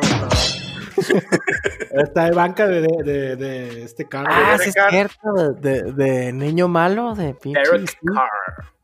Está 1.92 2.26
de 2.26 2.32
banca 2.32 2.68
de, 2.68 2.82
de, 2.82 3.04
de, 3.04 3.36
de 3.36 3.84
este 3.84 4.06
carro. 4.06 4.28
Ah, 4.30 4.58
de 4.58 4.64
sí 4.64 4.70
es 4.70 4.86
cierto. 4.90 5.54
De, 5.54 6.34
niño 6.34 6.68
malo, 6.68 7.16
de 7.16 7.34
pinche. 7.36 7.62
Derek 7.62 7.90
sí. 7.90 7.98
Carr. 8.06 8.79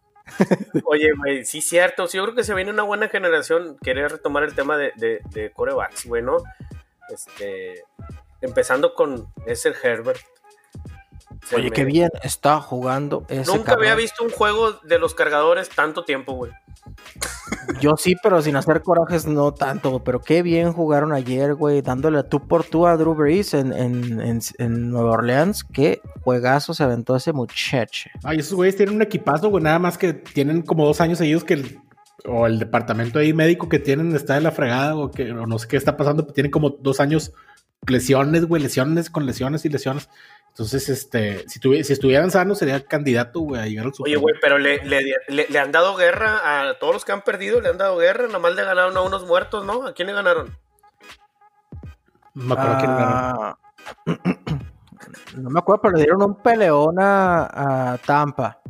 Oye, 0.86 1.12
güey, 1.18 1.46
sí, 1.46 1.62
cierto. 1.62 2.08
Yo 2.08 2.24
creo 2.24 2.36
que 2.36 2.44
se 2.44 2.54
viene 2.54 2.72
una 2.72 2.84
buena 2.84 3.08
generación. 3.10 3.78
Quería 3.82 4.08
retomar 4.08 4.44
el 4.44 4.56
tema 4.56 4.78
de, 4.78 4.92
de, 4.96 5.22
de 5.32 5.52
corebacks, 5.52 6.06
güey. 6.06 6.24
Este, 7.14 7.84
empezando 8.42 8.94
con 8.94 9.28
ese 9.46 9.74
Herbert. 9.84 10.22
Se 11.46 11.56
Oye, 11.56 11.66
me- 11.66 11.72
qué 11.72 11.86
bien 11.86 12.10
está 12.24 12.60
jugando 12.62 13.26
ese 13.30 13.52
Nunca 13.52 13.72
cabrón. 13.72 13.84
había 13.86 13.96
visto 13.96 14.24
un 14.24 14.30
juego 14.32 14.74
de 14.84 15.00
los 15.00 15.14
cargadores 15.16 15.70
tanto 15.70 16.04
tiempo, 16.06 16.34
güey. 16.34 16.52
Yo 17.82 17.96
sí, 17.98 18.16
pero 18.22 18.42
sin 18.42 18.56
hacer 18.56 18.82
corajes 18.82 19.26
no 19.26 19.54
tanto, 19.54 20.04
pero 20.04 20.20
qué 20.22 20.42
bien 20.42 20.72
jugaron 20.72 21.14
ayer, 21.14 21.56
güey, 21.56 21.82
dándole 21.82 22.20
a 22.20 22.24
tú 22.24 22.48
por 22.48 22.64
tú 22.64 22.88
a 22.88 22.96
Drew 22.96 23.14
Brees 23.16 23.54
en, 23.54 23.74
en, 23.74 24.22
en, 24.22 24.40
en 24.60 24.90
Nueva 24.92 25.12
Orleans. 25.12 25.64
Qué 25.64 26.02
juegazo 26.22 26.74
se 26.74 26.84
aventó 26.84 27.16
ese 27.16 27.34
muchacho. 27.34 28.10
Ay, 28.24 28.40
esos 28.40 28.54
güeyes 28.54 28.76
tienen 28.76 28.96
un 28.96 29.02
equipazo, 29.02 29.50
güey, 29.50 29.64
nada 29.64 29.80
más 29.80 29.98
que 29.98 30.14
tienen 30.14 30.62
como 30.62 30.86
dos 30.86 31.02
años 31.02 31.18
seguidos 31.18 31.44
que 31.44 31.56
el, 31.56 31.80
o 32.26 32.46
el 32.48 32.60
departamento 32.60 33.20
ahí 33.20 33.34
médico 33.34 33.68
que 33.68 33.80
tienen 33.80 34.16
está 34.16 34.36
de 34.36 34.42
la 34.42 34.52
fregada 34.52 34.96
o 34.96 35.12
que 35.12 35.32
o 35.32 35.46
no 35.48 35.60
sé 35.60 35.68
qué 35.68 35.78
está 35.78 35.98
pasando, 35.98 36.24
pero 36.24 36.34
tienen 36.34 36.52
como 36.52 36.70
dos 36.70 37.00
años 37.00 37.34
lesiones, 37.88 38.46
güey, 38.46 38.62
lesiones 38.62 39.10
con 39.10 39.26
lesiones 39.26 39.66
y 39.66 39.70
lesiones. 39.70 40.10
Entonces, 40.58 40.88
este, 40.88 41.44
si, 41.50 41.60
tuvi- 41.60 41.84
si 41.84 41.92
estuvieran 41.92 42.32
sanos 42.32 42.60
sería 42.60 42.80
candidato, 42.86 43.42
güey, 43.42 43.62
a 43.62 43.66
llegar 43.66 43.88
al 43.88 43.94
Super 43.94 44.10
Oye, 44.10 44.16
güey, 44.16 44.36
pero 44.40 44.58
le, 44.58 44.82
le, 44.86 45.02
le- 45.28 45.48
le 45.50 45.60
han 45.60 45.74
dado 45.74 45.98
guerra 45.98 46.70
a 46.70 46.80
todos 46.80 46.94
los 46.94 47.04
que 47.04 47.12
han 47.12 47.24
perdido, 47.24 47.60
le 47.60 47.68
han 47.68 47.78
dado 47.78 47.98
guerra, 47.98 48.28
nada 48.28 48.40
más 48.40 48.56
le 48.56 48.64
ganaron 48.64 48.96
a 48.96 49.02
unos 49.02 49.26
muertos, 49.28 49.66
¿no? 49.66 49.86
¿A 49.86 49.94
quién 49.94 50.08
le 50.08 50.14
ganaron? 50.14 50.58
No 52.36 52.46
me 52.46 52.54
acuerdo 52.54 52.78
quién 52.80 52.98
ganó. 52.98 53.06
Ah, 53.06 53.58
no 55.36 55.50
me 55.50 55.60
acuerdo, 55.60 55.82
pero 55.82 55.94
le 55.98 56.04
dieron 56.04 56.24
un 56.24 56.36
peleón 56.42 57.00
a, 57.02 57.94
a 57.94 57.98
Tampa. 57.98 58.62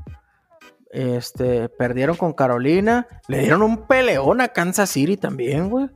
Este, 0.90 1.70
perdieron 1.70 2.16
con 2.16 2.34
Carolina. 2.34 3.06
Le 3.28 3.40
dieron 3.40 3.62
un 3.62 3.86
peleón 3.86 4.42
a 4.42 4.48
Kansas 4.48 4.90
City 4.90 5.18
también, 5.18 5.70
güey. 5.70 5.88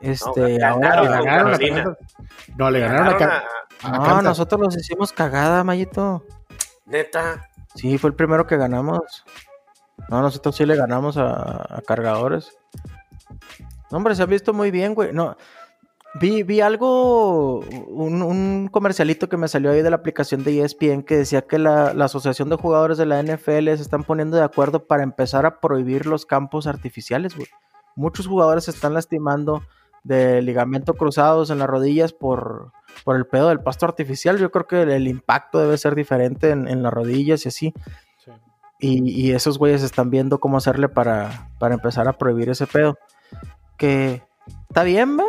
Este, 0.00 0.58
ganaron 0.58 0.84
ahora- 0.84 1.02
Le 1.02 1.08
ganaron 1.24 1.48
a 1.48 1.50
Carolina. 1.58 1.84
Kansas. 1.84 1.98
No, 2.56 2.70
le 2.70 2.80
ganaron, 2.80 3.18
Ganaron 3.18 3.32
a, 3.82 3.88
a, 3.88 3.90
No, 3.98 4.02
Kansas. 4.04 4.24
nosotros 4.24 4.60
los 4.60 4.76
hicimos 4.76 5.12
cagada, 5.12 5.62
Mayito. 5.64 6.24
neta. 6.86 7.46
Sí, 7.74 7.98
fue 7.98 8.10
el 8.10 8.16
primero 8.16 8.46
que 8.46 8.56
ganamos. 8.56 9.24
No, 10.08 10.22
nosotros 10.22 10.56
sí 10.56 10.66
le 10.66 10.74
ganamos 10.76 11.16
a, 11.16 11.76
a 11.76 11.82
cargadores. 11.86 12.56
No, 13.90 13.98
hombre, 13.98 14.14
se 14.14 14.22
ha 14.22 14.26
visto 14.26 14.52
muy 14.52 14.70
bien, 14.70 14.94
güey. 14.94 15.12
No, 15.12 15.36
Vi, 16.20 16.42
vi 16.42 16.60
algo, 16.60 17.60
un, 17.60 18.20
un 18.22 18.68
comercialito 18.72 19.28
que 19.28 19.36
me 19.36 19.46
salió 19.46 19.70
ahí 19.70 19.80
de 19.82 19.90
la 19.90 19.96
aplicación 19.96 20.42
de 20.42 20.60
ESPN 20.64 21.04
que 21.04 21.16
decía 21.18 21.42
que 21.42 21.56
la, 21.60 21.94
la 21.94 22.06
Asociación 22.06 22.48
de 22.48 22.56
Jugadores 22.56 22.98
de 22.98 23.06
la 23.06 23.22
NFL 23.22 23.66
se 23.76 23.82
están 23.82 24.02
poniendo 24.02 24.36
de 24.36 24.42
acuerdo 24.42 24.86
para 24.88 25.04
empezar 25.04 25.46
a 25.46 25.60
prohibir 25.60 26.06
los 26.06 26.26
campos 26.26 26.66
artificiales, 26.66 27.36
güey. 27.36 27.46
Muchos 27.94 28.26
jugadores 28.26 28.64
se 28.64 28.72
están 28.72 28.94
lastimando 28.94 29.62
de 30.02 30.40
ligamento 30.42 30.94
cruzados 30.94 31.50
en 31.50 31.58
las 31.58 31.68
rodillas 31.68 32.12
por, 32.12 32.72
por 33.04 33.16
el 33.16 33.26
pedo 33.26 33.48
del 33.48 33.60
pasto 33.60 33.86
artificial. 33.86 34.38
Yo 34.38 34.50
creo 34.50 34.66
que 34.66 34.82
el, 34.82 34.90
el 34.90 35.08
impacto 35.08 35.58
debe 35.58 35.76
ser 35.78 35.94
diferente 35.94 36.50
en, 36.50 36.68
en 36.68 36.82
las 36.82 36.92
rodillas 36.92 37.44
y 37.44 37.48
así. 37.48 37.74
Sí. 38.24 38.30
Y, 38.78 39.10
y 39.28 39.32
esos 39.32 39.58
güeyes 39.58 39.82
están 39.82 40.10
viendo 40.10 40.38
cómo 40.40 40.56
hacerle 40.56 40.88
para, 40.88 41.48
para 41.58 41.74
empezar 41.74 42.08
a 42.08 42.14
prohibir 42.18 42.48
ese 42.50 42.66
pedo. 42.66 42.98
Que 43.76 44.22
está 44.68 44.82
bien, 44.84 45.18
¿va? 45.18 45.24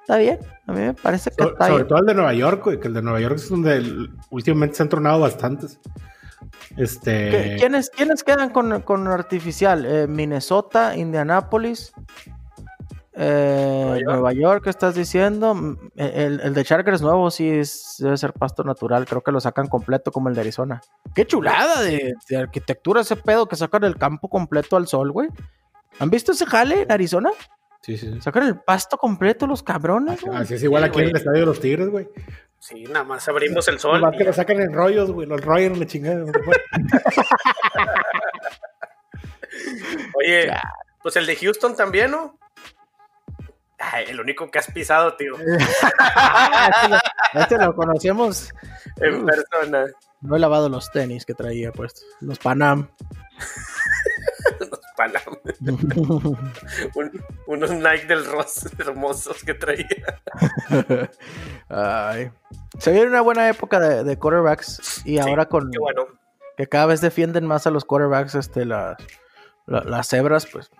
Está 0.00 0.16
bien. 0.18 0.38
A 0.66 0.72
mí 0.72 0.80
me 0.80 0.94
parece 0.94 1.30
que 1.30 1.36
Sobre, 1.36 1.52
está 1.52 1.64
sobre 1.66 1.76
bien. 1.78 1.88
todo 1.88 1.98
el 2.00 2.06
de 2.06 2.14
Nueva 2.14 2.34
York, 2.34 2.64
güey, 2.64 2.80
que 2.80 2.88
el 2.88 2.94
de 2.94 3.02
Nueva 3.02 3.20
York 3.20 3.36
es 3.36 3.48
donde 3.48 3.76
el- 3.76 4.10
últimamente 4.30 4.76
se 4.76 4.82
han 4.84 4.88
tronado 4.88 5.20
bastantes. 5.20 5.78
Este. 6.76 7.30
¿Qué- 7.30 7.56
¿Quiénes, 7.58 7.90
¿Quiénes 7.90 8.24
quedan 8.24 8.50
con, 8.50 8.82
con 8.82 9.06
artificial? 9.08 9.84
Eh, 9.86 10.06
Minnesota, 10.08 10.96
Indianapolis, 10.96 11.92
eh, 13.14 13.84
Nueva 13.84 13.98
York. 13.98 14.06
Nueva 14.12 14.32
York, 14.32 14.64
¿qué 14.64 14.70
estás 14.70 14.94
diciendo? 14.94 15.54
Mm, 15.54 15.76
El, 15.96 16.40
el 16.40 16.54
de 16.54 16.64
Chargers 16.64 17.02
nuevo 17.02 17.30
sí 17.30 17.48
es- 17.50 17.96
debe 17.98 18.16
ser 18.16 18.32
pasto 18.32 18.64
natural. 18.64 19.06
Creo 19.06 19.22
que 19.22 19.32
lo 19.32 19.40
sacan 19.40 19.68
completo 19.68 20.10
como 20.12 20.28
el 20.28 20.34
de 20.34 20.40
Arizona. 20.40 20.80
Qué 21.14 21.26
chulada 21.26 21.82
de, 21.82 22.14
de 22.28 22.36
arquitectura 22.36 23.02
ese 23.02 23.16
pedo 23.16 23.46
que 23.46 23.56
sacan 23.56 23.84
el 23.84 23.96
campo 23.96 24.28
completo 24.28 24.76
al 24.76 24.86
sol, 24.86 25.12
güey. 25.12 25.28
¿Han 25.98 26.10
visto 26.10 26.32
ese 26.32 26.46
jale 26.46 26.82
en 26.82 26.92
Arizona? 26.92 27.30
Sí, 27.82 27.98
sí, 27.98 28.12
sí. 28.12 28.20
Sacan 28.20 28.44
el 28.44 28.60
pasto 28.60 28.96
completo 28.96 29.46
los 29.46 29.62
cabrones, 29.62 30.22
güey. 30.22 30.38
Así 30.38 30.54
es 30.54 30.62
igual 30.62 30.84
Sí, 30.84 30.88
aquí 30.90 31.00
en 31.00 31.08
el 31.08 31.16
estadio 31.16 31.40
de 31.40 31.46
los 31.46 31.60
Tigres, 31.60 31.88
güey. 31.88 32.08
Sí, 32.60 32.84
nada 32.84 33.04
más 33.04 33.28
abrimos 33.28 33.66
el 33.66 33.80
sol. 33.80 34.00
Nomás 34.00 34.14
y 34.14 34.18
que 34.18 34.24
lo 34.24 34.32
sacan 34.32 34.60
en 34.60 34.72
rollos, 34.72 35.10
güey. 35.10 35.26
Los 35.26 35.40
rollos 35.44 35.76
la 35.76 35.86
chingada. 35.86 36.20
güey. 36.22 36.32
Oye, 40.14 40.50
pues 41.02 41.16
el 41.16 41.26
de 41.26 41.36
Houston 41.36 41.76
también, 41.76 42.12
¿no? 42.12 42.38
Ay, 43.84 44.04
el 44.08 44.20
único 44.20 44.48
que 44.50 44.58
has 44.60 44.70
pisado, 44.70 45.16
tío. 45.16 45.34
este, 45.38 46.88
lo, 46.88 46.98
este 47.40 47.58
lo 47.58 47.74
conocemos. 47.74 48.54
En 49.00 49.26
persona. 49.26 49.86
No 50.20 50.36
he 50.36 50.38
lavado 50.38 50.68
los 50.68 50.90
tenis 50.92 51.26
que 51.26 51.34
traía 51.34 51.72
puestos. 51.72 52.04
Los 52.20 52.38
Panam. 52.38 52.88
Los 54.60 54.80
Panam. 54.96 55.22
Un- 56.94 57.24
unos 57.48 57.70
Nike 57.72 58.06
del 58.06 58.24
Ross 58.24 58.68
hermosos 58.78 59.42
que 59.42 59.54
traía. 59.54 60.20
Ay. 61.68 62.30
Se 62.78 62.92
viene 62.92 63.08
una 63.08 63.20
buena 63.20 63.48
época 63.48 63.80
de, 63.80 64.04
de 64.04 64.16
quarterbacks 64.18 65.02
y 65.04 65.18
ahora 65.18 65.46
con 65.46 65.70
bueno. 65.72 66.06
que 66.56 66.68
cada 66.68 66.86
vez 66.86 67.00
defienden 67.00 67.46
más 67.46 67.66
a 67.66 67.70
los 67.70 67.84
quarterbacks 67.84 68.34
este, 68.36 68.64
las, 68.64 68.96
la- 69.66 69.82
las 69.84 70.08
cebras, 70.08 70.46
pues 70.46 70.70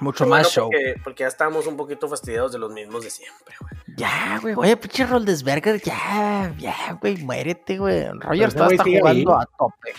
mucho 0.00 0.26
más 0.26 0.30
bueno 0.30 0.48
show. 0.48 0.70
Porque, 0.70 0.94
porque 1.02 1.22
ya 1.24 1.28
estábamos 1.28 1.66
un 1.66 1.76
poquito 1.76 2.08
fastidiados 2.08 2.52
de 2.52 2.58
los 2.58 2.72
mismos 2.72 3.04
de 3.04 3.10
siempre, 3.10 3.54
güey. 3.60 3.72
Ya, 3.96 4.38
güey. 4.40 4.54
Oye, 4.56 4.76
pinche 4.76 5.06
Roldesberger, 5.06 5.80
ya, 5.82 6.52
ya, 6.58 6.98
güey, 7.00 7.16
muérete, 7.18 7.78
güey. 7.78 8.08
Roger 8.12 8.48
está, 8.48 8.64
güey 8.64 8.78
jugando 8.78 9.36
ahí. 9.36 9.42
a 9.42 9.56
tope. 9.56 9.92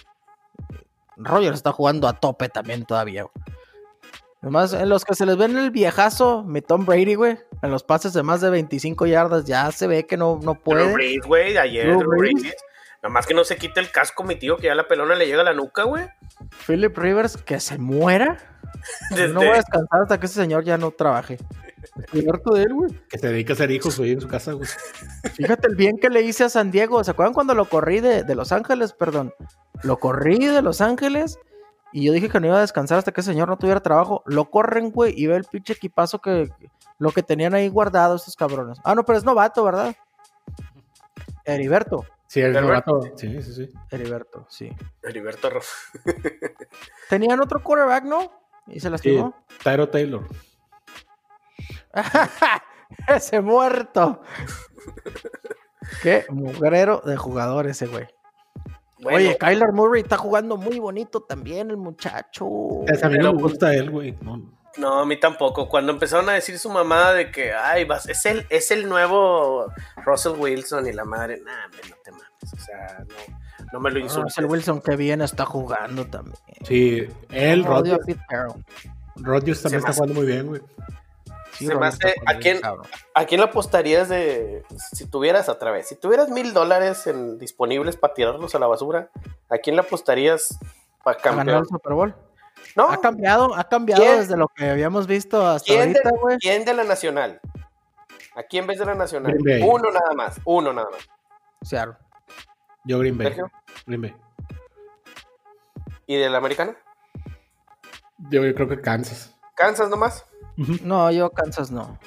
Roger 1.18 1.54
está 1.54 1.72
jugando 1.72 2.08
a 2.08 2.14
tope 2.20 2.50
también 2.50 2.86
todavía, 2.86 3.24
güey. 3.24 3.34
Además, 4.42 4.74
en 4.74 4.90
los 4.90 5.06
que 5.06 5.14
se 5.14 5.28
les 5.28 5.38
ven 5.38 5.56
el 5.56 5.70
viejazo, 5.70 6.44
mi 6.44 6.62
Tom 6.62 6.84
Brady, 6.84 7.14
güey, 7.14 7.38
en 7.62 7.70
los 7.70 7.84
pases 7.84 8.14
de 8.14 8.24
más 8.24 8.42
de 8.42 8.50
25 8.50 9.06
yardas, 9.06 9.46
ya 9.46 9.72
se 9.72 9.86
ve 9.86 10.08
que 10.08 10.18
no, 10.18 10.40
no 10.42 10.54
Drew 10.54 10.64
puede. 10.64 10.94
Brees, 10.94 11.26
güey, 11.28 11.58
ayer 11.58 11.86
Drew 11.86 12.00
Drew 12.00 12.18
Brees. 12.18 12.42
Brees. 12.42 12.56
Nada 13.04 13.14
más 13.14 13.28
que 13.28 13.36
no 13.36 13.44
se 13.44 13.58
quite 13.58 13.80
el 13.80 13.92
casco, 13.92 14.24
mi 14.24 14.36
tío, 14.36 14.58
que 14.58 14.68
ya 14.68 14.76
la 14.76 14.88
pelona 14.88 15.16
le 15.16 15.28
llega 15.28 15.42
a 15.42 15.46
la 15.46 15.54
nuca, 15.54 15.84
güey. 15.84 16.08
Philip 16.66 16.96
Rivers, 16.98 17.38
que 17.38 17.60
se 17.60 17.78
muera. 17.78 18.38
Desde- 19.12 19.30
No 19.34 19.40
voy 19.42 19.50
a 19.50 19.54
descansar 19.56 20.02
hasta 20.02 20.20
que 20.20 20.26
ese 20.26 20.36
señor 20.36 20.64
ya 20.64 20.78
no 20.78 20.92
trabaje. 20.92 21.38
Estoy 21.98 22.28
harto 22.30 22.54
de 22.54 22.64
él, 22.64 22.74
güey. 22.74 22.92
que 23.10 23.18
se 23.18 23.28
dedica 23.28 23.54
a 23.54 23.56
ser 23.56 23.72
hijos, 23.72 23.98
güey, 23.98 24.12
en 24.12 24.22
su 24.22 24.28
casa, 24.28 24.54
güey. 24.54 24.68
Fíjate 25.36 25.68
el 25.68 25.76
bien 25.76 25.98
que 25.98 26.10
le 26.10 26.22
hice 26.22 26.44
a 26.44 26.50
San 26.50 26.72
Diego. 26.72 27.04
¿Se 27.04 27.12
acuerdan 27.12 27.34
cuando 27.34 27.54
lo 27.56 27.66
corrí 27.66 28.00
de, 28.00 28.24
de 28.24 28.36
Los 28.36 28.52
Ángeles? 28.52 28.94
Perdón. 28.94 29.34
Lo 29.84 29.98
corrí 29.98 30.46
de 30.46 30.62
Los 30.62 30.80
Ángeles 30.82 31.40
y 31.92 32.06
yo 32.06 32.14
dije 32.14 32.30
que 32.30 32.40
no 32.40 32.48
iba 32.48 32.58
a 32.58 32.62
descansar 32.62 33.00
hasta 33.00 33.12
que 33.12 33.22
ese 33.22 33.32
señor 33.32 33.50
no 33.50 33.58
tuviera 33.58 33.80
trabajo. 33.82 34.22
Lo 34.26 34.50
corren, 34.50 34.92
güey, 34.92 35.14
y 35.20 35.28
ve 35.28 35.36
el 35.36 35.44
pinche 35.46 35.74
equipazo 35.74 36.20
que 36.20 36.50
lo 37.00 37.12
que 37.12 37.24
tenían 37.24 37.56
ahí 37.56 37.68
guardado 37.68 38.16
estos 38.16 38.36
cabrones. 38.36 38.78
Ah, 38.84 38.94
no, 38.96 39.04
pero 39.04 39.18
es 39.18 39.26
novato, 39.26 39.64
¿verdad? 39.64 39.96
Heriberto. 41.46 42.06
Sí, 42.28 42.40
el 42.40 42.56
Herbert. 42.56 42.86
novato. 42.88 43.18
Sí, 43.18 43.42
sí, 43.42 43.54
sí. 43.54 43.70
Heriberto, 43.90 44.46
sí. 44.50 44.72
Heriberto 45.04 45.50
Tenían 47.10 47.42
otro 47.42 47.62
quarterback, 47.62 48.06
¿no? 48.06 48.32
Y 48.68 48.80
se 48.80 48.88
Sí, 48.88 48.90
lastimó. 48.90 49.36
Tyro 49.64 49.90
Taylor. 49.90 50.28
ese 53.08 53.42
muerto. 53.42 54.22
Qué 56.02 56.26
mugrero 56.30 57.02
de 57.06 57.18
jugador 57.18 57.68
ese, 57.68 57.88
güey. 57.88 58.08
Bueno, 59.02 59.18
Oye, 59.18 59.38
Kyler 59.38 59.72
Murray 59.72 60.04
está 60.04 60.18
jugando 60.18 60.58
muy 60.58 60.80
bonito 60.80 61.22
también, 61.24 61.72
el 61.72 61.78
muchacho. 61.78 62.46
A 63.02 63.10
mí 63.10 63.18
no 63.18 63.34
me 63.34 63.42
gusta 63.42 63.74
él, 63.74 63.90
güey. 63.90 64.16
No. 64.22 64.38
no, 64.78 65.00
a 65.00 65.06
mí 65.06 65.20
tampoco. 65.20 65.68
Cuando 65.68 65.92
empezaron 65.92 66.30
a 66.30 66.34
decir 66.34 66.60
su 66.60 66.70
mamá 66.70 67.12
de 67.14 67.32
que, 67.32 67.52
ay, 67.52 67.86
vas, 67.86 68.08
es 68.08 68.24
el, 68.28 68.46
es 68.50 68.70
el 68.70 68.88
nuevo 68.88 69.74
Russell 70.06 70.34
Wilson 70.38 70.86
y 70.86 70.94
la 70.94 71.04
madre, 71.04 71.42
nah, 71.44 71.68
no 71.68 71.96
te 72.04 72.12
mames. 72.12 72.54
O 72.54 72.58
sea, 72.58 73.00
no, 73.08 73.16
no 73.72 73.80
me 73.80 73.92
lo 73.92 74.00
insultes. 74.00 74.36
Russell 74.36 74.46
Wilson, 74.52 74.82
que 74.82 74.96
bien 74.96 75.22
está 75.22 75.46
jugando 75.46 76.06
también. 76.08 76.36
Sí, 76.64 77.08
él, 77.30 77.64
a 77.66 77.68
Rodgers. 77.68 78.00
Rodgers 79.16 79.62
también 79.62 79.80
está 79.80 79.94
jugando 79.94 80.16
muy 80.16 80.26
bien, 80.26 80.48
güey. 80.48 80.62
Sí, 81.54 81.68
Se 81.68 81.76
me 81.76 81.86
hace- 81.86 82.16
¿a 82.26 82.36
quién-. 82.36 82.62
¿A 83.14 83.26
quién 83.26 83.42
le 83.42 83.46
apostarías 83.48 84.10
de 84.10 84.64
si 84.94 85.06
tuvieras 85.06 85.48
otra 85.50 85.70
vez? 85.72 85.88
Si 85.88 85.96
tuvieras 85.96 86.30
mil 86.30 86.54
dólares 86.54 87.06
en- 87.08 87.38
disponibles 87.38 87.98
para 87.98 88.14
tirarlos 88.14 88.56
a 88.56 88.60
la 88.60 88.68
basura, 88.68 89.10
¿a 89.50 89.58
quién 89.58 89.76
le 89.76 89.82
apostarías 89.82 90.58
para 91.04 91.18
¿Ha 91.20 91.22
ganado 91.22 91.38
campeón? 91.38 91.60
el 91.64 91.68
Super 91.68 91.94
Bowl? 91.94 92.16
¿No? 92.76 92.90
Ha 92.90 92.98
cambiado, 93.02 93.54
ha 93.56 93.64
cambiado 93.66 94.02
¿Quién? 94.02 94.20
desde 94.20 94.38
lo 94.38 94.48
que 94.48 94.70
habíamos 94.70 95.08
visto 95.08 95.46
hasta 95.46 95.66
¿Quién 95.68 95.94
de, 95.94 96.00
ahorita, 96.00 96.10
güey. 96.22 96.38
quién 96.40 96.64
de 96.66 96.74
la 96.74 96.84
nacional? 96.84 97.42
¿A 98.36 98.44
quién 98.44 98.66
ves 98.66 98.80
de 98.80 98.86
la 98.86 98.96
nacional? 98.96 99.34
Green 99.38 99.62
Bay. 99.62 99.70
Uno 99.70 99.92
nada 99.92 100.14
más, 100.16 100.40
uno 100.46 100.72
nada 100.72 100.90
más. 100.90 101.10
Seattle. 101.62 101.96
Yo 102.86 102.98
Green 103.00 103.18
Bay. 103.18 103.28
Sergio. 103.28 103.52
Green 103.86 104.02
Bay. 104.02 104.16
¿Y 106.08 106.16
de 106.18 106.30
la 106.30 106.38
americana? 106.40 106.76
Yo, 108.30 108.44
yo 108.46 108.54
creo 108.54 108.68
que 108.68 108.82
Kansas. 108.82 109.36
¿Kansas 109.56 109.90
nomás? 109.90 110.26
No, 110.84 111.10
yo 111.12 111.30
Kansas 111.32 111.72
no. 111.72 111.98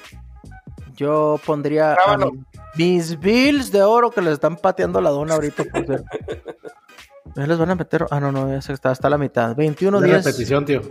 Yo 0.93 1.39
pondría 1.45 1.91
a 1.93 1.95
Rábano. 1.95 2.31
mi- 2.31 2.43
mis 2.77 3.19
Bills 3.19 3.71
de 3.71 3.83
oro 3.83 4.11
que 4.11 4.21
les 4.21 4.33
están 4.33 4.55
pateando 4.57 5.01
la 5.01 5.09
dona 5.09 5.33
ahorita, 5.35 5.63
por 5.65 5.85
cierto. 5.85 6.05
Les 7.35 7.57
van 7.57 7.69
a 7.71 7.75
meter. 7.75 8.05
Ah, 8.11 8.21
no, 8.21 8.31
no, 8.31 8.47
ya 8.49 8.61
se 8.61 8.71
está 8.71 8.91
hasta 8.91 9.09
la 9.09 9.17
mitad. 9.17 9.53
21 9.57 9.99
De 9.99 10.07
10. 10.07 10.23
repetición, 10.23 10.63
tío. 10.63 10.81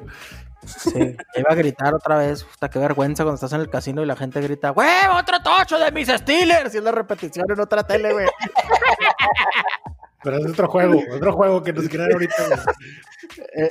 Sí, 0.66 1.16
iba 1.36 1.48
a 1.50 1.54
gritar 1.54 1.94
otra 1.94 2.18
vez. 2.18 2.44
Puta, 2.44 2.68
qué 2.68 2.78
vergüenza 2.78 3.22
cuando 3.22 3.36
estás 3.36 3.54
en 3.54 3.60
el 3.62 3.70
casino 3.70 4.02
y 4.02 4.06
la 4.06 4.14
gente 4.14 4.42
grita, 4.42 4.68
¡Güey, 4.70 4.88
otro 5.18 5.42
tocho 5.42 5.78
de 5.78 5.90
mis 5.90 6.08
Steelers! 6.08 6.74
Y 6.74 6.78
es 6.78 6.84
la 6.84 6.92
repetición 6.92 7.46
en 7.50 7.60
otra 7.60 7.82
tele, 7.86 8.12
güey. 8.12 8.26
Pero 10.24 10.38
es 10.38 10.46
otro 10.46 10.68
juego, 10.68 11.00
otro 11.12 11.32
juego 11.32 11.62
que 11.62 11.72
nos 11.72 11.86
quieren 11.88 12.10
ahorita. 12.12 12.34
güey. 12.48 12.58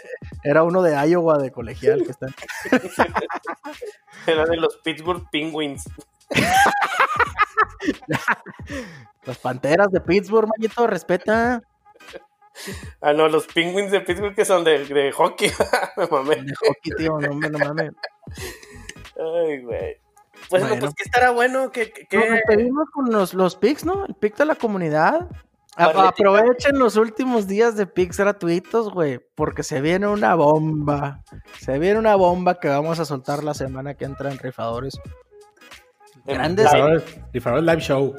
Era 0.43 0.63
uno 0.63 0.81
de 0.81 0.95
Iowa 1.09 1.37
de 1.39 1.51
colegial 1.51 2.03
que 2.03 2.11
está. 2.11 2.27
Era 4.27 4.45
de 4.45 4.55
los 4.57 4.77
Pittsburgh 4.77 5.27
Penguins. 5.31 5.83
Las 9.25 9.37
panteras 9.37 9.89
de 9.91 10.01
Pittsburgh, 10.01 10.49
mañito, 10.57 10.85
respeta. 10.87 11.61
Ah, 13.01 13.13
no, 13.13 13.27
los 13.29 13.47
Penguins 13.47 13.91
de 13.91 14.01
Pittsburgh 14.01 14.35
que 14.35 14.45
son 14.45 14.63
de, 14.63 14.85
de 14.85 15.11
hockey. 15.11 15.49
Me 15.97 16.07
mamé. 16.07 16.35
De 16.35 16.53
hockey, 16.55 16.91
tío, 16.97 17.17
no, 17.19 17.29
no 17.49 17.57
mames. 17.59 17.91
Ay, 19.17 19.61
güey. 19.63 19.97
Bueno, 20.49 20.67
Bueno. 20.67 20.79
pues 20.81 20.93
que 20.95 21.03
estará 21.03 21.31
bueno 21.31 21.71
que, 21.71 21.91
que- 21.91 22.05
que- 22.05 22.17
Nos 22.17 22.29
despedimos 22.29 22.89
con 22.91 23.09
los, 23.11 23.33
los 23.33 23.55
picks, 23.55 23.85
¿no? 23.85 24.05
El 24.05 24.13
pick 24.15 24.35
de 24.35 24.45
la 24.45 24.55
comunidad. 24.55 25.29
Aprovechen 25.75 26.77
los 26.77 26.95
últimos 26.97 27.47
días 27.47 27.75
de 27.75 27.87
picks 27.87 28.17
gratuitos, 28.17 28.91
güey, 28.91 29.19
porque 29.35 29.63
se 29.63 29.81
viene 29.81 30.07
una 30.07 30.35
bomba. 30.35 31.23
Se 31.59 31.79
viene 31.79 31.97
una 31.99 32.15
bomba 32.15 32.59
que 32.59 32.67
vamos 32.67 32.99
a 32.99 33.05
soltar 33.05 33.43
la 33.43 33.53
semana 33.53 33.95
que 33.95 34.05
entra 34.05 34.31
en 34.31 34.37
rifadores. 34.37 34.99
en 36.25 36.35
grandes-. 36.37 36.65
Rifadores- 36.71 37.03
Rifadores 37.33 37.63
Live 37.65 37.81
Show. 37.81 38.15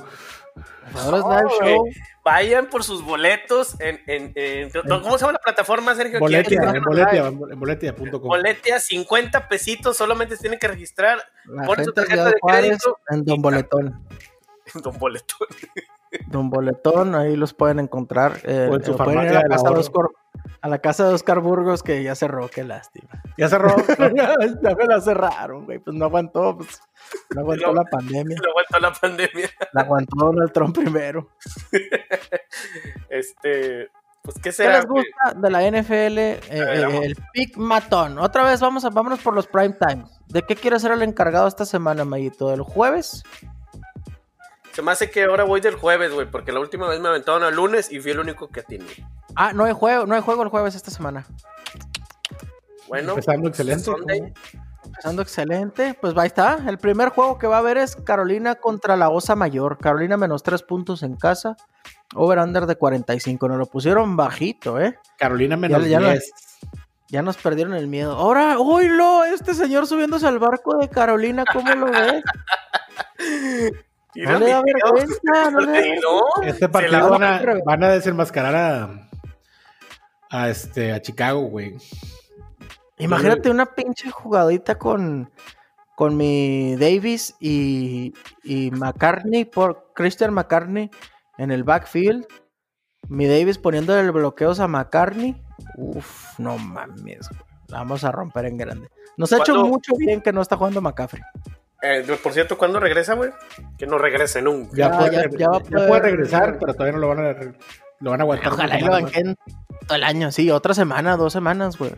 Jugadores 0.92 1.20
No, 1.24 1.30
Live. 1.38 1.50
Show. 1.74 1.84
Vayan 2.24 2.66
por 2.66 2.84
sus 2.84 3.04
boletos 3.04 3.78
en, 3.80 4.00
en, 4.06 4.32
en- 4.34 4.70
¿cómo 4.70 5.18
se 5.18 5.22
llama 5.24 5.32
la 5.34 5.38
plataforma, 5.38 5.94
Sergio? 5.94 6.18
Boletia, 6.20 6.60
en- 6.62 6.76
en 6.76 6.82
boletia, 6.82 7.26
en 7.26 7.58
boletia.com. 7.60 8.20
Boletia, 8.22 8.80
50 8.80 9.48
pesitos, 9.48 9.96
solamente 9.96 10.36
se 10.36 10.42
tienen 10.42 10.58
que 10.58 10.68
registrar. 10.68 11.18
La 11.46 11.64
Pon 11.64 11.76
su 11.76 11.84
gente 11.84 12.00
de 12.00 12.06
tarjeta 12.06 12.24
de 12.30 12.34
Juárez 12.40 12.62
crédito 12.68 12.98
en 13.10 13.24
Don 13.24 13.42
Boletón. 13.42 14.06
Don 14.82 14.98
Boletón. 14.98 15.48
Don 16.28 16.50
Boletón, 16.50 17.14
ahí 17.14 17.36
los 17.36 17.54
pueden 17.54 17.78
encontrar. 17.78 18.38
eh, 18.44 18.68
O 18.70 18.76
en 18.76 18.84
su 18.84 18.92
o 18.92 18.96
pueden 18.96 19.22
ir 19.22 19.28
farmacia 19.32 19.38
a, 19.40 19.42
la 19.42 19.48
casa 19.56 19.70
de. 19.70 19.80
Oscar, 19.80 20.04
a 20.60 20.68
la 20.68 20.78
casa 20.78 21.08
de 21.08 21.14
Oscar 21.14 21.40
Burgos, 21.40 21.82
que 21.82 22.02
ya 22.02 22.14
cerró, 22.14 22.48
qué 22.48 22.64
lástima. 22.64 23.08
Ya 23.38 23.48
cerró. 23.48 23.74
ya 24.62 24.74
me 24.76 24.84
la 24.86 25.00
cerraron, 25.00 25.64
güey. 25.64 25.78
Pues 25.78 25.96
no 25.96 26.04
aguantó, 26.06 26.56
pues, 26.58 26.80
no 27.34 27.40
aguantó 27.42 27.66
No. 27.68 27.74
la 27.74 27.84
pandemia. 27.84 28.36
No 28.42 28.50
aguantó 28.50 28.78
la 28.80 28.92
pandemia. 28.92 29.48
La 29.72 29.80
aguantó 29.82 30.16
Donald 30.18 30.52
Trump 30.52 30.76
primero. 30.76 31.28
Este, 33.08 33.88
pues, 34.22 34.36
¿qué 34.36 34.42
¿Qué 34.42 34.52
será? 34.52 34.76
les 34.78 34.86
güey? 34.86 35.04
gusta 35.04 35.38
de 35.40 35.50
la 35.50 35.60
NFL? 35.70 36.18
Eh, 36.18 36.40
eh, 36.50 37.00
el 37.04 37.16
pick 37.32 37.56
matón. 37.56 38.18
Otra 38.18 38.44
vez, 38.44 38.60
vamos 38.60 38.84
a, 38.84 38.90
vámonos 38.90 39.20
por 39.20 39.34
los 39.34 39.46
prime 39.46 39.76
times. 39.78 40.10
¿De 40.28 40.42
qué 40.42 40.56
quiere 40.56 40.78
ser 40.80 40.92
el 40.92 41.02
encargado 41.02 41.46
esta 41.46 41.64
semana, 41.66 42.04
Mayito? 42.04 42.48
¿Del 42.48 42.62
jueves? 42.62 43.22
Se 44.74 44.82
me 44.82 44.90
hace 44.90 45.10
que 45.10 45.24
ahora 45.24 45.44
voy 45.44 45.60
del 45.60 45.76
jueves, 45.76 46.12
güey, 46.12 46.28
porque 46.30 46.50
la 46.52 46.60
última 46.60 46.88
vez 46.88 47.00
me 47.00 47.08
aventaron 47.08 47.42
al 47.44 47.54
lunes 47.54 47.90
y 47.92 48.00
fui 48.00 48.10
el 48.10 48.18
único 48.18 48.48
que 48.48 48.60
atiné. 48.60 48.84
Ah, 49.36 49.52
no 49.52 49.64
hay 49.64 49.72
juego, 49.72 50.04
no 50.06 50.14
hay 50.14 50.20
juego 50.20 50.42
el 50.42 50.48
jueves 50.48 50.74
esta 50.74 50.90
semana. 50.90 51.24
Bueno, 52.88 53.10
Empezando 53.10 53.48
excelente. 53.48 53.90
Empezando 54.84 55.22
excelente. 55.22 55.96
Pues 56.00 56.16
ahí 56.16 56.26
está. 56.26 56.58
El 56.66 56.78
primer 56.78 57.10
juego 57.10 57.38
que 57.38 57.46
va 57.46 57.56
a 57.56 57.58
haber 57.60 57.78
es 57.78 57.96
Carolina 57.96 58.56
contra 58.56 58.96
la 58.96 59.08
Osa 59.10 59.34
Mayor. 59.36 59.78
Carolina 59.78 60.16
menos 60.16 60.42
tres 60.42 60.62
puntos 60.62 61.02
en 61.02 61.16
casa. 61.16 61.56
Over-under 62.14 62.66
de 62.66 62.76
45. 62.76 63.48
Nos 63.48 63.58
lo 63.58 63.66
pusieron 63.66 64.16
bajito, 64.16 64.80
¿eh? 64.80 64.98
Carolina 65.18 65.56
menos 65.56 65.86
ya 65.86 66.00
lo- 66.00 66.10
10. 66.10 66.32
Ya 67.08 67.22
nos 67.22 67.36
perdieron 67.36 67.74
el 67.74 67.86
miedo. 67.86 68.12
Ahora, 68.12 68.58
oílo, 68.58 69.24
este 69.24 69.54
señor 69.54 69.86
subiéndose 69.86 70.26
al 70.26 70.38
barco 70.38 70.76
de 70.78 70.88
Carolina, 70.88 71.44
¿cómo 71.52 71.72
lo 71.74 71.86
ves? 71.86 72.22
No 74.14 74.38
le 74.38 74.48
da 74.48 74.62
vergüenza, 74.62 75.50
no 75.50 75.60
le 75.60 75.98
Este 76.44 76.68
partido 76.68 77.10
van 77.10 77.22
a, 77.22 77.42
van 77.64 77.84
a 77.84 77.88
desenmascarar 77.90 78.54
a, 78.54 79.08
a, 80.30 80.48
este, 80.48 80.92
a 80.92 81.00
Chicago, 81.00 81.42
güey. 81.42 81.76
Imagínate 82.98 83.50
una 83.50 83.66
pinche 83.66 84.10
jugadita 84.10 84.78
con, 84.78 85.32
con 85.96 86.16
mi 86.16 86.76
Davis 86.76 87.34
y, 87.40 88.14
y 88.44 88.70
McCartney 88.70 89.44
por 89.44 89.92
Christian 89.94 90.32
McCartney 90.32 90.90
en 91.38 91.50
el 91.50 91.64
backfield. 91.64 92.26
Mi 93.08 93.26
Davis 93.26 93.58
poniendo 93.58 93.98
el 93.98 94.12
bloqueos 94.12 94.60
a 94.60 94.68
McCartney. 94.68 95.42
Uf, 95.76 96.38
no 96.38 96.56
mames, 96.56 97.28
güey. 97.28 97.40
La 97.68 97.78
vamos 97.78 98.04
a 98.04 98.12
romper 98.12 98.44
en 98.46 98.56
grande. 98.56 98.88
Nos 99.16 99.32
ha 99.32 99.38
hecho 99.38 99.64
mucho 99.64 99.94
bien 99.96 100.20
que 100.20 100.32
no 100.32 100.40
está 100.40 100.56
jugando 100.56 100.80
McCaffrey. 100.80 101.22
Eh, 101.84 102.18
por 102.22 102.32
cierto, 102.32 102.56
¿cuándo 102.56 102.80
regresa, 102.80 103.14
güey? 103.14 103.30
Que 103.76 103.86
no 103.86 103.98
regrese 103.98 104.40
nunca. 104.40 104.70
Ya, 104.74 104.90
Ya, 104.90 104.98
puede, 104.98 105.12
ya- 105.12 105.22
regre- 105.24 105.38
ya 105.38 105.48
va 105.50 105.56
a 105.56 105.60
ya 105.62 105.68
poder- 105.70 105.88
puede 105.88 106.00
regresar, 106.02 106.58
pero 106.58 106.72
todavía 106.72 106.92
no 106.92 106.98
lo 106.98 107.08
van 107.08 107.18
a, 107.26 107.32
lo 108.00 108.10
van 108.10 108.20
a 108.20 108.22
aguantar. 108.24 108.52
Ojalá 108.54 108.78
lo 108.78 108.90
banquen 108.90 109.36
todo 109.86 109.96
el 109.96 110.04
año. 110.04 110.32
Sí, 110.32 110.50
otra 110.50 110.72
semana, 110.74 111.16
dos 111.16 111.32
semanas, 111.32 111.76
güey. 111.76 111.92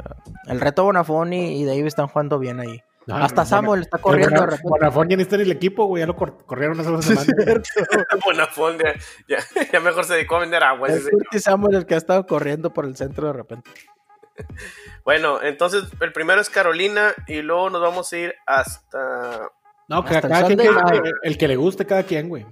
El 0.48 0.60
reto 0.60 0.82
Bonafoni 0.84 1.60
y 1.60 1.64
Davis 1.64 1.86
están 1.86 2.08
jugando 2.08 2.38
bien 2.38 2.58
ahí. 2.60 2.82
No, 3.06 3.14
Hasta 3.18 3.42
no, 3.42 3.46
Samuel 3.46 3.82
está 3.82 3.98
corriendo 3.98 4.40
repente. 4.46 4.64
Bonafón 4.68 5.08
ya 5.08 5.16
ni 5.16 5.22
está 5.22 5.36
en 5.36 5.42
el 5.42 5.52
equipo, 5.52 5.84
güey. 5.86 6.00
Ya 6.00 6.08
lo 6.08 6.16
cor- 6.16 6.44
corrieron 6.44 6.80
hace 6.80 6.88
una 6.90 7.02
semana. 7.02 7.26
Bonafón, 8.24 8.78
ya, 8.78 8.94
ya, 9.28 9.38
ya 9.72 9.78
mejor 9.78 10.04
se 10.04 10.14
dedicó 10.14 10.36
a 10.36 10.40
vender 10.40 10.64
agua. 10.64 10.88
ese 10.88 10.98
Es. 10.98 11.10
Curtis 11.10 11.42
Samuel 11.44 11.76
el 11.76 11.86
que 11.86 11.94
ha 11.94 11.98
estado 11.98 12.26
corriendo 12.26 12.72
por 12.72 12.84
el 12.84 12.96
centro 12.96 13.28
de 13.28 13.32
repente. 13.34 13.70
Bueno, 15.04 15.40
entonces 15.42 15.84
el 16.00 16.12
primero 16.12 16.40
es 16.40 16.50
Carolina 16.50 17.12
y 17.28 17.42
luego 17.42 17.70
nos 17.70 17.80
vamos 17.80 18.12
a 18.12 18.16
ir 18.18 18.34
hasta. 18.46 19.50
No, 19.88 19.98
Hasta 19.98 20.18
el 20.18 20.20
cada 20.28 20.46
quien 20.46 20.58
que- 20.58 21.12
el 21.22 21.38
que 21.38 21.48
le 21.48 21.56
guste 21.56 21.86
cada 21.86 22.02
quien, 22.02 22.28
güey. 22.28 22.44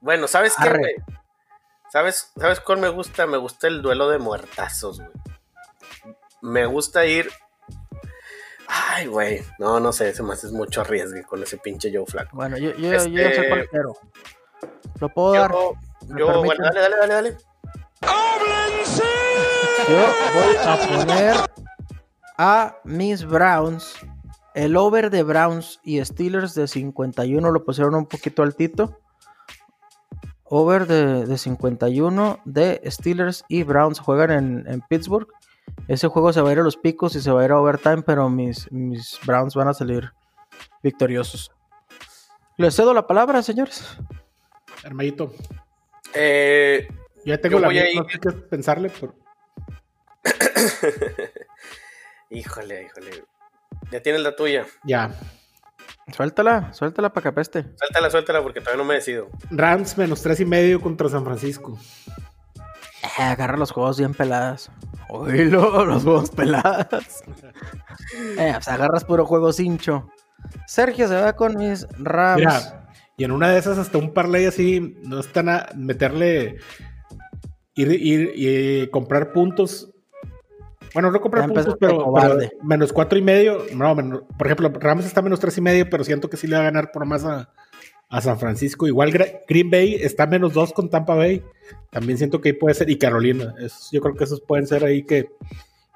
Bueno, 0.00 0.26
¿sabes 0.26 0.54
qué, 0.60 0.70
güey? 0.70 0.94
¿Sabes, 1.90 2.32
¿Sabes 2.36 2.60
cuál 2.60 2.78
me 2.78 2.88
gusta? 2.88 3.26
Me 3.26 3.36
gusta 3.36 3.66
el 3.68 3.82
duelo 3.82 4.08
de 4.08 4.18
muertazos, 4.18 4.98
güey. 5.00 5.10
Me 6.40 6.64
gusta 6.66 7.04
ir. 7.04 7.30
Ay, 8.66 9.06
güey. 9.06 9.42
No, 9.58 9.78
no 9.80 9.92
sé, 9.92 10.14
se 10.14 10.22
me 10.22 10.32
hace 10.32 10.48
mucho 10.48 10.82
riesgo 10.82 11.20
con 11.28 11.42
ese 11.42 11.58
pinche 11.58 11.90
Joe 11.94 12.06
Flaco. 12.06 12.34
Bueno, 12.36 12.56
yo, 12.56 12.70
yo, 12.72 12.90
yo 13.06 13.22
Este- 13.22 13.48
cuál 13.48 13.68
quiero. 13.68 13.96
Lo 15.00 15.08
puedo 15.10 15.32
dar. 15.34 15.50
Yo, 15.50 15.74
¿Me 16.08 16.20
yo 16.20 16.42
bueno, 16.42 16.64
dale, 16.64 16.80
dale, 16.80 16.96
dale, 16.96 17.14
dale. 17.14 17.36
Yo 19.88 19.96
voy 20.34 20.56
a 20.64 20.88
poner 20.88 21.36
a 22.38 22.76
mis 22.84 23.24
Browns. 23.26 23.94
El 24.54 24.76
over 24.76 25.10
de 25.10 25.22
Browns 25.22 25.80
y 25.82 26.04
Steelers 26.04 26.54
de 26.54 26.68
51 26.68 27.50
lo 27.50 27.64
pusieron 27.64 27.94
un 27.94 28.06
poquito 28.06 28.42
altito. 28.42 28.98
Over 30.44 30.86
de, 30.86 31.24
de 31.26 31.38
51 31.38 32.40
de 32.44 32.82
Steelers 32.86 33.44
y 33.48 33.62
Browns 33.62 33.98
juegan 34.00 34.30
en, 34.30 34.64
en 34.70 34.80
Pittsburgh. 34.82 35.28
Ese 35.88 36.08
juego 36.08 36.32
se 36.32 36.42
va 36.42 36.50
a 36.50 36.52
ir 36.52 36.58
a 36.58 36.62
los 36.62 36.76
picos 36.76 37.16
y 37.16 37.22
se 37.22 37.30
va 37.30 37.40
a 37.40 37.44
ir 37.46 37.52
a 37.52 37.58
overtime, 37.60 38.02
pero 38.02 38.28
mis, 38.28 38.70
mis 38.70 39.18
Browns 39.24 39.54
van 39.54 39.68
a 39.68 39.74
salir 39.74 40.12
victoriosos. 40.82 41.50
Les 42.58 42.74
cedo 42.76 42.92
la 42.92 43.06
palabra, 43.06 43.42
señores. 43.42 43.96
Hermanito. 44.84 45.32
Eh, 46.12 46.86
Yo 47.24 47.34
ya 47.34 47.38
tengo 47.40 47.56
Yo 47.56 47.60
la 47.60 47.68
voy 47.68 47.78
a 47.78 47.82
mía, 47.84 47.92
ir- 47.92 48.02
no 48.02 48.08
sé 48.10 48.18
qué 48.18 48.32
pensarle, 48.32 48.90
pero 49.00 49.14
híjole, 52.30 52.82
híjole. 52.84 53.24
Ya 53.92 54.00
tienes 54.02 54.22
la 54.22 54.34
tuya. 54.34 54.66
ya. 54.84 55.10
Suéltala, 56.12 56.72
suéltala 56.72 57.12
para 57.12 57.22
que 57.22 57.28
apeste. 57.28 57.64
Suéltala, 57.76 58.10
suéltala 58.10 58.42
porque 58.42 58.60
todavía 58.60 58.82
no 58.82 58.88
me 58.88 58.94
decido. 58.94 59.28
Rams 59.50 59.96
menos 59.96 60.20
tres 60.20 60.40
y 60.40 60.44
medio 60.44 60.80
contra 60.80 61.08
San 61.08 61.24
Francisco. 61.24 61.78
Eh, 63.18 63.22
agarra 63.22 63.56
los 63.56 63.70
juegos 63.70 63.98
bien 63.98 64.12
peladas. 64.12 64.70
Oílo, 65.08 65.84
los 65.86 66.02
juegos 66.02 66.30
peladas. 66.30 67.22
Eh, 68.36 68.50
pues 68.54 68.68
agarras 68.68 69.04
puro 69.04 69.26
juego 69.26 69.52
cincho. 69.52 70.08
Sergio 70.66 71.06
se 71.06 71.14
va 71.14 71.34
con 71.34 71.56
mis 71.56 71.86
Rams. 71.98 72.38
Mira, 72.38 72.88
y 73.16 73.24
en 73.24 73.30
una 73.30 73.50
de 73.50 73.58
esas 73.58 73.78
hasta 73.78 73.98
un 73.98 74.12
parlay 74.12 74.46
así, 74.46 74.96
no 75.04 75.20
están 75.20 75.48
a 75.48 75.68
meterle 75.76 76.58
ir, 77.74 77.90
ir 77.92 78.32
y 78.34 78.90
comprar 78.90 79.32
puntos. 79.32 79.91
Bueno, 80.94 81.10
no 81.10 81.20
comprar 81.20 81.46
puntos, 81.46 81.76
pero, 81.80 82.12
pero 82.12 82.38
menos 82.62 82.92
cuatro 82.92 83.18
y 83.18 83.22
medio. 83.22 83.58
No, 83.74 83.94
menos- 83.94 84.22
por 84.36 84.46
ejemplo, 84.46 84.70
Rams 84.74 85.04
está 85.06 85.22
menos 85.22 85.40
tres 85.40 85.56
y 85.58 85.60
medio, 85.60 85.88
pero 85.88 86.04
siento 86.04 86.28
que 86.28 86.36
sí 86.36 86.46
le 86.46 86.56
va 86.56 86.62
a 86.62 86.64
ganar 86.64 86.90
por 86.92 87.06
más 87.06 87.24
a, 87.24 87.50
a 88.10 88.20
San 88.20 88.38
Francisco. 88.38 88.86
Igual 88.86 89.10
Green 89.48 89.70
Bay 89.70 89.94
está 89.94 90.26
menos 90.26 90.52
dos 90.52 90.72
con 90.72 90.90
Tampa 90.90 91.14
Bay. 91.14 91.42
También 91.90 92.18
siento 92.18 92.40
que 92.40 92.50
ahí 92.50 92.52
puede 92.54 92.74
ser. 92.74 92.90
Y 92.90 92.98
Carolina. 92.98 93.54
Esos- 93.58 93.88
yo 93.90 94.00
creo 94.00 94.14
que 94.14 94.24
esos 94.24 94.40
pueden 94.42 94.66
ser 94.66 94.84
ahí 94.84 95.02
que, 95.04 95.30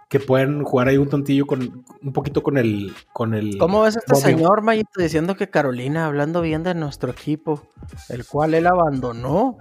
que 0.09 0.19
pueden 0.21 0.63
jugar 0.65 0.89
ahí 0.89 0.97
un 0.97 1.09
tontillo 1.11 1.47
con 1.47 1.85
un 2.03 2.13
poquito 2.15 2.43
con 2.43 2.57
el. 2.57 2.95
Con 3.13 3.35
el 3.35 3.59
¿Cómo 3.59 3.83
ves 3.83 3.97
a 3.97 3.99
este 3.99 4.13
Bobby. 4.15 4.23
señor, 4.23 4.63
Mayito, 4.63 5.01
diciendo 5.03 5.37
que 5.37 5.51
Carolina, 5.51 6.07
hablando 6.07 6.41
bien 6.41 6.63
de 6.63 6.75
nuestro 6.75 7.11
equipo, 7.11 7.63
el 8.09 8.25
cual 8.27 8.55
él 8.55 8.67
abandonó 8.67 9.59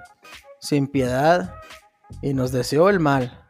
sin 0.59 0.87
piedad 0.87 1.55
y 2.21 2.33
nos 2.33 2.51
deseó 2.53 2.89
el 2.89 2.99
mal? 3.01 3.41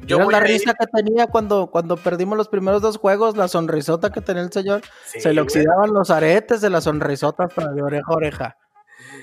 Yo 0.00 0.18
Mira 0.18 0.30
la 0.30 0.40
risa 0.40 0.74
que 0.74 0.86
tenía 0.86 1.26
cuando, 1.28 1.68
cuando 1.70 1.96
perdimos 1.96 2.36
los 2.36 2.48
primeros 2.48 2.82
dos 2.82 2.96
juegos, 2.96 3.36
la 3.36 3.46
sonrisota 3.46 4.10
que 4.10 4.20
tenía 4.20 4.42
el 4.42 4.52
señor. 4.52 4.82
Sí, 5.06 5.20
se 5.20 5.28
le 5.28 5.34
güey. 5.34 5.44
oxidaban 5.44 5.92
los 5.92 6.10
aretes 6.10 6.60
de 6.60 6.70
la 6.70 6.80
sonrisota 6.80 7.44
hasta 7.44 7.70
de 7.72 7.82
oreja 7.82 8.04
a 8.08 8.14
oreja. 8.14 8.56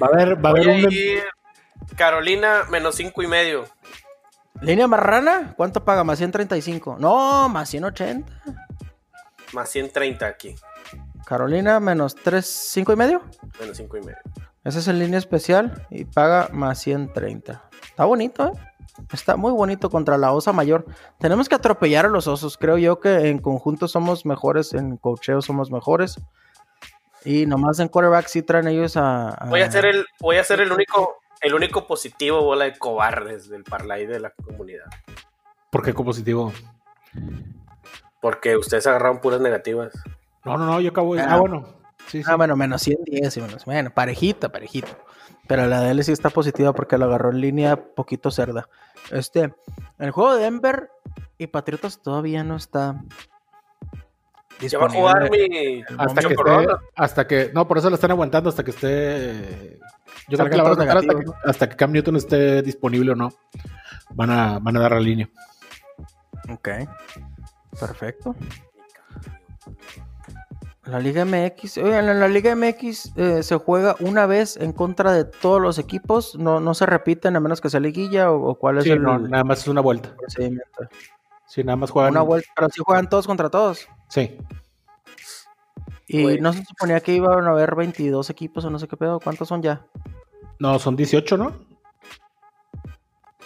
Va 0.01 0.07
a 0.07 0.09
haber, 0.09 0.43
va 0.43 0.49
a 0.49 0.51
haber 0.51 0.67
un. 0.69 0.91
ir 0.91 1.23
Carolina 1.95 2.63
menos 2.69 2.95
cinco 2.95 3.21
y 3.23 3.27
medio. 3.27 3.65
¿Línea 4.61 4.87
marrana? 4.87 5.53
¿Cuánto 5.55 5.83
paga? 5.83 6.03
Más 6.03 6.17
135. 6.17 6.97
No, 6.99 7.47
más 7.49 7.69
180. 7.69 8.31
Más 9.53 9.69
130 9.69 10.25
aquí. 10.25 10.55
Carolina 11.25 11.79
menos 11.79 12.15
3, 12.15 12.45
5 12.45 12.93
y 12.93 12.95
medio. 12.95 13.21
Menos 13.59 13.77
cinco 13.77 13.97
y 13.97 14.01
medio. 14.01 14.17
Ese 14.63 14.79
es 14.79 14.87
en 14.87 14.99
línea 14.99 15.19
especial 15.19 15.85
y 15.89 16.05
paga 16.05 16.49
más 16.51 16.79
130. 16.79 17.69
Está 17.89 18.05
bonito, 18.05 18.47
¿eh? 18.47 18.51
Está 19.11 19.35
muy 19.35 19.51
bonito 19.51 19.89
contra 19.89 20.17
la 20.17 20.31
osa 20.31 20.53
mayor. 20.53 20.85
Tenemos 21.19 21.49
que 21.49 21.55
atropellar 21.55 22.05
a 22.05 22.09
los 22.09 22.27
osos. 22.27 22.57
Creo 22.57 22.77
yo 22.77 22.99
que 22.99 23.29
en 23.29 23.39
conjunto 23.39 23.87
somos 23.87 24.25
mejores, 24.25 24.73
en 24.73 24.97
cocheo 24.97 25.41
somos 25.41 25.71
mejores. 25.71 26.19
Y 27.25 27.45
nomás 27.45 27.79
en 27.79 27.87
quarterback 27.89 28.27
sí 28.27 28.41
traen 28.43 28.67
ellos 28.67 28.95
a... 28.97 29.29
a- 29.29 29.45
Voy 29.49 29.61
a 29.61 29.71
ser 29.71 29.85
el, 29.85 30.05
voy 30.19 30.37
a 30.37 30.43
ser 30.43 30.61
el 30.61 30.71
único, 30.71 31.17
el 31.41 31.53
único 31.53 31.85
positivo 31.87 32.41
bola 32.43 32.65
de 32.65 32.77
cobardes 32.77 33.49
del 33.49 33.63
parlay 33.63 34.05
de 34.05 34.19
la 34.19 34.29
comunidad. 34.31 34.85
¿Por 35.69 35.83
qué 35.83 35.93
positivo? 35.93 36.53
Porque 38.21 38.57
ustedes 38.57 38.85
agarraron 38.87 39.19
puras 39.19 39.39
negativas. 39.41 39.91
No, 40.45 40.57
no, 40.57 40.65
no, 40.65 40.81
yo 40.81 40.89
acabo 40.91 41.15
de. 41.15 41.21
Ah. 41.21 41.27
Ah, 41.31 41.37
bueno. 41.39 41.65
Sí, 42.07 42.23
sí. 42.23 42.29
Ah, 42.31 42.35
bueno, 42.35 42.55
menos 42.55 42.81
110 42.81 43.37
y 43.37 43.41
menos. 43.41 43.65
Bueno, 43.65 43.91
parejita, 43.91 44.49
parejita. 44.49 44.87
Pero 45.47 45.67
la 45.67 45.81
de 45.81 45.91
él 45.91 46.03
sí 46.03 46.11
está 46.11 46.29
positiva 46.29 46.73
porque 46.73 46.97
lo 46.97 47.05
agarró 47.05 47.31
en 47.31 47.41
línea 47.41 47.75
poquito 47.75 48.31
cerda. 48.31 48.67
Este, 49.11 49.53
el 49.97 50.11
juego 50.11 50.35
de 50.35 50.43
Denver 50.43 50.89
y 51.37 51.47
Patriotas 51.47 52.01
todavía 52.01 52.43
no 52.43 52.55
está. 52.55 53.01
Ya 54.59 54.77
va 54.77 54.87
a 54.87 54.89
jugar 54.89 55.31
mi. 55.31 55.83
Hasta 55.97 56.21
que, 56.21 56.33
esté, 56.33 56.67
hasta 56.95 57.27
que. 57.27 57.51
No, 57.53 57.67
por 57.67 57.77
eso 57.77 57.89
lo 57.89 57.95
están 57.95 58.11
aguantando 58.11 58.49
hasta 58.49 58.63
que 58.63 58.71
esté. 58.71 59.79
Yo 60.27 60.37
creo 60.37 60.49
que 60.49 60.57
la 60.57 60.63
van 60.63 60.81
a 60.81 60.93
hasta, 60.93 61.15
que, 61.15 61.25
hasta 61.45 61.69
que 61.69 61.75
Cam 61.75 61.91
Newton 61.91 62.17
esté 62.17 62.61
disponible 62.61 63.11
o 63.11 63.15
no. 63.15 63.29
Van 64.11 64.29
a, 64.29 64.59
van 64.59 64.75
a 64.75 64.79
dar 64.81 64.91
la 64.91 64.99
línea. 64.99 65.29
Ok. 66.49 66.69
Perfecto. 67.79 68.35
La 70.89 70.99
Liga 70.99 71.23
MX, 71.23 71.77
oigan, 71.77 72.09
en 72.09 72.19
la 72.19 72.27
Liga 72.27 72.55
MX 72.55 73.13
eh, 73.15 73.43
se 73.43 73.55
juega 73.57 73.95
una 73.99 74.25
vez 74.25 74.57
en 74.57 74.73
contra 74.73 75.11
de 75.13 75.23
todos 75.25 75.61
los 75.61 75.77
equipos, 75.77 76.35
no, 76.35 76.59
no 76.59 76.73
se 76.73 76.85
repiten 76.85 77.35
a 77.35 77.39
menos 77.39 77.61
que 77.61 77.69
sea 77.69 77.79
liguilla 77.79 78.31
o, 78.31 78.55
cuál 78.55 78.79
es 78.79 78.85
sí, 78.85 78.91
el 78.91 79.03
no, 79.03 79.19
nada 79.19 79.43
más 79.43 79.59
es 79.59 79.67
una 79.67 79.81
vuelta. 79.81 80.15
procedimiento. 80.17 80.89
Sí, 81.45 81.63
nada 81.63 81.75
más 81.75 81.91
juegan 81.91 82.11
Una 82.11 82.21
vuelta, 82.21 82.49
pero 82.55 82.69
sí 82.69 82.81
juegan 82.83 83.07
todos 83.09 83.27
contra 83.27 83.49
todos. 83.49 83.87
Sí. 84.07 84.37
Y 86.07 86.23
Güey. 86.23 86.41
no 86.41 86.53
se 86.53 86.65
suponía 86.65 86.99
que 87.01 87.13
iban 87.13 87.45
a 87.45 87.51
haber 87.51 87.75
22 87.75 88.29
equipos 88.31 88.65
o 88.65 88.69
no 88.71 88.79
sé 88.79 88.87
qué 88.87 88.97
pedo, 88.97 89.19
¿cuántos 89.19 89.47
son 89.47 89.61
ya? 89.61 89.85
No, 90.57 90.79
son 90.79 90.95
18, 90.95 91.37
¿no? 91.37 91.53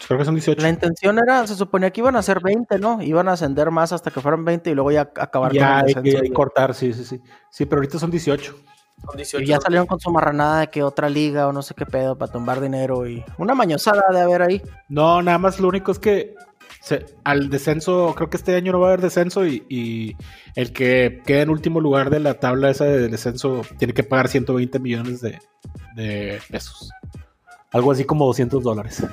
Creo 0.08 0.20
que 0.20 0.26
son 0.26 0.36
18. 0.36 0.62
La 0.62 0.70
intención 0.70 1.18
era, 1.20 1.46
se 1.48 1.56
suponía 1.56 1.92
que 1.92 2.02
iban 2.02 2.16
a 2.16 2.22
ser 2.22 2.42
20, 2.42 2.78
¿no? 2.80 3.02
Iban 3.02 3.28
a 3.30 3.34
ascender 3.34 3.72
más 3.72 3.92
hasta 3.94 4.12
que 4.12 4.20
fueran 4.22 4.44
20 4.46 4.70
y 4.70 4.74
luego 4.76 4.92
ya 4.92 5.02
acabar 5.18 5.54
ya 5.54 5.60
con 5.60 5.90
el 5.90 5.98
hay 5.98 6.04
descenso. 6.04 6.22
que 6.24 6.34
cortar, 6.34 6.74
sí, 6.74 6.94
sí, 6.94 7.06
sí. 7.06 7.22
Sí, 7.50 7.66
pero 7.66 7.80
ahorita 7.80 8.00
son 8.00 8.12
18. 8.12 8.56
Son 9.06 9.16
18. 9.16 9.44
Y 9.44 9.48
ya 9.48 9.60
salieron 9.60 9.88
con 9.88 10.00
su 10.00 10.12
marranada 10.12 10.62
de 10.62 10.68
que 10.68 10.84
otra 10.84 11.10
liga 11.10 11.48
o 11.48 11.54
no 11.54 11.62
sé 11.62 11.74
qué 11.74 11.86
pedo 11.86 12.18
para 12.18 12.32
tumbar 12.32 12.60
dinero 12.62 13.08
y 13.08 13.24
una 13.38 13.56
mañosada 13.56 14.04
de 14.12 14.22
haber 14.22 14.42
ahí. 14.42 14.62
No, 14.90 15.22
nada 15.22 15.38
más 15.38 15.60
lo 15.60 15.68
único 15.68 15.92
es 15.92 16.00
que 16.00 16.36
se- 16.82 17.06
al 17.24 17.50
descenso, 17.50 18.14
creo 18.16 18.30
que 18.30 18.38
este 18.38 18.56
año 18.56 18.72
no 18.74 18.80
va 18.82 18.88
a 18.88 18.90
haber 18.92 19.02
descenso 19.02 19.46
y, 19.46 19.66
y 19.70 20.16
el 20.56 20.74
que 20.74 21.22
quede 21.26 21.42
en 21.42 21.50
último 21.50 21.80
lugar 21.80 22.10
de 22.10 22.20
la 22.20 22.36
tabla 22.40 22.70
esa 22.70 22.86
de 22.86 23.08
descenso 23.08 23.62
tiene 23.78 23.94
que 23.94 24.04
pagar 24.04 24.28
120 24.28 24.80
millones 24.80 25.22
de, 25.22 25.40
de 25.96 26.42
pesos. 26.50 26.90
Algo 27.72 27.92
así 27.92 28.04
como 28.06 28.26
200 28.28 28.62
dólares. 28.64 29.04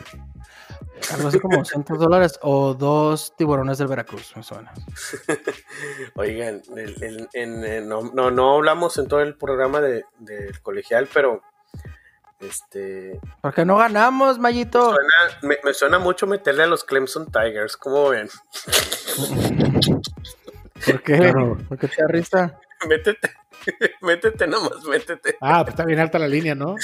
Algo 1.12 1.28
así 1.28 1.38
como 1.40 1.58
200 1.58 1.98
dólares 1.98 2.38
o 2.42 2.74
dos 2.74 3.34
tiburones 3.36 3.78
del 3.78 3.88
Veracruz, 3.88 4.32
me 4.36 4.42
suena. 4.42 4.72
Oigan, 6.14 6.62
el- 6.76 7.02
el- 7.02 7.28
en- 7.32 7.64
en- 7.64 7.88
no, 7.88 8.02
no, 8.14 8.30
no 8.30 8.54
hablamos 8.56 8.98
en 8.98 9.08
todo 9.08 9.20
el 9.20 9.34
programa 9.36 9.80
de- 9.80 10.04
del 10.18 10.60
colegial, 10.60 11.08
pero 11.12 11.42
este 12.40 13.20
Porque 13.42 13.64
no 13.64 13.76
ganamos, 13.76 14.38
Mayito. 14.38 14.90
suena- 14.94 15.38
me, 15.42 15.58
me 15.64 15.74
suena 15.74 15.98
mucho 15.98 16.26
meterle 16.26 16.62
a 16.64 16.66
los 16.66 16.84
Clemson 16.84 17.26
Tigers, 17.30 17.76
¿cómo 17.76 18.08
ven? 18.10 18.28
¿Por 20.86 21.02
qué? 21.02 21.16
Claro. 21.18 21.58
¿Por 21.68 21.78
qué 21.78 21.88
te 21.88 22.02
da 22.02 22.08
risa? 22.08 22.58
métete, 22.88 23.30
métete 24.00 24.46
nomás, 24.46 24.82
métete. 24.84 25.36
Ah, 25.40 25.60
pues 25.62 25.74
está 25.74 25.84
bien 25.84 26.00
alta 26.00 26.18
la 26.18 26.28
línea, 26.28 26.54
¿no? 26.54 26.76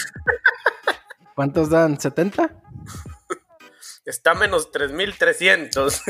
¿Cuántos 1.35 1.71
dan? 1.71 1.97
¿70? 1.99 2.51
Está 4.07 4.35
menos 4.35 4.71
3300. 4.71 6.03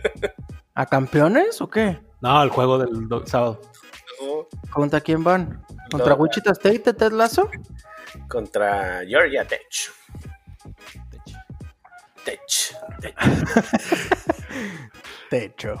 ¿A 0.74 0.86
campeones 0.86 1.60
o 1.60 1.68
qué? 1.68 2.00
No, 2.20 2.42
el 2.42 2.50
juego 2.50 2.78
del 2.78 3.08
do- 3.08 3.26
sábado. 3.26 3.60
¿Contra 4.70 5.00
quién 5.00 5.24
van? 5.24 5.64
¿Contra 5.90 6.10
No. 6.14 6.22
Wichita 6.22 6.52
State, 6.52 6.92
Ted 6.94 7.12
Lazo? 7.12 7.50
Contra 8.28 9.02
Georgia 9.06 9.44
Tech. 9.44 9.62
Tech. 12.24 12.40
Tech. 13.00 13.16
Techo. 15.30 15.80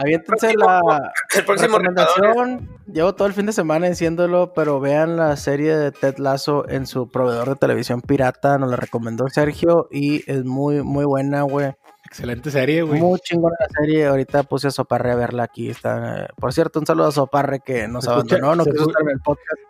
Aviéntense 0.00 0.54
la 0.54 0.80
El 1.36 1.44
próximo 1.44 1.78
retador 1.78 2.08
recomendación. 2.16 2.68
Llevo 2.86 3.14
todo 3.14 3.26
el 3.28 3.34
fin 3.34 3.46
de 3.46 3.52
semana 3.52 3.88
diciéndolo, 3.88 4.52
pero 4.54 4.80
vean 4.80 5.16
la 5.16 5.36
serie 5.36 5.76
de 5.76 5.90
Ted 5.92 6.18
Lasso 6.18 6.68
en 6.68 6.86
su 6.86 7.10
proveedor 7.10 7.48
de 7.50 7.56
televisión 7.56 8.00
pirata. 8.00 8.58
Nos 8.58 8.70
la 8.70 8.76
recomendó 8.76 9.26
Sergio 9.28 9.88
y 9.90 10.22
es 10.30 10.44
muy, 10.44 10.82
muy 10.82 11.04
buena, 11.04 11.42
güey. 11.42 11.72
Excelente 12.06 12.50
serie, 12.50 12.82
güey. 12.82 13.00
Muy 13.00 13.18
chingona 13.20 13.56
la 13.60 13.66
serie. 13.80 14.06
Ahorita 14.06 14.42
puse 14.44 14.68
a 14.68 14.70
Soparre 14.70 15.10
a 15.12 15.16
verla 15.16 15.42
aquí. 15.42 15.68
Está, 15.68 16.24
eh, 16.24 16.28
Por 16.36 16.52
cierto, 16.54 16.78
un 16.80 16.86
saludo 16.86 17.08
a 17.08 17.12
Soparre 17.12 17.60
que 17.60 17.86
nos 17.88 18.04
Se 18.04 18.10
escucha- 18.10 18.36
abandonó, 18.36 18.64
no 18.64 18.64
quiso 18.70 18.88
estar 18.88 19.02
en 19.02 19.10
el 19.10 19.20
podcast 19.20 19.60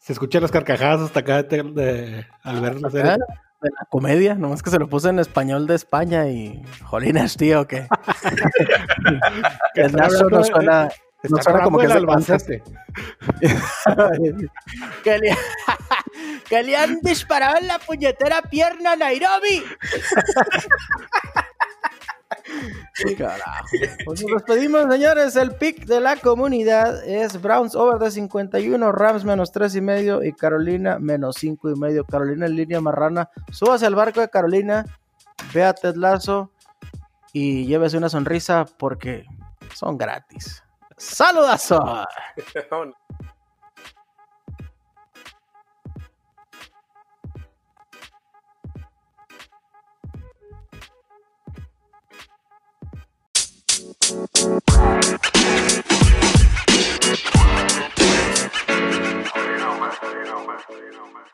Se 0.00 0.12
escuchan 0.14 0.42
las 0.42 0.50
carcajadas 0.50 1.02
hasta 1.02 1.20
acá 1.20 1.42
de, 1.44 1.62
de- 1.62 2.26
al 2.42 2.60
ver 2.60 2.80
la 2.80 2.90
serie. 2.90 3.16
De 3.64 3.70
la 3.70 3.86
comedia. 3.90 4.34
Nomás 4.34 4.62
que 4.62 4.70
se 4.70 4.78
lo 4.78 4.88
puse 4.88 5.08
en 5.08 5.18
español 5.18 5.66
de 5.66 5.74
España 5.74 6.28
y 6.28 6.62
jolines, 6.84 7.36
tío, 7.36 7.66
que 7.66 7.88
el 9.74 10.00
hablando 10.00 10.30
no 10.30 10.44
suena, 10.44 10.84
no 10.84 11.38
Están 11.38 11.42
suena 11.42 11.64
como 11.64 11.78
que 11.78 11.86
es. 11.86 11.92
Albacete. 11.92 12.62
que, 15.02 15.18
le, 15.18 15.36
que 16.48 16.62
le 16.62 16.76
han 16.76 17.00
disparado 17.00 17.56
en 17.56 17.66
la 17.66 17.78
puñetera 17.78 18.42
pierna 18.42 18.92
a 18.92 18.96
Nairobi. 18.96 19.64
Carajo. 23.18 23.66
Pues 24.04 24.22
nos 24.22 24.32
despedimos, 24.32 24.92
señores. 24.92 25.36
El 25.36 25.54
pick 25.56 25.86
de 25.86 26.00
la 26.00 26.16
comunidad 26.16 27.04
es 27.04 27.40
Browns 27.40 27.74
over 27.74 27.98
de 27.98 28.10
51, 28.10 28.92
Rams 28.92 29.24
menos 29.24 29.52
3 29.52 29.76
y 29.76 29.80
medio 29.80 30.22
y 30.22 30.32
Carolina 30.32 30.98
menos 30.98 31.36
5 31.38 31.70
y 31.70 31.78
medio. 31.78 32.04
Carolina 32.04 32.46
en 32.46 32.56
línea 32.56 32.80
marrana. 32.80 33.30
Súbase 33.50 33.86
al 33.86 33.94
barco 33.94 34.20
de 34.20 34.28
Carolina, 34.28 34.84
vea 35.52 35.70
a 35.70 35.74
Ted 35.74 35.96
Lasso 35.96 36.50
y 37.32 37.66
llévese 37.66 37.96
una 37.96 38.08
sonrisa 38.08 38.64
porque 38.78 39.24
son 39.74 39.98
gratis. 39.98 40.62
¡Saludazo! 40.96 41.82
You 54.14 54.20
know, 59.58 59.78
man. 59.80 60.62
You. 60.70 61.33